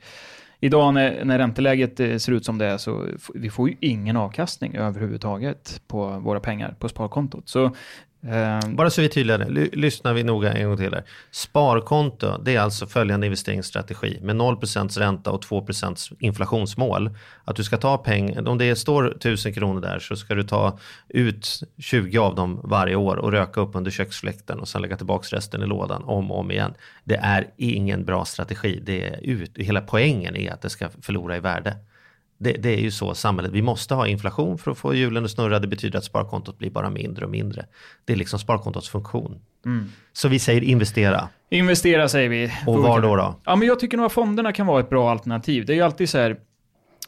idag 0.61 0.95
när, 0.95 1.25
när 1.25 1.39
ränteläget 1.39 2.01
eh, 2.01 2.17
ser 2.17 2.33
ut 2.33 2.45
som 2.45 2.59
det 2.59 2.67
är 2.67 2.79
så 2.79 3.07
vi 3.35 3.51
får 3.51 3.69
ju 3.69 3.77
ingen 3.81 4.17
avkastning 4.17 4.77
överhuvudtaget 4.77 5.83
på 5.87 6.19
våra 6.19 6.41
pengar 6.41 6.77
på 6.79 6.89
sparkontot. 6.89 7.49
Så 7.49 7.71
Eh, 8.23 8.71
Bara 8.71 8.91
så 8.91 9.01
vi 9.01 9.07
är 9.07 9.11
tydliga, 9.11 9.39
lyssnar 9.73 10.15
vi 10.15 10.23
noga 10.23 10.53
en 10.53 10.69
gång 10.69 10.77
till 10.77 10.95
här. 10.95 11.05
Sparkonto, 11.31 12.39
det 12.45 12.57
är 12.57 12.61
alltså 12.61 12.87
följande 12.87 13.27
investeringsstrategi 13.27 14.19
med 14.23 14.37
0% 14.37 14.99
ränta 14.99 15.31
och 15.31 15.43
2% 15.45 16.13
inflationsmål. 16.19 17.11
Att 17.45 17.57
du 17.57 17.65
ska 17.65 17.77
ta 17.77 17.99
pengar, 17.99 18.49
om 18.49 18.59
det 18.59 18.77
står 18.77 19.17
1000 19.17 19.53
kronor 19.55 19.81
där 19.81 19.99
så 19.99 20.17
ska 20.17 20.35
du 20.35 20.43
ta 20.43 20.79
ut 21.09 21.61
20 21.79 22.19
av 22.19 22.35
dem 22.35 22.61
varje 22.65 22.97
år 22.97 23.17
och 23.17 23.33
röka 23.33 23.61
upp 23.61 23.77
under 23.77 23.91
köksfläkten 23.91 24.59
och 24.61 24.69
sen 24.69 24.83
lägga 24.83 24.97
tillbaka 24.97 25.37
resten 25.37 25.63
i 25.63 25.67
lådan 25.67 26.03
om 26.05 26.31
och 26.31 26.39
om 26.39 26.51
igen. 26.51 26.75
Det 27.05 27.17
är 27.17 27.47
ingen 27.57 28.05
bra 28.05 28.25
strategi. 28.25 28.81
Det 28.87 29.09
är 29.09 29.21
ut, 29.23 29.59
hela 29.59 29.81
poängen 29.81 30.37
är 30.37 30.53
att 30.53 30.63
det 30.63 30.71
ska 30.71 30.89
förlora 31.03 31.37
i 31.37 31.41
värde. 31.41 31.77
Det, 32.39 32.53
det, 32.53 32.69
är 32.69 32.81
ju 32.81 32.91
så 32.91 33.15
samhället, 33.15 33.53
vi 33.53 33.63
måste 33.63 33.95
ha 33.95 34.07
inflation 34.07 34.59
för 34.59 34.71
att 34.71 34.79
få 34.79 34.95
hjulen 34.95 35.25
att 35.25 35.31
snurra. 35.31 35.59
Det 35.59 35.67
betyder 35.67 35.99
att 35.99 36.05
sparkontot 36.05 36.59
blir 36.59 36.71
bara 36.71 36.91
mindre 36.91 37.25
och 37.25 37.31
mindre. 37.31 37.67
Det 38.05 38.13
är 38.13 38.17
liksom 38.17 38.39
sparkontots 38.39 38.89
funktion. 38.89 39.41
Mm. 39.67 39.93
Så 40.13 40.29
vi 40.29 40.39
säger 40.39 40.65
investera. 40.65 41.29
Investera 41.51 42.09
säger 42.09 42.29
vi. 42.29 42.53
Och 42.67 42.83
var 42.83 43.01
då 43.01 43.17
då? 43.17 43.35
Ja, 43.45 43.57
men 43.57 43.69
jag 43.69 43.81
tycker 43.81 43.97
nog 43.97 44.07
att 44.07 44.13
fonderna 44.13 44.53
kan 44.53 44.67
vara 44.67 44.81
ett 44.81 44.91
bra 44.91 45.11
alternativ. 45.11 45.67
Det 45.67 45.73
är 45.73 45.75
ju 45.75 45.83
alltid 45.83 46.09
så 46.09 46.19
här, 46.19 46.37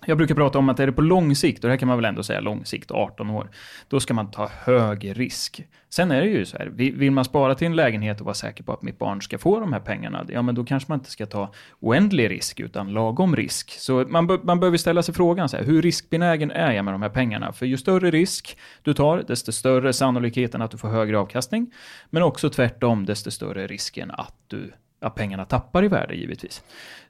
jag 0.07 0.19
brukar 0.19 0.35
prata 0.35 0.59
om 0.59 0.69
att 0.69 0.81
är 0.81 0.87
det 0.87 0.93
på 0.93 1.03
lång 1.03 1.37
sikt, 1.37 1.65
och 1.65 1.69
det 1.69 1.73
här 1.73 1.79
kan 1.79 1.89
man 1.89 1.99
väl 1.99 2.05
ändå 2.05 2.23
säga 2.23 2.41
lång 2.41 2.65
sikt, 2.65 2.91
18 2.91 3.31
år, 3.31 3.51
då 3.89 4.01
ska 4.01 4.15
man 4.15 4.31
ta 4.31 4.49
hög 4.65 5.19
risk. 5.19 5.65
Sen 5.89 6.11
är 6.11 6.21
det 6.21 6.27
ju 6.27 6.45
så 6.45 6.59
här, 6.59 6.67
vill 6.75 7.11
man 7.11 7.25
spara 7.25 7.55
till 7.55 7.67
en 7.67 7.77
lägenhet 7.77 8.21
och 8.21 8.27
vara 8.27 8.35
säker 8.35 8.65
på 8.65 8.73
att 8.73 8.83
mitt 8.83 8.99
barn 8.99 9.23
ska 9.23 9.39
få 9.39 9.61
de 9.61 9.73
här 9.73 9.81
pengarna, 9.81 10.27
ja 10.29 10.43
men 10.43 10.55
då 10.55 10.65
kanske 10.65 10.91
man 10.93 10.99
inte 10.99 11.11
ska 11.11 11.27
ta 11.27 11.53
oändlig 11.81 12.31
risk, 12.31 12.61
utan 12.61 12.93
lagom 12.93 13.37
risk. 13.37 13.71
Så 13.71 14.05
man, 14.09 14.41
man 14.43 14.61
behöver 14.61 14.79
ställa 14.79 15.03
sig 15.03 15.15
frågan, 15.15 15.49
så 15.49 15.57
här, 15.57 15.65
hur 15.65 15.83
riskbenägen 15.83 16.51
är 16.51 16.73
jag 16.73 16.85
med 16.85 16.95
de 16.95 17.03
här 17.03 17.09
pengarna? 17.09 17.53
För 17.53 17.67
ju 17.67 17.77
större 17.77 18.11
risk 18.11 18.59
du 18.83 18.95
tar, 18.95 19.25
desto 19.29 19.53
större 19.53 19.93
sannolikheten 19.93 20.63
att 20.63 20.71
du 20.71 20.79
får 20.79 20.89
högre 20.89 21.19
avkastning. 21.19 21.73
Men 22.11 22.23
också 22.23 22.51
tvärtom, 22.51 23.07
desto 23.07 23.31
större 23.31 23.67
risken 23.67 24.11
att 24.11 24.35
du 24.47 24.73
att 25.01 25.15
pengarna 25.15 25.45
tappar 25.45 25.85
i 25.85 25.89
värde 25.89 26.15
givetvis. 26.15 26.63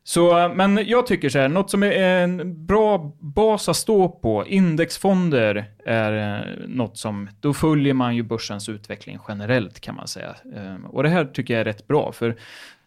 Så, 0.04 0.52
men 0.54 0.86
jag 0.86 1.06
tycker 1.06 1.28
så 1.28 1.38
här, 1.38 1.48
något 1.48 1.70
som 1.70 1.82
är 1.82 1.92
en 1.92 2.66
bra 2.66 3.16
bas 3.20 3.68
att 3.68 3.76
stå 3.76 4.08
på, 4.08 4.46
indexfonder 4.46 5.64
är 5.86 6.38
eh, 6.38 6.68
något 6.68 6.98
som, 6.98 7.28
då 7.40 7.54
följer 7.54 7.94
man 7.94 8.16
ju 8.16 8.22
börsens 8.22 8.68
utveckling 8.68 9.18
generellt 9.28 9.80
kan 9.80 9.94
man 9.94 10.08
säga. 10.08 10.34
Eh, 10.56 10.84
och 10.90 11.02
det 11.02 11.08
här 11.08 11.24
tycker 11.24 11.54
jag 11.54 11.60
är 11.60 11.64
rätt 11.64 11.86
bra, 11.86 12.12
för 12.12 12.36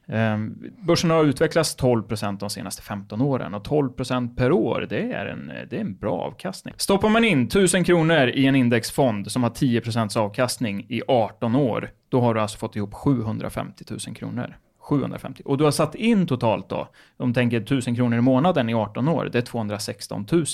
eh, 0.08 0.38
Börsen 0.78 1.10
har 1.10 1.24
utvecklats 1.24 1.78
12% 1.78 2.40
de 2.40 2.50
senaste 2.50 2.82
15 2.82 3.22
åren 3.22 3.54
och 3.54 3.68
12% 3.68 4.36
per 4.36 4.52
år, 4.52 4.88
det 4.90 5.12
är, 5.12 5.26
en, 5.26 5.52
det 5.70 5.76
är 5.76 5.82
en 5.82 5.98
bra 5.98 6.20
avkastning. 6.20 6.74
Stoppar 6.78 7.10
man 7.10 7.24
in 7.24 7.44
1000 7.44 7.84
kronor 7.84 8.28
i 8.28 8.46
en 8.46 8.56
indexfond 8.56 9.32
som 9.32 9.44
har 9.44 9.50
10% 9.50 10.18
avkastning 10.18 10.86
i 10.90 11.02
18 11.08 11.56
år, 11.56 11.90
då 12.10 12.22
har 12.22 12.34
du 12.34 12.42
alltså 12.42 12.58
fått 12.58 12.76
ihop 12.76 12.94
750 12.94 13.86
000 13.90 14.16
kronor. 14.16 14.56
750. 14.84 15.44
Och 15.46 15.58
du 15.58 15.64
har 15.64 15.72
satt 15.72 15.96
in 15.96 16.28
totalt 16.28 16.70
då, 16.70 16.88
om 17.18 17.30
du 17.30 17.34
tänker 17.34 17.58
1000 17.62 17.96
kronor 17.96 18.18
i 18.18 18.22
månaden 18.22 18.70
i 18.70 18.74
18 18.74 19.08
år, 19.08 19.30
det 19.32 19.38
är 19.38 19.42
216 19.42 20.28
000. 20.32 20.46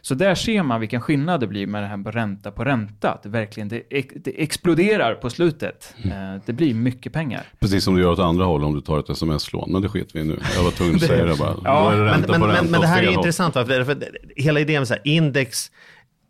Så 0.00 0.14
där 0.14 0.34
ser 0.34 0.62
man 0.62 0.80
vilken 0.80 1.00
skillnad 1.00 1.40
det 1.40 1.46
blir 1.46 1.66
med 1.66 1.82
det 1.82 1.86
här 1.86 1.96
med 1.96 2.14
ränta 2.14 2.50
på 2.50 2.64
ränta. 2.64 3.10
Att 3.10 3.22
det 3.22 3.28
verkligen 3.28 3.68
det, 3.68 3.82
det 4.14 4.42
exploderar 4.42 5.14
på 5.14 5.30
slutet. 5.30 5.94
Mm. 6.02 6.40
Det 6.46 6.52
blir 6.52 6.74
mycket 6.74 7.12
pengar. 7.12 7.42
Precis 7.58 7.84
som 7.84 7.94
du 7.94 8.02
gör 8.02 8.10
åt 8.10 8.18
andra 8.18 8.44
håll 8.44 8.64
om 8.64 8.74
du 8.74 8.80
tar 8.80 8.98
ett 8.98 9.10
sms-lån. 9.10 9.72
Men 9.72 9.82
det 9.82 9.88
skiter 9.88 10.12
vi 10.14 10.20
i 10.20 10.24
nu. 10.24 10.38
Jag 10.56 10.64
var 10.64 10.70
tvungen 10.70 10.94
att 10.94 11.02
säga 11.06 11.24
det 11.24 11.36
bara. 11.36 11.56
ja, 11.64 11.90
det 11.90 11.96
men, 11.96 12.40
men, 12.40 12.40
men, 12.40 12.70
men, 12.70 12.80
det 12.80 12.86
här 12.86 13.02
är 13.02 13.12
intressant. 13.12 13.54
För, 13.54 13.84
för 13.84 13.96
hela 14.36 14.60
idén 14.60 14.80
med 14.80 14.88
så 14.88 14.94
här, 14.94 15.02
index 15.04 15.70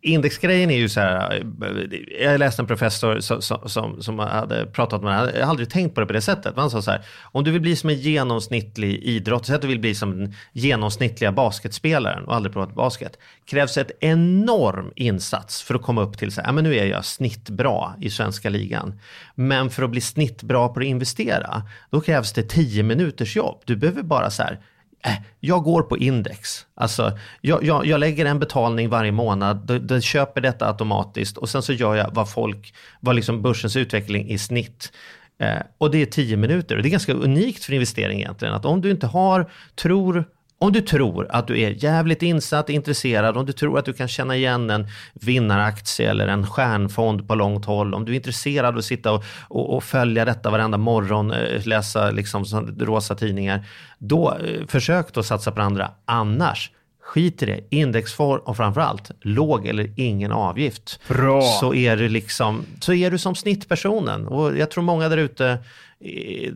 indexgrejen 0.05 0.71
är 0.71 0.77
ju 0.77 0.89
så 0.89 1.01
här, 1.01 1.45
eh, 1.63 2.25
jag 2.25 2.39
läste 2.39 2.63
en 2.63 2.67
professor 2.67 3.21
som, 3.21 3.69
som, 3.69 4.03
som 4.03 4.19
hade 4.19 4.67
pratat 4.67 5.03
med 5.03 5.27
det, 5.27 5.39
jag 5.39 5.45
har 5.45 5.51
aldrig 5.51 5.71
tänkt 5.71 5.95
på 5.95 6.01
det 6.01 6.07
på 6.07 6.13
det 6.13 6.21
sättet. 6.21 6.53
Han 6.57 6.71
sa 6.71 6.83
så 6.83 6.91
här, 6.91 7.03
om 7.23 7.45
du 7.45 7.51
vill 7.51 7.61
bli 7.61 7.77
som 7.77 7.91
en 7.91 7.97
genomsnittlig 7.97 9.03
idrott, 9.03 9.47
så 9.47 9.55
att 9.55 9.63
du 9.63 9.69
vill 9.69 9.81
bli 9.81 9.95
som 9.95 10.19
den 10.19 10.35
genomsnittliga 10.53 11.33
basketspelaren 11.33 12.25
och 12.25 12.35
aldrig 12.35 12.53
provat 12.53 12.75
basket, 12.75 13.19
krävs 13.47 13.79
ett 13.79 13.91
enorm 14.01 14.93
insats 14.97 15.63
för 15.63 15.75
att 15.75 15.83
komma 15.83 16.03
upp 16.03 16.19
till 16.19 16.33
så 16.33 16.41
här, 16.41 16.49
ja, 16.49 16.53
men 16.53 16.65
nu 16.65 16.77
är 16.77 16.87
jag 16.87 17.05
snittbra 17.05 17.95
i 18.01 18.11
svenska 18.11 18.51
ligan. 18.51 19.01
Men 19.35 19.71
för 19.71 19.83
att 19.83 19.91
bli 19.91 20.01
snittbra 20.01 20.69
på 20.69 20.81
att 20.81 20.87
investera, 20.87 21.63
då 21.91 22.01
krävs 22.01 22.33
det 22.33 22.43
tio 22.43 22.83
minuters 22.83 23.37
jobb. 23.37 23.63
Du 23.65 23.77
behöver 23.77 24.03
bara 24.03 24.31
så 24.31 24.43
här, 24.43 24.61
Äh, 25.07 25.13
jag 25.41 25.63
går 25.63 25.83
på 25.83 25.99
index. 25.99 26.67
Alltså, 26.75 27.19
jag, 27.41 27.65
jag, 27.65 27.87
jag 27.87 28.01
lägger 28.01 28.27
en 28.27 28.39
betalning 28.39 28.89
varje 28.89 29.13
månad, 29.13 29.81
den 29.83 30.03
köper 30.03 30.41
detta 30.41 30.67
automatiskt 30.67 31.37
och 31.37 31.49
sen 31.49 31.63
så 31.63 31.73
gör 31.73 31.95
jag 31.95 32.15
vad 32.15 32.31
folk, 32.31 32.75
vad 33.01 33.17
liksom 33.17 33.43
börsens 33.43 33.77
utveckling 33.77 34.31
i 34.31 34.39
snitt. 34.39 34.93
Eh, 35.39 35.63
och 35.79 35.91
det 35.91 36.03
är 36.03 36.07
tio 36.07 36.37
minuter. 36.37 36.77
Och 36.77 36.83
det 36.83 36.89
är 36.89 36.91
ganska 36.91 37.13
unikt 37.13 37.65
för 37.65 37.73
investering 37.73 38.21
egentligen. 38.21 38.55
Att 38.55 38.65
om 38.65 38.81
du 38.81 38.91
inte 38.91 39.07
har, 39.07 39.51
tror 39.75 40.25
om 40.59 40.73
du 40.73 40.81
tror 40.81 41.27
att 41.31 41.47
du 41.47 41.61
är 41.61 41.85
jävligt 41.85 42.23
insatt, 42.23 42.71
intresserad, 42.71 43.37
om 43.37 43.47
du 43.47 43.53
tror 43.53 43.79
att 43.79 43.85
du 43.85 43.93
kan 43.93 44.09
känna 44.09 44.37
igen 44.37 44.71
en 44.71 44.87
vinnaraktie 45.13 46.11
eller 46.11 46.29
en 46.29 46.47
stjärnfond 46.47 47.29
på 47.29 47.35
långt 47.35 47.65
håll, 47.65 47.95
om 47.95 48.05
du 48.05 48.13
är 48.13 48.17
intresserad 48.17 48.67
av 48.67 48.79
att 48.79 48.85
sitta 48.85 49.13
och, 49.13 49.25
och, 49.49 49.77
och 49.77 49.85
följa 49.85 50.25
detta 50.25 50.51
varenda 50.51 50.79
morgon, 50.79 51.31
eh, 51.31 51.67
läsa 51.67 52.11
liksom 52.11 52.45
rosa 52.79 53.15
tidningar, 53.15 53.67
då 53.99 54.39
eh, 54.45 54.67
försök 54.67 55.15
då 55.15 55.23
satsa 55.23 55.53
på 55.53 55.63
andra. 55.63 55.91
Annars, 56.05 56.71
skit 57.05 57.43
i 57.43 57.47
det. 57.47 57.61
Indexform 57.71 58.41
och 58.45 58.57
framförallt 58.57 59.11
låg 59.21 59.67
eller 59.67 59.91
ingen 59.97 60.33
avgift. 60.33 61.01
Bra. 61.09 61.43
Så 61.43 61.75
är 61.75 61.97
du 61.97 62.09
liksom, 62.09 62.67
så 62.81 62.93
är 62.93 63.11
du 63.11 63.19
som 63.19 63.35
snittpersonen. 63.35 64.27
Och 64.27 64.59
jag 64.59 64.71
tror 64.71 64.85
många 64.85 65.09
där 65.09 65.17
ute 65.17 65.59
eh, 66.01 66.53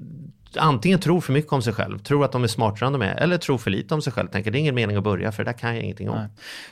antingen 0.57 0.99
tror 0.99 1.21
för 1.21 1.33
mycket 1.33 1.53
om 1.53 1.63
sig 1.63 1.73
själv, 1.73 1.99
tror 1.99 2.25
att 2.25 2.33
de 2.33 2.45
är 2.45 2.49
smartare 2.49 2.87
än 2.87 2.93
de 2.93 3.03
är, 3.03 3.15
eller 3.15 3.39
tror 3.39 3.59
för 3.59 3.71
lite 3.71 3.95
om 3.95 4.03
sig 4.03 4.13
själv. 4.13 4.29
Tänker 4.29 4.51
det 4.51 4.59
är 4.59 4.61
ingen 4.61 4.75
mening 4.75 4.97
att 4.97 5.05
börja, 5.05 5.33
för 5.33 5.45
det 5.45 5.51
där 5.51 5.59
kan 5.59 5.75
jag 5.75 5.85
ingenting 5.85 6.11
om. 6.11 6.17
Nej. 6.19 6.29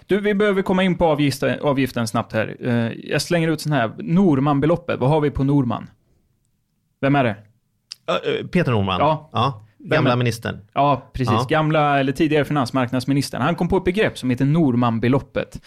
Du, 0.06 0.20
vi 0.20 0.34
behöver 0.34 0.62
komma 0.62 0.82
in 0.82 0.98
på 0.98 1.06
avgiften, 1.06 1.60
avgiften 1.60 2.08
snabbt 2.08 2.32
här. 2.32 2.56
Uh, 2.64 2.92
jag 3.10 3.22
slänger 3.22 3.48
ut 3.48 3.60
sån 3.60 3.72
här, 3.72 3.92
Norman-beloppet, 3.98 5.00
vad 5.00 5.10
har 5.10 5.20
vi 5.20 5.30
på 5.30 5.44
Norman? 5.44 5.90
Vem 7.00 7.16
är 7.16 7.24
det? 7.24 7.36
Uh, 8.40 8.46
Peter 8.46 8.72
Norman? 8.72 9.00
Ja. 9.00 9.30
ja. 9.32 9.62
Gamla 9.78 10.16
ministern. 10.16 10.58
Ja, 10.72 11.10
precis. 11.12 11.34
Ja. 11.34 11.46
Gamla, 11.48 12.00
eller 12.00 12.12
tidigare 12.12 12.44
finansmarknadsministern. 12.44 13.42
Han 13.42 13.54
kom 13.54 13.68
på 13.68 13.76
ett 13.76 13.84
begrepp 13.84 14.18
som 14.18 14.30
heter 14.30 14.44
Norman-beloppet. 14.44 15.60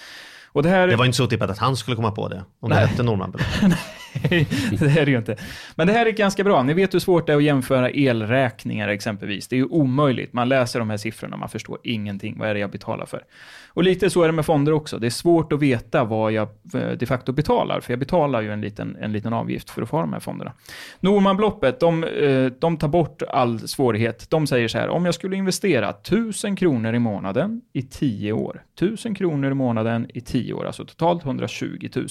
Och 0.52 0.64
det, 0.64 0.70
här... 0.70 0.88
det 0.88 0.96
var 0.96 1.06
inte 1.06 1.18
så 1.18 1.28
tippat 1.28 1.50
att 1.50 1.58
han 1.58 1.78
skulle 1.78 1.96
komma 1.96 2.12
på 2.12 2.28
det, 2.28 2.44
om 2.60 2.70
Nej. 2.70 2.82
det 2.82 2.88
hette 2.88 3.04
Norman-beloppet. 3.04 3.80
det 4.80 5.00
är 5.00 5.06
det 5.06 5.12
ju 5.12 5.18
inte. 5.18 5.36
Men 5.76 5.88
det 5.88 5.94
här 5.94 6.06
är 6.06 6.12
ganska 6.12 6.44
bra. 6.44 6.64
Ni 6.64 6.74
vet 6.74 6.94
hur 6.94 7.00
svårt 7.00 7.28
det 7.28 7.34
är 7.34 7.38
att 7.38 7.44
jämföra 7.44 7.90
elräkningar 7.90 8.88
exempelvis. 8.88 9.48
Det 9.48 9.56
är 9.56 9.58
ju 9.58 9.66
omöjligt. 9.66 10.34
Man 10.34 10.50
läser 10.50 10.80
de 10.80 10.90
här 10.90 10.98
siffrorna, 10.98 11.38
man 11.38 11.50
förstår 11.50 11.78
ingenting. 11.84 12.40
Vad 12.40 12.50
är 12.50 12.54
det 12.54 12.60
jag 12.60 12.72
betalar 12.72 13.06
för? 13.06 13.24
Och 13.68 13.84
lite 13.84 14.10
så 14.10 14.24
är 14.24 14.28
det 14.28 14.32
med 14.32 14.46
fonder 14.46 14.72
också. 14.72 15.00
Det 15.00 15.08
är 15.08 15.12
svårt 15.12 15.54
att 15.54 15.60
veta 15.60 16.04
vad 16.04 16.32
jag 16.32 16.48
eh, 16.74 16.92
de 16.92 17.06
facto 17.06 17.32
betalar, 17.32 17.80
för 17.82 17.94
jag 17.94 18.00
betalar 18.00 18.42
ju 18.42 18.54
en 18.54 18.62
liten, 18.62 18.98
en 19.02 19.12
liten 19.12 19.34
avgift 19.34 19.70
för 19.70 19.82
att 19.82 19.90
få 19.90 20.02
de 20.02 20.14
här 20.14 20.20
fonderna. 20.20 20.54
Normanbeloppet, 21.00 21.80
de, 21.80 22.04
eh, 22.04 22.46
de 22.46 22.78
tar 22.78 22.88
bort 22.88 23.22
all 23.22 23.60
svårighet. 23.60 24.30
De 24.30 24.48
säger 24.48 24.68
så 24.68 24.78
här, 24.78 24.90
om 24.90 25.06
jag 25.06 25.14
skulle 25.14 25.36
investera 25.36 25.90
1000 25.90 26.56
kronor 26.56 26.96
i 26.96 27.00
månaden 27.00 27.62
i 27.74 27.82
10 27.82 28.34
år, 28.34 28.64
1000 28.76 29.16
kronor 29.16 29.52
i 29.52 29.54
månaden 29.54 30.08
i 30.14 30.22
10 30.22 30.54
år, 30.54 30.66
alltså 30.66 30.86
totalt 30.86 31.26
120 31.26 31.90
000. 31.96 32.08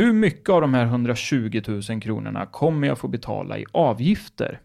Hur 0.00 0.12
mycket 0.12 0.48
av 0.48 0.60
de 0.60 0.74
här 0.74 0.84
120 0.84 1.62
000 1.66 2.00
kronorna 2.00 2.46
kommer 2.46 2.88
jag 2.88 2.98
få 2.98 3.08
betala 3.08 3.58
i 3.58 3.64
avgifter? 3.72 4.60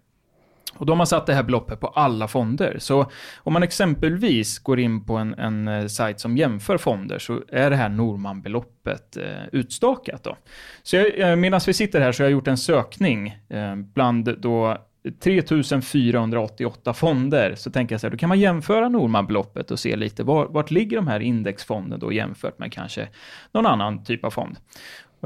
Och 0.74 0.86
de 0.86 1.00
har 1.00 1.06
satt 1.06 1.26
det 1.26 1.34
här 1.34 1.44
beloppet 1.44 1.80
på 1.80 1.88
alla 1.88 2.28
fonder. 2.28 2.76
Så 2.80 3.12
om 3.38 3.54
man 3.54 3.64
exempelvis 3.64 4.60
går 4.60 4.80
in 4.80 5.06
på 5.06 5.16
en, 5.16 5.34
en 5.34 5.68
eh, 5.68 5.88
sajt 5.88 6.20
som 6.20 6.38
jämför 6.38 6.78
fonder 6.78 7.20
så 7.20 7.42
är 7.48 7.70
det 7.70 7.76
här 7.76 7.90
Norman-beloppet 7.90 9.18
eh, 9.18 9.48
utstakat. 9.52 10.24
Då. 10.24 10.38
Så 10.84 10.98
eh, 10.98 11.36
medan 11.36 11.62
vi 11.68 11.74
sitter 11.74 12.02
här 12.02 12.12
så 12.12 12.24
har 12.24 12.26
jag 12.26 12.32
gjort 12.32 12.48
en 12.48 12.58
sökning 12.58 13.28
eh, 13.50 13.76
bland 13.76 14.40
då 14.40 14.78
3488 15.20 16.94
fonder, 16.94 17.56
så 17.56 17.72
tänker 17.72 17.94
jag 17.94 18.02
så 18.02 18.08
här, 18.08 18.12
då 18.12 18.18
kan 18.18 18.30
man 18.30 18.40
jämföra 18.40 18.90
Norman-beloppet 18.90 19.72
och 19.72 19.80
se 19.80 19.96
lite 19.96 20.24
var, 20.24 20.46
vart 20.46 20.72
ligger 20.72 20.98
de 20.98 21.08
här 21.08 21.20
indexfonderna 21.20 21.98
då 21.98 22.14
jämfört 22.14 22.60
med 22.60 22.74
kanske 22.74 23.08
någon 23.52 23.66
annan 23.66 24.04
typ 24.04 24.26
av 24.26 24.30
fond. 24.30 24.58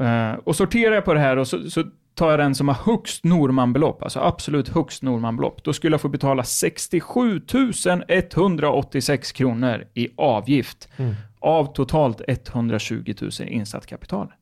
Uh, 0.00 0.32
och 0.32 0.56
sorterar 0.56 0.94
jag 0.94 1.04
på 1.04 1.14
det 1.14 1.20
här 1.20 1.36
och 1.36 1.48
så, 1.48 1.70
så 1.70 1.84
tar 2.14 2.30
jag 2.30 2.38
den 2.38 2.54
som 2.54 2.68
har 2.68 2.74
högst 2.74 3.24
Normanbelopp, 3.24 4.02
alltså 4.02 4.20
absolut 4.20 4.68
högst 4.68 5.02
Normanbelopp, 5.02 5.64
då 5.64 5.72
skulle 5.72 5.94
jag 5.94 6.00
få 6.00 6.08
betala 6.08 6.44
67 6.44 7.40
186 8.08 9.32
kronor 9.32 9.84
i 9.94 10.08
avgift 10.16 10.88
mm. 10.96 11.14
av 11.38 11.72
totalt 11.74 12.20
120 12.26 13.14
000 13.20 13.30
insatt 13.40 13.86
kapital. 13.86 14.32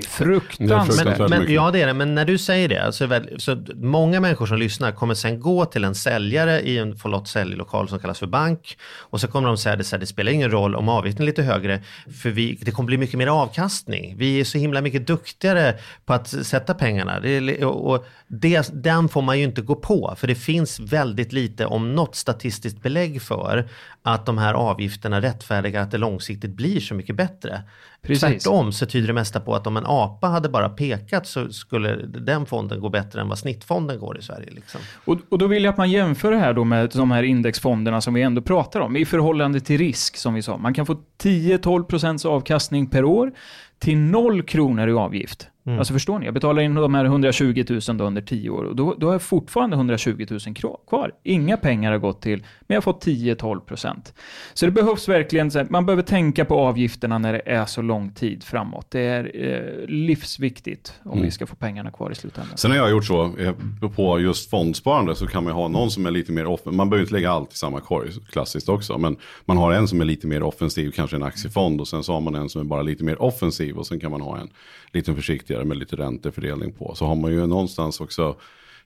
Det 0.00 0.06
är 0.06 0.10
fruktansvärt. 0.10 1.18
Men, 1.18 1.30
men, 1.30 1.52
ja, 1.52 1.70
det 1.70 1.82
är 1.82 1.86
det. 1.86 1.94
Men 1.94 2.14
när 2.14 2.24
du 2.24 2.38
säger 2.38 2.68
det, 2.68 2.84
alltså, 2.84 3.08
så 3.36 3.64
många 3.74 4.20
människor 4.20 4.46
som 4.46 4.58
lyssnar 4.58 4.92
kommer 4.92 5.14
sen 5.14 5.40
gå 5.40 5.64
till 5.64 5.84
en 5.84 5.94
säljare 5.94 6.60
i 6.60 6.78
en 6.78 6.96
förlåt, 6.96 7.28
säljlokal 7.28 7.88
som 7.88 7.98
kallas 7.98 8.18
för 8.18 8.26
bank. 8.26 8.78
Och 9.00 9.20
så 9.20 9.28
kommer 9.28 9.48
de 9.48 9.56
säga 9.56 9.72
att 9.72 10.00
det 10.00 10.06
spelar 10.06 10.32
ingen 10.32 10.50
roll 10.50 10.74
om 10.74 10.88
avgiften 10.88 11.22
är 11.22 11.26
lite 11.26 11.42
högre, 11.42 11.82
för 12.22 12.30
vi, 12.30 12.58
det 12.62 12.70
kommer 12.70 12.86
bli 12.86 12.98
mycket 12.98 13.18
mer 13.18 13.26
avkastning. 13.26 14.14
Vi 14.18 14.40
är 14.40 14.44
så 14.44 14.58
himla 14.58 14.80
mycket 14.80 15.06
duktigare 15.06 15.74
på 16.04 16.12
att 16.12 16.28
sätta 16.28 16.74
pengarna. 16.74 17.20
Det, 17.20 17.64
och 17.64 18.06
det, 18.28 18.70
den 18.72 19.08
får 19.08 19.22
man 19.22 19.38
ju 19.38 19.44
inte 19.44 19.62
gå 19.62 19.74
på, 19.74 20.14
för 20.16 20.26
det 20.26 20.34
finns 20.34 20.80
väldigt 20.80 21.32
lite, 21.32 21.66
om 21.66 21.94
något 21.94 22.16
statistiskt 22.16 22.82
belägg 22.82 23.22
för 23.22 23.68
att 24.02 24.26
de 24.26 24.38
här 24.38 24.54
avgifterna 24.54 25.20
rättfärdigar 25.20 25.82
att 25.82 25.90
det 25.90 25.98
långsiktigt 25.98 26.50
blir 26.50 26.80
så 26.80 26.94
mycket 26.94 27.16
bättre. 27.16 27.62
Precis. 28.02 28.20
Tvärtom 28.20 28.72
så 28.72 28.86
tyder 28.86 29.06
det 29.06 29.12
mesta 29.12 29.40
på 29.40 29.54
att 29.54 29.66
om 29.66 29.76
en 29.84 29.90
apa 29.90 30.26
hade 30.26 30.48
bara 30.48 30.68
pekat 30.68 31.26
så 31.26 31.52
skulle 31.52 31.96
den 32.06 32.46
fonden 32.46 32.80
gå 32.80 32.88
bättre 32.88 33.20
än 33.20 33.28
vad 33.28 33.38
snittfonden 33.38 33.98
går 33.98 34.18
i 34.18 34.22
Sverige. 34.22 34.50
Liksom. 34.50 34.80
Och, 35.04 35.18
och 35.28 35.38
då 35.38 35.46
vill 35.46 35.64
jag 35.64 35.72
att 35.72 35.78
man 35.78 35.90
jämför 35.90 36.30
det 36.30 36.38
här 36.38 36.52
då 36.52 36.64
med 36.64 36.90
de 36.94 37.10
här 37.10 37.22
indexfonderna 37.22 38.00
som 38.00 38.14
vi 38.14 38.22
ändå 38.22 38.42
pratar 38.42 38.80
om 38.80 38.96
i 38.96 39.04
förhållande 39.04 39.60
till 39.60 39.78
risk 39.78 40.16
som 40.16 40.34
vi 40.34 40.42
sa. 40.42 40.56
Man 40.56 40.74
kan 40.74 40.86
få 40.86 40.96
10-12% 41.22 42.26
avkastning 42.26 42.86
per 42.86 43.04
år 43.04 43.32
till 43.78 43.98
0 43.98 44.42
kronor 44.42 44.88
i 44.88 44.92
avgift. 44.92 45.48
Mm. 45.66 45.78
Alltså 45.78 45.92
förstår 45.92 46.18
ni? 46.18 46.24
Jag 46.24 46.34
betalar 46.34 46.62
in 46.62 46.74
de 46.74 46.94
här 46.94 47.04
120 47.04 47.64
000 47.68 47.98
då 47.98 48.04
under 48.04 48.22
10 48.22 48.50
år 48.50 48.64
och 48.64 48.76
då, 48.76 48.94
då 48.98 49.06
har 49.06 49.14
jag 49.14 49.22
fortfarande 49.22 49.76
120 49.76 50.26
000 50.30 50.40
kvar. 50.88 51.12
Inga 51.22 51.56
pengar 51.56 51.92
har 51.92 51.98
gått 51.98 52.22
till, 52.22 52.38
men 52.38 52.74
jag 52.74 52.76
har 52.76 52.82
fått 52.82 53.06
10-12 53.06 53.60
procent. 53.60 54.14
Så 54.54 54.66
det 54.66 54.72
behövs 54.72 55.08
verkligen, 55.08 55.50
man 55.70 55.86
behöver 55.86 56.02
tänka 56.02 56.44
på 56.44 56.54
avgifterna 56.54 57.18
när 57.18 57.32
det 57.32 57.42
är 57.46 57.66
så 57.66 57.82
lång 57.82 58.12
tid 58.12 58.44
framåt. 58.44 58.86
Det 58.90 59.00
är 59.00 59.30
eh, 59.34 59.88
livsviktigt 59.88 61.00
om 61.02 61.12
mm. 61.12 61.24
vi 61.24 61.30
ska 61.30 61.46
få 61.46 61.56
pengarna 61.56 61.90
kvar 61.90 62.10
i 62.10 62.14
slutändan. 62.14 62.56
Sen 62.56 62.70
har 62.70 62.78
jag 62.78 62.90
gjort 62.90 63.04
så, 63.04 63.36
eh, 63.38 63.54
på 63.96 64.20
just 64.20 64.50
fondsparande 64.50 65.14
så 65.14 65.26
kan 65.26 65.44
man 65.44 65.52
ha 65.52 65.68
någon 65.68 65.90
som 65.90 66.06
är 66.06 66.10
lite 66.10 66.32
mer 66.32 66.46
offensiv. 66.46 66.76
Man 66.76 66.90
behöver 66.90 67.04
inte 67.04 67.14
lägga 67.14 67.30
allt 67.30 67.52
i 67.52 67.56
samma 67.56 67.80
korg, 67.80 68.10
klassiskt 68.30 68.68
också. 68.68 68.98
Men 68.98 69.16
man 69.44 69.56
har 69.56 69.72
en 69.72 69.88
som 69.88 70.00
är 70.00 70.04
lite 70.04 70.26
mer 70.26 70.42
offensiv, 70.42 70.90
kanske 70.90 71.16
en 71.16 71.22
aktiefond 71.22 71.80
och 71.80 71.88
sen 71.88 72.02
så 72.02 72.12
har 72.12 72.20
man 72.20 72.34
en 72.34 72.48
som 72.48 72.60
är 72.60 72.64
bara 72.64 72.82
lite 72.82 73.04
mer 73.04 73.22
offensiv 73.22 73.76
och 73.76 73.86
sen 73.86 74.00
kan 74.00 74.10
man 74.10 74.20
ha 74.20 74.38
en 74.38 74.48
lite 74.92 75.14
försiktigare 75.54 75.64
med 75.64 75.76
lite 75.76 75.96
räntefördelning 75.96 76.72
på. 76.72 76.94
Så 76.94 77.06
har 77.06 77.16
man 77.16 77.32
ju 77.32 77.46
någonstans 77.46 78.00
också 78.00 78.36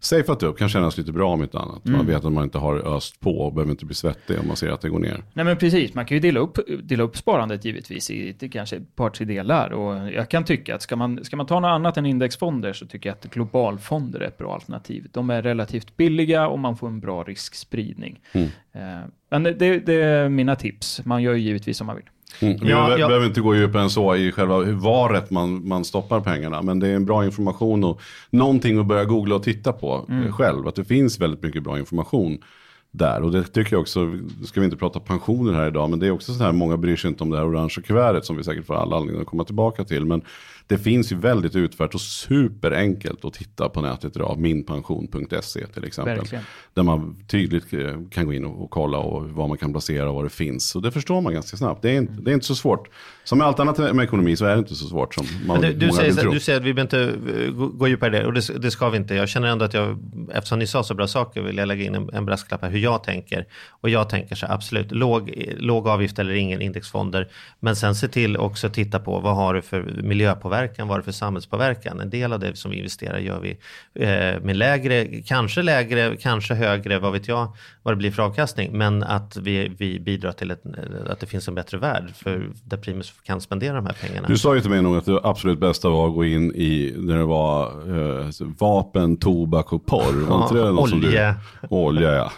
safeat 0.00 0.42
upp, 0.42 0.58
kan 0.58 0.68
kännas 0.68 0.98
lite 0.98 1.12
bra 1.12 1.32
om 1.32 1.42
inte 1.42 1.58
annat. 1.58 1.86
Mm. 1.86 1.96
Man 1.96 2.06
vet 2.06 2.24
att 2.24 2.32
man 2.32 2.44
inte 2.44 2.58
har 2.58 2.96
öst 2.96 3.20
på 3.20 3.30
och 3.30 3.52
behöver 3.52 3.70
inte 3.70 3.84
bli 3.84 3.94
svettig 3.94 4.38
om 4.38 4.46
man 4.46 4.56
ser 4.56 4.70
att 4.70 4.80
det 4.80 4.88
går 4.88 4.98
ner. 4.98 5.22
Nej 5.34 5.44
men 5.44 5.56
precis, 5.56 5.94
man 5.94 6.06
kan 6.06 6.16
ju 6.16 6.20
dela 6.20 6.40
upp, 6.40 6.58
dela 6.82 7.02
upp 7.02 7.16
sparandet 7.16 7.64
givetvis 7.64 8.10
i 8.10 8.34
kanske 8.52 8.76
ett 8.76 8.96
par, 8.96 9.10
tre 9.10 9.26
delar. 9.26 9.72
Och 9.72 10.12
jag 10.12 10.28
kan 10.28 10.44
tycka 10.44 10.74
att 10.74 10.82
ska 10.82 10.96
man, 10.96 11.24
ska 11.24 11.36
man 11.36 11.46
ta 11.46 11.60
något 11.60 11.68
annat 11.68 11.96
än 11.96 12.06
indexfonder 12.06 12.72
så 12.72 12.86
tycker 12.86 13.10
jag 13.10 13.16
att 13.16 13.34
globalfonder 13.34 14.20
är 14.20 14.26
ett 14.26 14.38
bra 14.38 14.54
alternativ. 14.54 15.08
De 15.12 15.30
är 15.30 15.42
relativt 15.42 15.96
billiga 15.96 16.48
och 16.48 16.58
man 16.58 16.76
får 16.76 16.88
en 16.88 17.00
bra 17.00 17.22
riskspridning. 17.22 18.20
Mm. 18.32 18.48
Eh, 18.72 19.08
men 19.30 19.42
det, 19.42 19.86
det 19.86 19.94
är 19.94 20.28
mina 20.28 20.56
tips, 20.56 21.04
man 21.04 21.22
gör 21.22 21.34
ju 21.34 21.40
givetvis 21.40 21.78
som 21.78 21.86
man 21.86 21.96
vill. 21.96 22.10
Mm. 22.40 22.58
Vi 22.62 22.70
Ja, 22.70 22.76
behöver, 22.96 23.20
ja. 23.20 23.26
inte 23.26 23.40
gå 23.40 23.54
djupare 23.56 23.82
än 23.82 23.90
så 23.90 24.16
i 24.16 24.32
själva 24.32 24.58
hur- 24.58 24.72
varet 24.72 25.30
man, 25.30 25.68
man 25.68 25.84
stoppar 25.84 26.20
pengarna. 26.20 26.62
Men 26.62 26.78
det 26.78 26.88
är 26.88 26.94
en 26.96 27.04
bra 27.04 27.24
information 27.24 27.84
och 27.84 28.00
någonting 28.30 28.78
att 28.78 28.86
börja 28.86 29.04
googla 29.04 29.34
och 29.34 29.42
titta 29.42 29.72
på 29.72 30.06
eh, 30.08 30.32
själv. 30.32 30.68
Att 30.68 30.74
det 30.74 30.84
finns 30.84 31.20
väldigt 31.20 31.42
mycket 31.42 31.62
bra 31.62 31.78
information 31.78 32.38
där. 32.90 33.22
Och 33.22 33.32
det 33.32 33.42
tycker 33.44 33.72
jag 33.72 33.80
också, 33.80 34.12
ska 34.44 34.60
vi 34.60 34.64
inte 34.64 34.76
prata 34.76 35.00
pensioner 35.00 35.52
här 35.52 35.66
idag, 35.68 35.90
men 35.90 35.98
det 35.98 36.06
är 36.06 36.10
också 36.10 36.32
så 36.34 36.44
här, 36.44 36.52
många 36.52 36.76
bryr 36.76 36.96
sig 36.96 37.08
inte 37.08 37.22
om 37.24 37.30
det 37.30 37.36
här 37.36 37.46
orangea 37.48 37.82
kuvertet 37.84 38.24
som 38.24 38.36
vi 38.36 38.44
säkert 38.44 38.66
får 38.66 38.74
alla 38.74 38.96
anledningar 38.96 39.22
att 39.22 39.28
komma 39.28 39.44
tillbaka 39.44 39.84
till. 39.84 40.04
Men 40.04 40.22
det 40.68 40.78
finns 40.78 41.12
ju 41.12 41.16
väldigt 41.16 41.56
utfört 41.56 41.94
och 41.94 42.00
superenkelt 42.00 43.24
att 43.24 43.32
titta 43.32 43.68
på 43.68 43.80
nätet 43.80 44.16
idag, 44.16 44.38
minpension.se 44.38 45.66
till 45.66 45.84
exempel. 45.84 46.16
Verkligen. 46.16 46.44
Där 46.74 46.82
man 46.82 47.16
tydligt 47.26 47.72
eh, 47.72 47.80
kan 48.10 48.26
gå 48.26 48.32
in 48.32 48.44
och, 48.44 48.62
och 48.62 48.70
kolla 48.70 48.98
och 48.98 49.30
vad 49.30 49.48
man 49.48 49.58
kan 49.58 49.72
placera 49.72 50.08
och 50.08 50.14
vad 50.14 50.24
det 50.24 50.30
finns. 50.30 50.76
Och 50.76 50.82
det 50.82 50.92
förstår 50.92 51.20
man 51.20 51.32
ganska 51.32 51.56
snabbt. 51.56 51.82
Det 51.82 51.90
är 51.90 51.96
inte, 51.96 52.12
det 52.12 52.30
är 52.30 52.34
inte 52.34 52.46
så 52.46 52.54
svårt. 52.54 52.88
Som 53.24 53.38
med 53.38 53.46
allt 53.46 53.60
annat 53.60 53.78
med 53.78 54.04
ekonomi 54.04 54.36
så 54.36 54.44
är 54.44 54.52
det 54.52 54.58
inte 54.58 54.74
så 54.74 54.86
svårt 54.86 55.14
som 55.14 55.26
man, 55.46 55.60
du, 55.60 55.72
du, 55.72 55.92
säger, 55.92 56.12
tro. 56.12 56.32
du 56.32 56.40
säger 56.40 56.60
att 56.60 56.64
vi 56.64 56.74
behöver 56.74 56.96
inte 56.96 57.32
eh, 57.44 57.50
gå, 57.50 57.68
gå 57.68 57.88
djupare 57.88 58.16
i 58.16 58.20
det 58.20 58.26
och 58.26 58.32
det, 58.32 58.58
det 58.58 58.70
ska 58.70 58.90
vi 58.90 58.96
inte. 58.96 59.14
Jag 59.14 59.28
känner 59.28 59.48
ändå 59.48 59.64
att 59.64 59.74
jag, 59.74 59.98
eftersom 60.32 60.58
ni 60.58 60.66
sa 60.66 60.82
så 60.82 60.94
bra 60.94 61.06
saker, 61.06 61.42
vill 61.42 61.56
jag 61.56 61.68
lägga 61.68 61.84
in 61.84 61.94
en, 61.94 62.10
en 62.12 62.24
brasklapp 62.24 62.62
här 62.62 62.70
hur 62.70 62.78
jag 62.78 63.04
tänker. 63.04 63.46
Och 63.68 63.88
jag 63.88 64.08
tänker 64.08 64.34
så 64.34 64.46
här, 64.46 64.54
absolut, 64.54 64.92
låg, 64.92 65.32
låg 65.56 65.88
avgift 65.88 66.18
eller 66.18 66.34
ingen 66.34 66.62
indexfonder. 66.62 67.28
Men 67.60 67.76
sen 67.76 67.94
se 67.94 68.08
till 68.08 68.36
också 68.36 68.66
att 68.66 68.74
titta 68.74 68.98
på 68.98 69.20
vad 69.20 69.36
har 69.36 69.54
du 69.54 69.62
för 69.62 69.82
miljöpåverkan, 70.02 70.57
vad 70.78 70.88
har 70.88 70.98
du 70.98 71.02
för 71.02 71.12
samhällspåverkan. 71.12 72.00
En 72.00 72.10
del 72.10 72.32
av 72.32 72.40
det 72.40 72.56
som 72.56 72.70
vi 72.70 72.76
investerar 72.76 73.18
gör 73.18 73.40
vi 73.40 73.50
eh, 73.94 74.40
med 74.42 74.56
lägre, 74.56 75.22
kanske 75.22 75.62
lägre, 75.62 76.16
kanske 76.16 76.54
högre, 76.54 76.98
vad 76.98 77.12
vet 77.12 77.28
jag, 77.28 77.52
vad 77.82 77.92
det 77.92 77.96
blir 77.96 78.10
för 78.10 78.22
avkastning. 78.22 78.78
Men 78.78 79.02
att 79.02 79.36
vi, 79.36 79.68
vi 79.78 80.00
bidrar 80.00 80.32
till 80.32 80.50
ett, 80.50 80.62
att 81.10 81.20
det 81.20 81.26
finns 81.26 81.48
en 81.48 81.54
bättre 81.54 81.78
värld 81.78 82.04
för 82.14 82.50
där 82.64 82.76
Primus 82.76 83.12
kan 83.22 83.40
spendera 83.40 83.74
de 83.74 83.86
här 83.86 83.96
pengarna. 84.00 84.28
Du 84.28 84.38
sa 84.38 84.54
ju 84.54 84.60
till 84.60 84.70
mig 84.70 84.82
nog 84.82 84.96
att 84.96 85.06
det 85.06 85.20
absolut 85.22 85.58
bästa 85.58 85.88
var 85.88 86.08
att 86.08 86.14
gå 86.14 86.24
in 86.24 86.52
i 86.54 86.94
när 86.96 87.18
det 87.18 87.24
var 87.24 87.66
eh, 88.20 88.30
vapen, 88.58 89.16
tobak 89.16 89.72
och 89.72 89.86
porr. 89.86 90.26
Var 90.28 90.42
inte 90.42 90.54
det 90.54 90.72
något 90.72 90.90
som 90.90 90.98
olja. 90.98 91.34
Du, 91.60 91.66
olja 91.70 92.12
ja. 92.12 92.32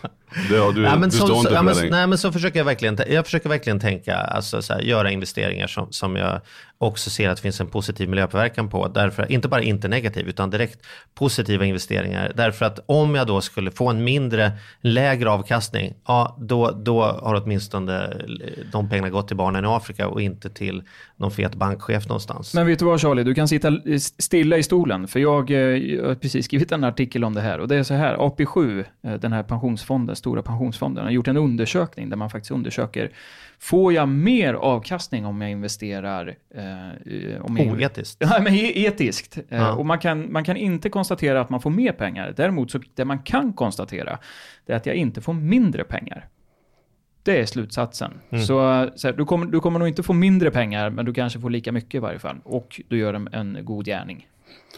Det, 0.48 0.56
ja, 0.56 0.72
du, 0.72 0.82
Ja, 0.82 0.96
men 0.96 1.10
du 1.10 1.16
så, 1.16 1.26
står 1.26 1.36
inte 1.38 1.50
för 1.50 1.74
längre. 1.74 1.90
nej, 1.90 2.06
men 2.06 2.18
så 2.18 2.32
försöker 2.32 2.58
jag 2.58 2.64
verkligen, 2.64 2.98
jag 3.08 3.24
försöker 3.24 3.48
verkligen 3.48 3.80
tänka, 3.80 4.16
alltså 4.16 4.62
så 4.62 4.72
här, 4.72 4.80
göra 4.80 5.10
investeringar 5.10 5.66
som, 5.66 5.92
som 5.92 6.16
jag 6.16 6.40
också 6.78 7.10
ser 7.10 7.28
att 7.28 7.36
det 7.36 7.42
finns 7.42 7.60
en 7.60 7.66
positiv 7.66 8.08
miljöpåverkan 8.08 8.68
på. 8.68 8.88
Därför, 8.88 9.32
inte 9.32 9.48
bara 9.48 9.62
inte 9.62 9.88
negativ, 9.88 10.28
utan 10.28 10.50
direkt 10.50 10.86
positiva 11.14 11.64
investeringar. 11.64 12.32
Därför 12.34 12.66
att 12.66 12.78
om 12.86 13.14
jag 13.14 13.26
då 13.26 13.40
skulle 13.40 13.70
få 13.70 13.88
en 13.88 14.04
mindre, 14.04 14.52
lägre 14.80 15.30
avkastning, 15.30 15.94
ja, 16.06 16.36
då, 16.40 16.70
då 16.70 17.02
har 17.02 17.42
åtminstone 17.44 18.16
de 18.72 18.88
pengarna 18.88 19.10
gått 19.10 19.28
till 19.28 19.36
barnen 19.36 19.64
i 19.64 19.68
Afrika 19.68 20.08
och 20.08 20.22
inte 20.22 20.50
till 20.50 20.82
någon 21.16 21.30
fet 21.30 21.54
bankchef 21.54 22.08
någonstans. 22.08 22.54
Men 22.54 22.66
vet 22.66 22.78
du 22.78 22.84
vad 22.84 23.00
Charlie, 23.00 23.24
du 23.24 23.34
kan 23.34 23.48
sitta 23.48 23.72
stilla 24.18 24.56
i 24.56 24.62
stolen, 24.62 25.08
för 25.08 25.20
jag, 25.20 25.50
eh, 25.50 25.56
jag 25.56 26.08
har 26.08 26.14
precis 26.14 26.44
skrivit 26.44 26.72
en 26.72 26.84
artikel 26.84 27.24
om 27.24 27.34
det 27.34 27.40
här. 27.40 27.58
Och 27.58 27.68
det 27.68 27.76
är 27.76 27.82
så 27.82 27.94
här, 27.94 28.16
AP7, 28.16 28.84
eh, 29.02 29.14
den 29.14 29.32
här 29.32 29.42
pensionsfonden, 29.42 30.16
stora 30.20 30.42
pensionsfonden, 30.42 31.04
har 31.04 31.10
gjort 31.10 31.28
en 31.28 31.36
undersökning 31.36 32.10
där 32.10 32.16
man 32.16 32.30
faktiskt 32.30 32.50
undersöker, 32.50 33.10
får 33.58 33.92
jag 33.92 34.08
mer 34.08 34.54
avkastning 34.54 35.26
om 35.26 35.40
jag 35.40 35.50
investerar... 35.50 36.34
Eh, 36.54 37.40
om 37.40 37.56
jag 37.56 37.66
Oetiskt. 37.66 38.16
Ja, 38.20 38.40
men 38.42 38.54
e- 38.54 38.72
etiskt. 38.86 39.38
Eh, 39.48 39.58
Ja. 39.58 39.72
Och 39.72 39.86
man 39.86 39.98
kan, 39.98 40.32
man 40.32 40.44
kan 40.44 40.56
inte 40.56 40.88
konstatera 40.90 41.40
att 41.40 41.50
man 41.50 41.60
får 41.60 41.70
mer 41.70 41.92
pengar. 41.92 42.34
Däremot, 42.36 42.70
så, 42.70 42.80
det 42.94 43.04
man 43.04 43.18
kan 43.18 43.52
konstatera, 43.52 44.18
det 44.66 44.72
är 44.72 44.76
att 44.76 44.86
jag 44.86 44.96
inte 44.96 45.20
får 45.20 45.32
mindre 45.32 45.84
pengar. 45.84 46.28
Det 47.22 47.40
är 47.40 47.46
slutsatsen. 47.46 48.12
Mm. 48.30 48.44
Så, 48.44 48.88
så 48.96 49.08
här, 49.08 49.14
du, 49.16 49.24
kommer, 49.24 49.46
du 49.46 49.60
kommer 49.60 49.78
nog 49.78 49.88
inte 49.88 50.02
få 50.02 50.12
mindre 50.12 50.50
pengar, 50.50 50.90
men 50.90 51.04
du 51.04 51.14
kanske 51.14 51.40
får 51.40 51.50
lika 51.50 51.72
mycket 51.72 51.94
i 51.94 51.98
varje 51.98 52.18
fall. 52.18 52.36
Och 52.44 52.80
du 52.88 52.98
gör 52.98 53.14
en, 53.14 53.28
en 53.32 53.58
god 53.64 53.84
gärning. 53.86 54.26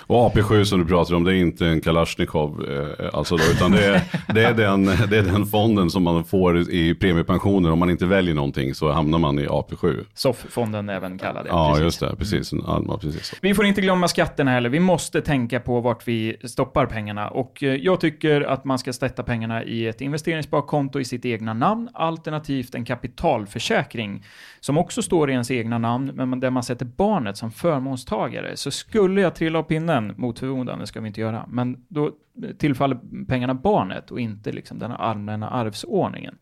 Och 0.00 0.34
AP7 0.34 0.64
som 0.64 0.78
du 0.78 0.86
pratar 0.86 1.14
om, 1.14 1.24
det 1.24 1.32
är 1.32 1.36
inte 1.36 1.66
en 1.66 1.80
Kalashnikov, 1.80 2.66
eh, 2.70 3.08
alltså 3.12 3.36
då, 3.36 3.44
utan 3.52 3.70
det 3.70 3.84
är, 3.84 4.02
det, 4.34 4.44
är 4.44 4.54
den, 4.54 4.84
det 4.84 5.18
är 5.18 5.22
den 5.22 5.46
fonden 5.46 5.90
som 5.90 6.02
man 6.02 6.24
får 6.24 6.70
i 6.70 6.94
premiepensioner. 6.94 7.70
Om 7.70 7.78
man 7.78 7.90
inte 7.90 8.06
väljer 8.06 8.34
någonting 8.34 8.74
så 8.74 8.92
hamnar 8.92 9.18
man 9.18 9.38
i 9.38 9.46
AP7. 9.46 10.04
SOF-fonden 10.14 10.88
även 10.88 11.18
kallad. 11.18 11.46
Ja, 11.48 11.68
precis. 11.70 11.84
just 11.84 12.00
det, 12.00 12.16
precis. 12.16 12.52
Ja, 12.52 12.82
ja, 12.88 12.98
precis. 12.98 13.34
Vi 13.40 13.54
får 13.54 13.64
inte 13.64 13.80
glömma 13.80 14.08
skatterna 14.08 14.50
heller. 14.50 14.68
Vi 14.68 14.80
måste 14.80 15.20
tänka 15.20 15.60
på 15.60 15.80
vart 15.80 16.08
vi 16.08 16.36
stoppar 16.44 16.86
pengarna. 16.86 17.28
Och 17.28 17.62
eh, 17.62 17.74
jag 17.74 18.00
tycker 18.00 18.40
att 18.40 18.64
man 18.64 18.78
ska 18.78 18.92
sätta 18.92 19.22
pengarna 19.22 19.64
i 19.64 19.86
ett 19.86 20.00
investeringssparkonto 20.00 21.00
i 21.00 21.04
sitt 21.04 21.24
egna 21.24 21.54
namn, 21.54 21.88
alternativt 21.94 22.74
en 22.74 22.84
kapitalförsäkring 22.84 24.24
som 24.60 24.78
också 24.78 25.02
står 25.02 25.30
i 25.30 25.32
ens 25.32 25.50
egna 25.50 25.78
namn, 25.78 26.12
men 26.14 26.40
där 26.40 26.50
man 26.50 26.62
sätter 26.62 26.84
barnet 26.84 27.36
som 27.36 27.50
förmånstagare. 27.50 28.56
Så 28.56 28.70
skulle 28.70 29.20
jag 29.20 29.34
trilla 29.34 29.58
av 29.58 29.62
pinnen, 29.62 29.81
mot 30.16 30.38
förmodan, 30.38 30.78
det 30.78 30.86
ska 30.86 31.00
vi 31.00 31.08
inte 31.08 31.20
göra, 31.20 31.46
men 31.48 31.84
då 31.88 32.10
tillfaller 32.58 32.98
pengarna 33.28 33.54
barnet 33.54 34.10
och 34.10 34.20
inte 34.20 34.52
liksom 34.52 34.78
den 34.78 34.92
allmänna 34.92 35.50
arvsordningen. 35.50 36.38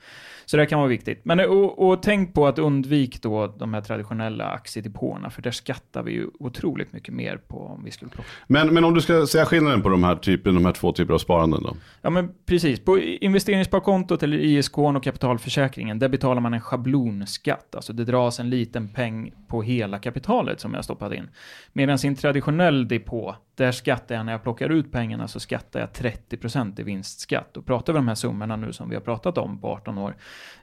Så 0.50 0.56
det 0.56 0.66
kan 0.66 0.78
vara 0.78 0.88
viktigt. 0.88 1.20
Men 1.24 1.40
och, 1.40 1.88
och 1.88 2.02
tänk 2.02 2.34
på 2.34 2.46
att 2.46 2.58
undvik 2.58 3.22
då 3.22 3.46
de 3.46 3.74
här 3.74 3.80
traditionella 3.80 4.44
aktiedepåerna, 4.44 5.30
för 5.30 5.42
där 5.42 5.50
skattar 5.50 6.02
vi 6.02 6.12
ju 6.12 6.26
otroligt 6.38 6.92
mycket 6.92 7.14
mer 7.14 7.36
på 7.36 7.66
om 7.66 7.84
vi 7.84 7.90
skulle 7.90 8.10
plocka. 8.10 8.28
Men, 8.46 8.74
men 8.74 8.84
om 8.84 8.94
du 8.94 9.00
ska 9.00 9.26
säga 9.26 9.46
skillnaden 9.46 9.82
på 9.82 9.88
de 9.88 10.04
här, 10.04 10.16
typen, 10.16 10.54
de 10.54 10.64
här 10.64 10.72
två 10.72 10.92
typer 10.92 11.14
av 11.14 11.18
sparanden 11.18 11.62
då? 11.62 11.76
Ja 12.02 12.10
men 12.10 12.32
precis, 12.46 12.80
på 12.80 12.98
investeringssparkontot 12.98 14.22
eller 14.22 14.38
ISK 14.38 14.78
och 14.78 15.04
kapitalförsäkringen, 15.04 15.98
där 15.98 16.08
betalar 16.08 16.40
man 16.40 16.54
en 16.54 16.60
schablonskatt. 16.60 17.74
Alltså 17.74 17.92
det 17.92 18.04
dras 18.04 18.40
en 18.40 18.50
liten 18.50 18.88
peng 18.88 19.32
på 19.48 19.62
hela 19.62 19.98
kapitalet 19.98 20.60
som 20.60 20.74
jag 20.74 20.84
stoppat 20.84 21.12
in. 21.12 21.28
Medan 21.72 21.98
i 22.04 22.06
en 22.06 22.16
traditionell 22.16 22.88
depå, 22.88 23.36
där 23.60 23.72
skattar 23.72 24.14
jag 24.14 24.26
när 24.26 24.32
jag 24.32 24.42
plockar 24.42 24.68
ut 24.68 24.92
pengarna 24.92 25.28
så 25.28 25.40
skattar 25.40 25.80
jag 25.80 25.88
30% 25.88 26.80
i 26.80 26.82
vinstskatt. 26.82 27.56
Och 27.56 27.66
pratar 27.66 27.92
vi 27.92 27.96
de 27.96 28.08
här 28.08 28.14
summorna 28.14 28.56
nu 28.56 28.72
som 28.72 28.88
vi 28.88 28.96
har 28.96 29.02
pratat 29.02 29.38
om 29.38 29.60
på 29.60 29.68
18 29.68 29.98
år, 29.98 30.16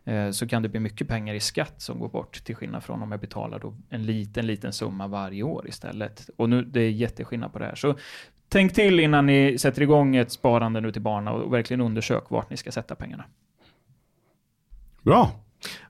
eh, 0.03 0.31
så 0.31 0.47
kan 0.47 0.63
det 0.63 0.69
bli 0.69 0.79
mycket 0.79 1.07
pengar 1.07 1.33
i 1.33 1.39
skatt 1.39 1.81
som 1.81 1.99
går 1.99 2.09
bort 2.09 2.43
till 2.43 2.55
skillnad 2.55 2.83
från 2.83 3.03
om 3.03 3.11
jag 3.11 3.19
betalar 3.19 3.59
då 3.59 3.73
en 3.89 4.05
liten, 4.05 4.47
liten 4.47 4.73
summa 4.73 5.07
varje 5.07 5.43
år 5.43 5.67
istället. 5.67 6.29
Och 6.37 6.49
nu, 6.49 6.61
det 6.61 6.81
är 6.81 6.89
jätteskillnad 6.89 7.53
på 7.53 7.59
det 7.59 7.65
här. 7.65 7.75
Så 7.75 7.95
Tänk 8.49 8.73
till 8.73 8.99
innan 8.99 9.25
ni 9.25 9.57
sätter 9.57 9.81
igång 9.81 10.15
ett 10.15 10.31
sparande 10.31 10.81
nu 10.81 10.91
till 10.91 11.01
barnen 11.01 11.33
och 11.33 11.53
verkligen 11.53 11.81
undersök 11.81 12.29
vart 12.29 12.49
ni 12.49 12.57
ska 12.57 12.71
sätta 12.71 12.95
pengarna. 12.95 13.25
Bra. 15.01 15.31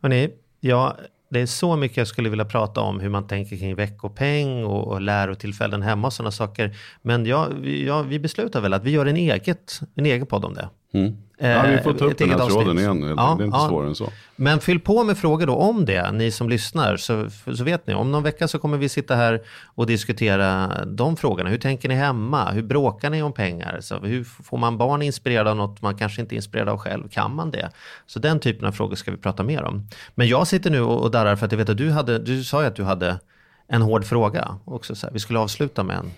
Hörrni, 0.01 0.30
ja, 0.60 0.97
det 1.30 1.40
är 1.40 1.46
så 1.46 1.76
mycket 1.76 1.98
jag 1.98 2.08
skulle 2.08 2.30
vilja 2.30 2.46
prata 2.46 2.82
om 2.82 3.00
hur 3.00 3.10
man 3.10 3.28
tänker 3.28 3.58
kring 3.58 3.76
veckopeng 3.76 4.66
och, 4.66 4.88
och 4.88 5.02
lärotillfällen 5.02 5.82
hemma 5.82 6.08
och 6.08 6.14
sådana 6.14 6.32
saker. 6.32 6.78
Men 7.02 7.26
ja, 7.26 7.48
vi, 7.62 7.86
ja, 7.88 8.02
vi 8.02 8.20
beslutar 8.20 8.62
väl 8.62 8.74
att 8.74 8.84
vi 8.84 8.92
gör 8.92 9.06
en, 9.06 9.18
eget, 9.18 9.80
en 9.96 10.06
egen 10.06 10.26
podd 10.26 10.46
om 10.46 10.54
det. 10.54 10.70
Mm. 10.94 11.16
Ja, 11.40 11.62
vi 11.62 11.78
får 11.78 11.94
ta 11.94 12.06
Eh, 12.06 12.08
upp 12.08 12.12
ett 12.12 12.18
den 12.18 12.30
här 12.30 12.48
tråden 12.50 12.80
igen. 12.80 13.02
det 13.02 13.08
är 13.08 13.32
inte 13.32 13.58
ja. 13.58 13.68
svårare 13.70 13.88
än 13.88 13.96
så. 13.96 14.10
Men 14.36 14.60
fyll 14.60 14.80
på 14.80 15.04
med 15.04 15.18
frågor 15.18 15.48
då 15.48 15.56
om 15.56 15.86
det, 15.86 16.12
ni 16.12 16.32
som 16.32 16.50
lyssnar, 16.50 16.98
så, 16.98 17.30
så 17.56 17.64
vet 17.64 17.88
ni. 17.88 17.94
Om 17.94 18.12
någon 18.12 18.24
vecka 18.24 18.48
så 18.48 18.60
kommer 18.60 18.78
vi 18.78 18.90
sitta 18.90 19.16
här 19.16 19.42
och 19.66 19.88
diskutera 19.88 20.72
de 20.86 21.18
frågorna. 21.18 21.50
Hur 21.50 21.58
tänker 21.58 21.90
ni 21.90 21.96
hemma? 21.96 22.52
Hur 22.52 22.64
bråkar 22.64 23.10
ni 23.10 23.22
om 23.22 23.34
pengar? 23.34 23.78
Så 23.82 24.00
hur 24.00 24.24
får 24.24 24.58
man 24.58 24.78
barn 24.78 25.02
inspirerade 25.02 25.50
av 25.50 25.58
något 25.58 25.82
man 25.82 25.98
kanske 25.98 26.22
inte 26.22 26.36
är 26.36 26.38
inspirerad 26.38 26.70
av 26.70 26.78
själv? 26.78 27.10
Kan 27.10 27.36
man 27.36 27.52
det? 27.52 27.72
Så 28.06 28.20
den 28.20 28.40
typen 28.40 28.68
av 28.68 28.72
frågor 28.72 28.96
ska 28.96 29.12
vi 29.12 29.18
prata 29.18 29.44
mer 29.44 29.64
om. 29.64 29.88
Men 30.16 30.28
jag 30.28 30.48
sitter 30.48 30.70
nu 30.70 30.82
och 30.82 31.04
och 31.04 31.12
darrar 31.12 31.36
för 31.36 31.46
att 31.46 31.52
jag 31.52 31.60
vet 31.60 31.70
att 31.70 31.78
du, 31.78 31.92
hade, 31.92 32.20
du 32.20 32.44
sa 32.44 32.62
ju 32.62 32.68
att 32.68 32.76
du 32.76 32.84
hade 32.84 33.20
en 33.68 33.82
hård 33.82 34.06
fråga 34.06 34.56
också. 34.66 34.96
Så 34.96 35.08
här. 35.08 35.14
Vi 35.14 35.20
skulle 35.20 35.40
avsluta 35.40 35.84
med 35.84 35.98
en. 35.98 36.12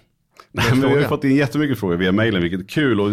Nej, 0.51 0.65
men 0.71 0.89
vi 0.89 1.01
har 1.01 1.09
fått 1.09 1.23
in 1.23 1.35
jättemycket 1.35 1.79
frågor 1.79 1.95
via 1.95 2.11
mejlen, 2.11 2.41
vilket 2.41 2.59
är 2.59 2.67
kul. 2.67 2.99
Och 2.99 3.11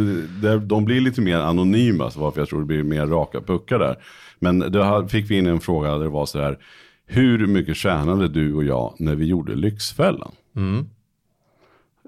de 0.61 0.85
blir 0.85 1.01
lite 1.01 1.21
mer 1.21 1.37
anonyma, 1.37 2.11
så 2.11 2.21
varför 2.21 2.41
jag 2.41 2.49
tror 2.49 2.61
det 2.61 2.67
blir 2.67 2.83
mer 2.83 3.07
raka 3.07 3.41
puckar 3.41 3.79
där. 3.79 3.97
Men 4.39 4.59
då 4.59 5.09
fick 5.09 5.31
vi 5.31 5.39
in 5.39 5.47
en 5.47 5.61
fråga 5.61 5.93
där 5.93 6.05
det 6.05 6.09
var 6.09 6.27
så 6.27 6.41
här, 6.41 6.59
hur 7.07 7.47
mycket 7.47 7.77
tjänade 7.77 8.29
du 8.29 8.55
och 8.55 8.65
jag 8.65 8.95
när 8.99 9.15
vi 9.15 9.25
gjorde 9.27 9.55
Lyxfällan? 9.55 10.33
Mm. 10.57 10.87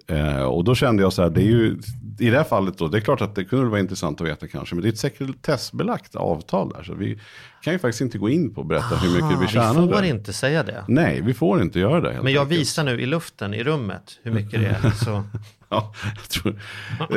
Eh, 0.08 0.42
och 0.42 0.64
då 0.64 0.74
kände 0.74 1.02
jag 1.02 1.12
så 1.12 1.22
här, 1.22 1.30
det 1.30 1.40
är 1.40 1.44
ju, 1.44 1.78
i 2.18 2.30
det 2.30 2.36
här 2.36 2.44
fallet 2.44 2.78
då, 2.78 2.88
det 2.88 2.98
är 2.98 3.00
klart 3.00 3.20
att 3.20 3.34
det 3.34 3.44
kunde 3.44 3.66
vara 3.66 3.80
intressant 3.80 4.20
att 4.20 4.26
veta 4.26 4.48
kanske, 4.48 4.74
men 4.74 4.82
det 4.82 4.88
är 4.88 4.92
ett 4.92 4.98
sekretessbelagt 4.98 6.16
avtal 6.16 6.68
där, 6.68 6.82
så 6.82 6.94
vi 6.94 7.18
kan 7.62 7.72
ju 7.72 7.78
faktiskt 7.78 8.00
inte 8.00 8.18
gå 8.18 8.28
in 8.28 8.54
på 8.54 8.60
och 8.60 8.66
berätta 8.66 8.96
hur 8.96 9.10
mycket 9.10 9.38
vi 9.40 9.46
vi 9.46 9.52
tjänade. 9.52 9.94
får 9.94 10.04
inte 10.04 10.32
säga 10.32 10.62
det. 10.62 10.84
Nej, 10.88 11.20
vi 11.20 11.34
får 11.34 11.62
inte 11.62 11.80
göra 11.80 12.00
det. 12.00 12.22
Men 12.22 12.32
jag 12.32 12.42
enkelt. 12.42 12.60
visar 12.60 12.84
nu 12.84 13.00
i 13.00 13.06
luften, 13.06 13.54
i 13.54 13.64
rummet, 13.64 14.18
hur 14.22 14.32
mycket 14.32 14.60
det 14.60 14.66
är. 14.66 14.90
Så. 14.90 15.22
Ja, 15.70 15.92
jag 16.16 16.28
tror. 16.28 16.60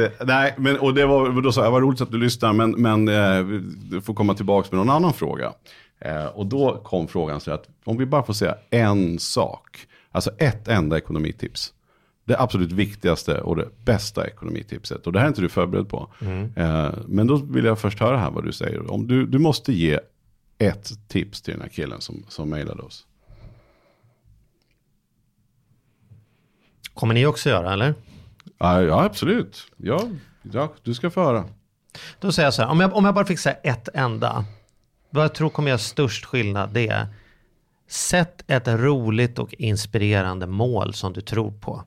Eh, 0.04 0.12
nej, 0.26 0.56
men 0.58 0.80
och 0.80 0.94
det 0.94 1.06
var, 1.06 1.42
då 1.42 1.52
sa 1.52 1.64
jag, 1.64 1.72
vad 1.72 1.82
roligt 1.82 2.02
att 2.02 2.12
du 2.12 2.18
lyssnar, 2.18 2.54
men, 2.54 2.72
men 2.72 3.08
eh, 3.08 3.46
du 3.90 4.02
får 4.02 4.14
komma 4.14 4.34
tillbaka 4.34 4.68
med 4.72 4.78
någon 4.86 4.96
annan 4.96 5.14
fråga. 5.14 5.54
Eh, 6.00 6.26
och 6.26 6.46
då 6.46 6.82
kom 6.84 7.08
frågan 7.08 7.40
så 7.40 7.52
att 7.52 7.64
om 7.84 7.98
vi 7.98 8.06
bara 8.06 8.24
får 8.24 8.34
säga 8.34 8.56
en 8.70 9.20
sak, 9.20 9.78
alltså 10.12 10.32
ett 10.38 10.68
enda 10.68 10.98
ekonomitips 10.98 11.74
det 12.32 12.40
absolut 12.40 12.72
viktigaste 12.72 13.42
och 13.42 13.56
det 13.56 13.68
bästa 13.86 14.28
ekonomitipset. 14.28 15.08
Och 15.08 15.14
det 15.14 15.20
här 15.20 15.26
är 15.26 15.30
inte 15.30 15.42
du 15.42 15.50
förberedd 15.50 15.90
på. 15.90 16.08
Mm. 16.22 16.54
Eh, 16.56 16.94
men 17.08 17.28
då 17.28 17.36
vill 17.36 17.66
jag 17.66 17.80
först 17.80 18.00
höra 18.00 18.18
här 18.18 18.32
vad 18.32 18.46
du 18.46 18.52
säger. 18.52 18.92
Om 18.92 19.08
du, 19.08 19.26
du 19.26 19.40
måste 19.40 19.74
ge 19.74 20.00
ett 20.58 20.92
tips 21.08 21.42
till 21.42 21.54
den 21.54 21.62
här 21.62 21.70
killen 21.70 22.02
som, 22.02 22.26
som 22.28 22.50
mejlade 22.50 22.82
oss. 22.82 23.06
Kommer 26.94 27.14
ni 27.14 27.26
också 27.26 27.50
göra 27.50 27.74
eller? 27.74 27.94
Ja, 28.58 28.82
ja 28.82 29.04
absolut. 29.04 29.72
Ja, 29.78 30.10
ja, 30.42 30.74
du 30.84 30.94
ska 30.94 31.10
få 31.10 31.24
höra. 31.24 31.46
Då 32.20 32.32
säger 32.32 32.48
jag 32.48 32.54
så 32.54 32.62
här, 32.62 32.70
om 32.70 32.80
jag, 32.80 32.94
om 32.94 33.06
jag 33.06 33.14
bara 33.14 33.26
fick 33.26 33.40
säga 33.40 33.56
ett 33.64 33.90
enda. 33.94 34.46
Vad 35.10 35.24
jag 35.24 35.36
tror 35.36 35.50
kommer 35.50 35.70
göra 35.70 35.80
störst 35.80 36.26
skillnad 36.26 36.74
det 36.74 36.88
är 36.88 37.08
Sätt 37.88 38.44
ett 38.48 38.68
roligt 38.68 39.40
och 39.40 39.54
inspirerande 39.54 40.48
mål 40.48 40.94
som 40.94 41.14
du 41.14 41.22
tror 41.22 41.52
på. 41.52 41.84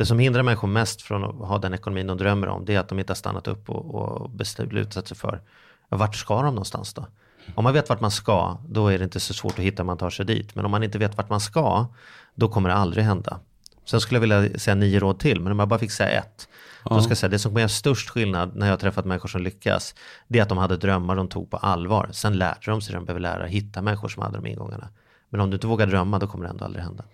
Det 0.00 0.06
som 0.06 0.18
hindrar 0.18 0.42
människor 0.42 0.68
mest 0.68 1.02
från 1.02 1.24
att 1.24 1.48
ha 1.48 1.58
den 1.58 1.74
ekonomin 1.74 2.06
de 2.06 2.18
drömmer 2.18 2.48
om 2.48 2.64
det 2.64 2.74
är 2.74 2.78
att 2.80 2.88
de 2.88 2.98
inte 2.98 3.10
har 3.10 3.16
stannat 3.16 3.48
upp 3.48 3.70
och, 3.70 3.94
och 3.94 4.30
beslutat 4.30 5.08
sig 5.08 5.16
för 5.16 5.40
vart 5.88 6.16
ska 6.16 6.42
de 6.42 6.54
någonstans 6.54 6.94
då? 6.94 7.06
Om 7.54 7.64
man 7.64 7.72
vet 7.72 7.88
vart 7.88 8.00
man 8.00 8.10
ska, 8.10 8.58
då 8.68 8.88
är 8.88 8.98
det 8.98 9.04
inte 9.04 9.20
så 9.20 9.34
svårt 9.34 9.52
att 9.52 9.64
hitta 9.64 9.84
man 9.84 9.98
tar 9.98 10.10
sig 10.10 10.26
dit. 10.26 10.54
Men 10.54 10.64
om 10.64 10.70
man 10.70 10.82
inte 10.82 10.98
vet 10.98 11.16
vart 11.16 11.30
man 11.30 11.40
ska, 11.40 11.86
då 12.34 12.48
kommer 12.48 12.68
det 12.68 12.74
aldrig 12.74 13.04
hända. 13.04 13.40
Sen 13.84 14.00
skulle 14.00 14.16
jag 14.16 14.20
vilja 14.20 14.58
säga 14.58 14.74
nio 14.74 15.00
råd 15.00 15.18
till, 15.18 15.40
men 15.40 15.52
om 15.52 15.58
jag 15.58 15.68
bara 15.68 15.78
fick 15.78 15.92
säga 15.92 16.18
ett. 16.18 16.48
Då 16.84 17.00
ska 17.00 17.10
jag 17.10 17.18
säga, 17.18 17.30
det 17.30 17.38
som 17.38 17.50
kommer 17.50 17.60
göra 17.60 17.68
störst 17.68 18.10
skillnad 18.10 18.56
när 18.56 18.66
jag 18.66 18.72
har 18.72 18.78
träffat 18.78 19.04
människor 19.04 19.28
som 19.28 19.42
lyckas, 19.42 19.94
det 20.28 20.38
är 20.38 20.42
att 20.42 20.48
de 20.48 20.58
hade 20.58 20.76
drömmar 20.76 21.16
de 21.16 21.28
tog 21.28 21.50
på 21.50 21.56
allvar. 21.56 22.08
Sen 22.12 22.38
lärde 22.38 22.60
de 22.70 22.80
sig 22.80 22.92
det 22.92 22.98
de 22.98 23.04
behöver 23.04 23.20
lära, 23.20 23.46
hitta 23.46 23.82
människor 23.82 24.08
som 24.08 24.22
hade 24.22 24.36
de 24.36 24.46
ingångarna. 24.46 24.88
Men 25.28 25.40
om 25.40 25.50
du 25.50 25.54
inte 25.54 25.66
vågar 25.66 25.86
drömma, 25.86 26.18
då 26.18 26.26
kommer 26.26 26.44
det 26.44 26.50
ändå 26.50 26.64
aldrig 26.64 26.84
hända. 26.84 27.04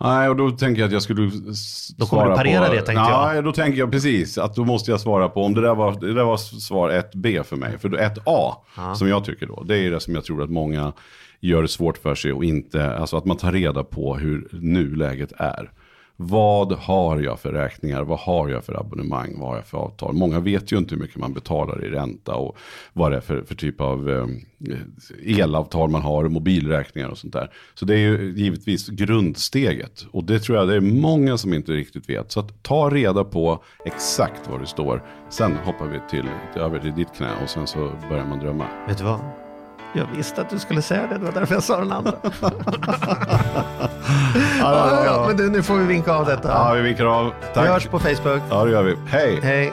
Nej, 0.00 0.28
och 0.28 0.36
då 0.36 0.50
tänker 0.50 0.80
jag 0.80 0.86
att 0.86 0.92
jag 0.92 1.02
skulle 1.02 1.26
s- 1.50 1.88
Då 1.96 2.06
kommer 2.06 2.22
svara 2.22 2.30
du 2.34 2.36
parera 2.42 2.66
på... 2.66 2.72
det, 2.74 2.80
tänkte 2.82 2.92
jag. 3.10 3.32
Nej, 3.32 3.42
då 3.42 3.52
tänker 3.52 3.78
jag 3.78 3.90
precis 3.90 4.38
att 4.38 4.54
då 4.54 4.64
måste 4.64 4.90
jag 4.90 5.00
svara 5.00 5.28
på 5.28 5.44
om 5.44 5.54
det 5.54 5.60
där 5.60 5.74
var, 5.74 6.00
det 6.00 6.14
där 6.14 6.24
var 6.24 6.36
svar 6.36 6.90
1B 6.90 7.42
för 7.42 7.56
mig. 7.56 7.78
För 7.78 7.88
1A, 7.88 8.54
som 8.94 9.08
jag 9.08 9.24
tycker 9.24 9.46
då, 9.46 9.62
det 9.62 9.78
är 9.78 9.90
det 9.90 10.00
som 10.00 10.14
jag 10.14 10.24
tror 10.24 10.42
att 10.42 10.50
många 10.50 10.92
gör 11.40 11.62
det 11.62 11.68
svårt 11.68 11.98
för 11.98 12.14
sig 12.14 12.32
och 12.32 12.44
inte, 12.44 12.94
alltså 12.96 13.16
att 13.16 13.24
man 13.24 13.36
tar 13.36 13.52
reda 13.52 13.84
på 13.84 14.16
hur 14.16 14.48
nuläget 14.52 15.32
är. 15.36 15.70
Vad 16.22 16.72
har 16.72 17.20
jag 17.20 17.40
för 17.40 17.52
räkningar? 17.52 18.02
Vad 18.02 18.18
har 18.18 18.48
jag 18.48 18.64
för 18.64 18.80
abonnemang? 18.80 19.34
Vad 19.38 19.48
har 19.48 19.56
jag 19.56 19.66
för 19.66 19.78
avtal? 19.78 20.14
Många 20.14 20.40
vet 20.40 20.72
ju 20.72 20.78
inte 20.78 20.94
hur 20.94 21.02
mycket 21.02 21.16
man 21.16 21.32
betalar 21.32 21.84
i 21.84 21.88
ränta 21.88 22.34
och 22.34 22.56
vad 22.92 23.12
det 23.12 23.16
är 23.16 23.20
för, 23.20 23.42
för 23.42 23.54
typ 23.54 23.80
av 23.80 24.10
eh, 24.10 24.26
elavtal 25.40 25.90
man 25.90 26.02
har, 26.02 26.28
mobilräkningar 26.28 27.08
och 27.08 27.18
sånt 27.18 27.32
där. 27.32 27.52
Så 27.74 27.84
det 27.84 27.94
är 27.94 27.98
ju 27.98 28.34
givetvis 28.36 28.88
grundsteget. 28.88 30.06
Och 30.10 30.24
det 30.24 30.38
tror 30.38 30.58
jag 30.58 30.68
det 30.68 30.76
är 30.76 30.80
många 30.80 31.38
som 31.38 31.54
inte 31.54 31.72
riktigt 31.72 32.10
vet. 32.10 32.32
Så 32.32 32.40
att 32.40 32.62
ta 32.62 32.90
reda 32.90 33.24
på 33.24 33.64
exakt 33.84 34.50
var 34.50 34.58
du 34.58 34.66
står. 34.66 35.02
Sen 35.30 35.56
hoppar 35.56 35.86
vi 35.86 36.00
till, 36.10 36.28
över 36.54 36.78
till 36.78 36.94
ditt 36.94 37.14
knä 37.16 37.30
och 37.42 37.50
sen 37.50 37.66
så 37.66 37.92
börjar 38.08 38.26
man 38.26 38.38
drömma. 38.38 38.66
Vet 38.88 38.98
du 38.98 39.04
vad? 39.04 39.49
Jag 39.92 40.06
visste 40.16 40.40
att 40.40 40.50
du 40.50 40.58
skulle 40.58 40.82
säga 40.82 41.06
det, 41.06 41.18
det 41.18 41.24
var 41.24 41.32
därför 41.32 41.54
jag 41.54 41.62
sa 41.62 41.78
den 41.78 41.92
andra. 41.92 42.12
ja, 44.60 45.04
ja, 45.04 45.24
men 45.26 45.36
du, 45.36 45.50
nu 45.50 45.62
får 45.62 45.74
vi 45.76 45.84
vinka 45.84 46.12
av 46.12 46.26
detta. 46.26 46.48
Ja, 46.48 46.72
vi 46.74 46.80
vinkar 46.82 47.04
av. 47.04 47.24
vi 47.24 47.30
Tack. 47.54 47.68
hörs 47.68 47.86
på 47.86 47.98
Facebook. 47.98 48.42
Ja, 48.50 48.64
det 48.64 48.70
gör 48.70 48.82
vi. 48.82 48.96
Hej. 49.06 49.40
Hej. 49.42 49.72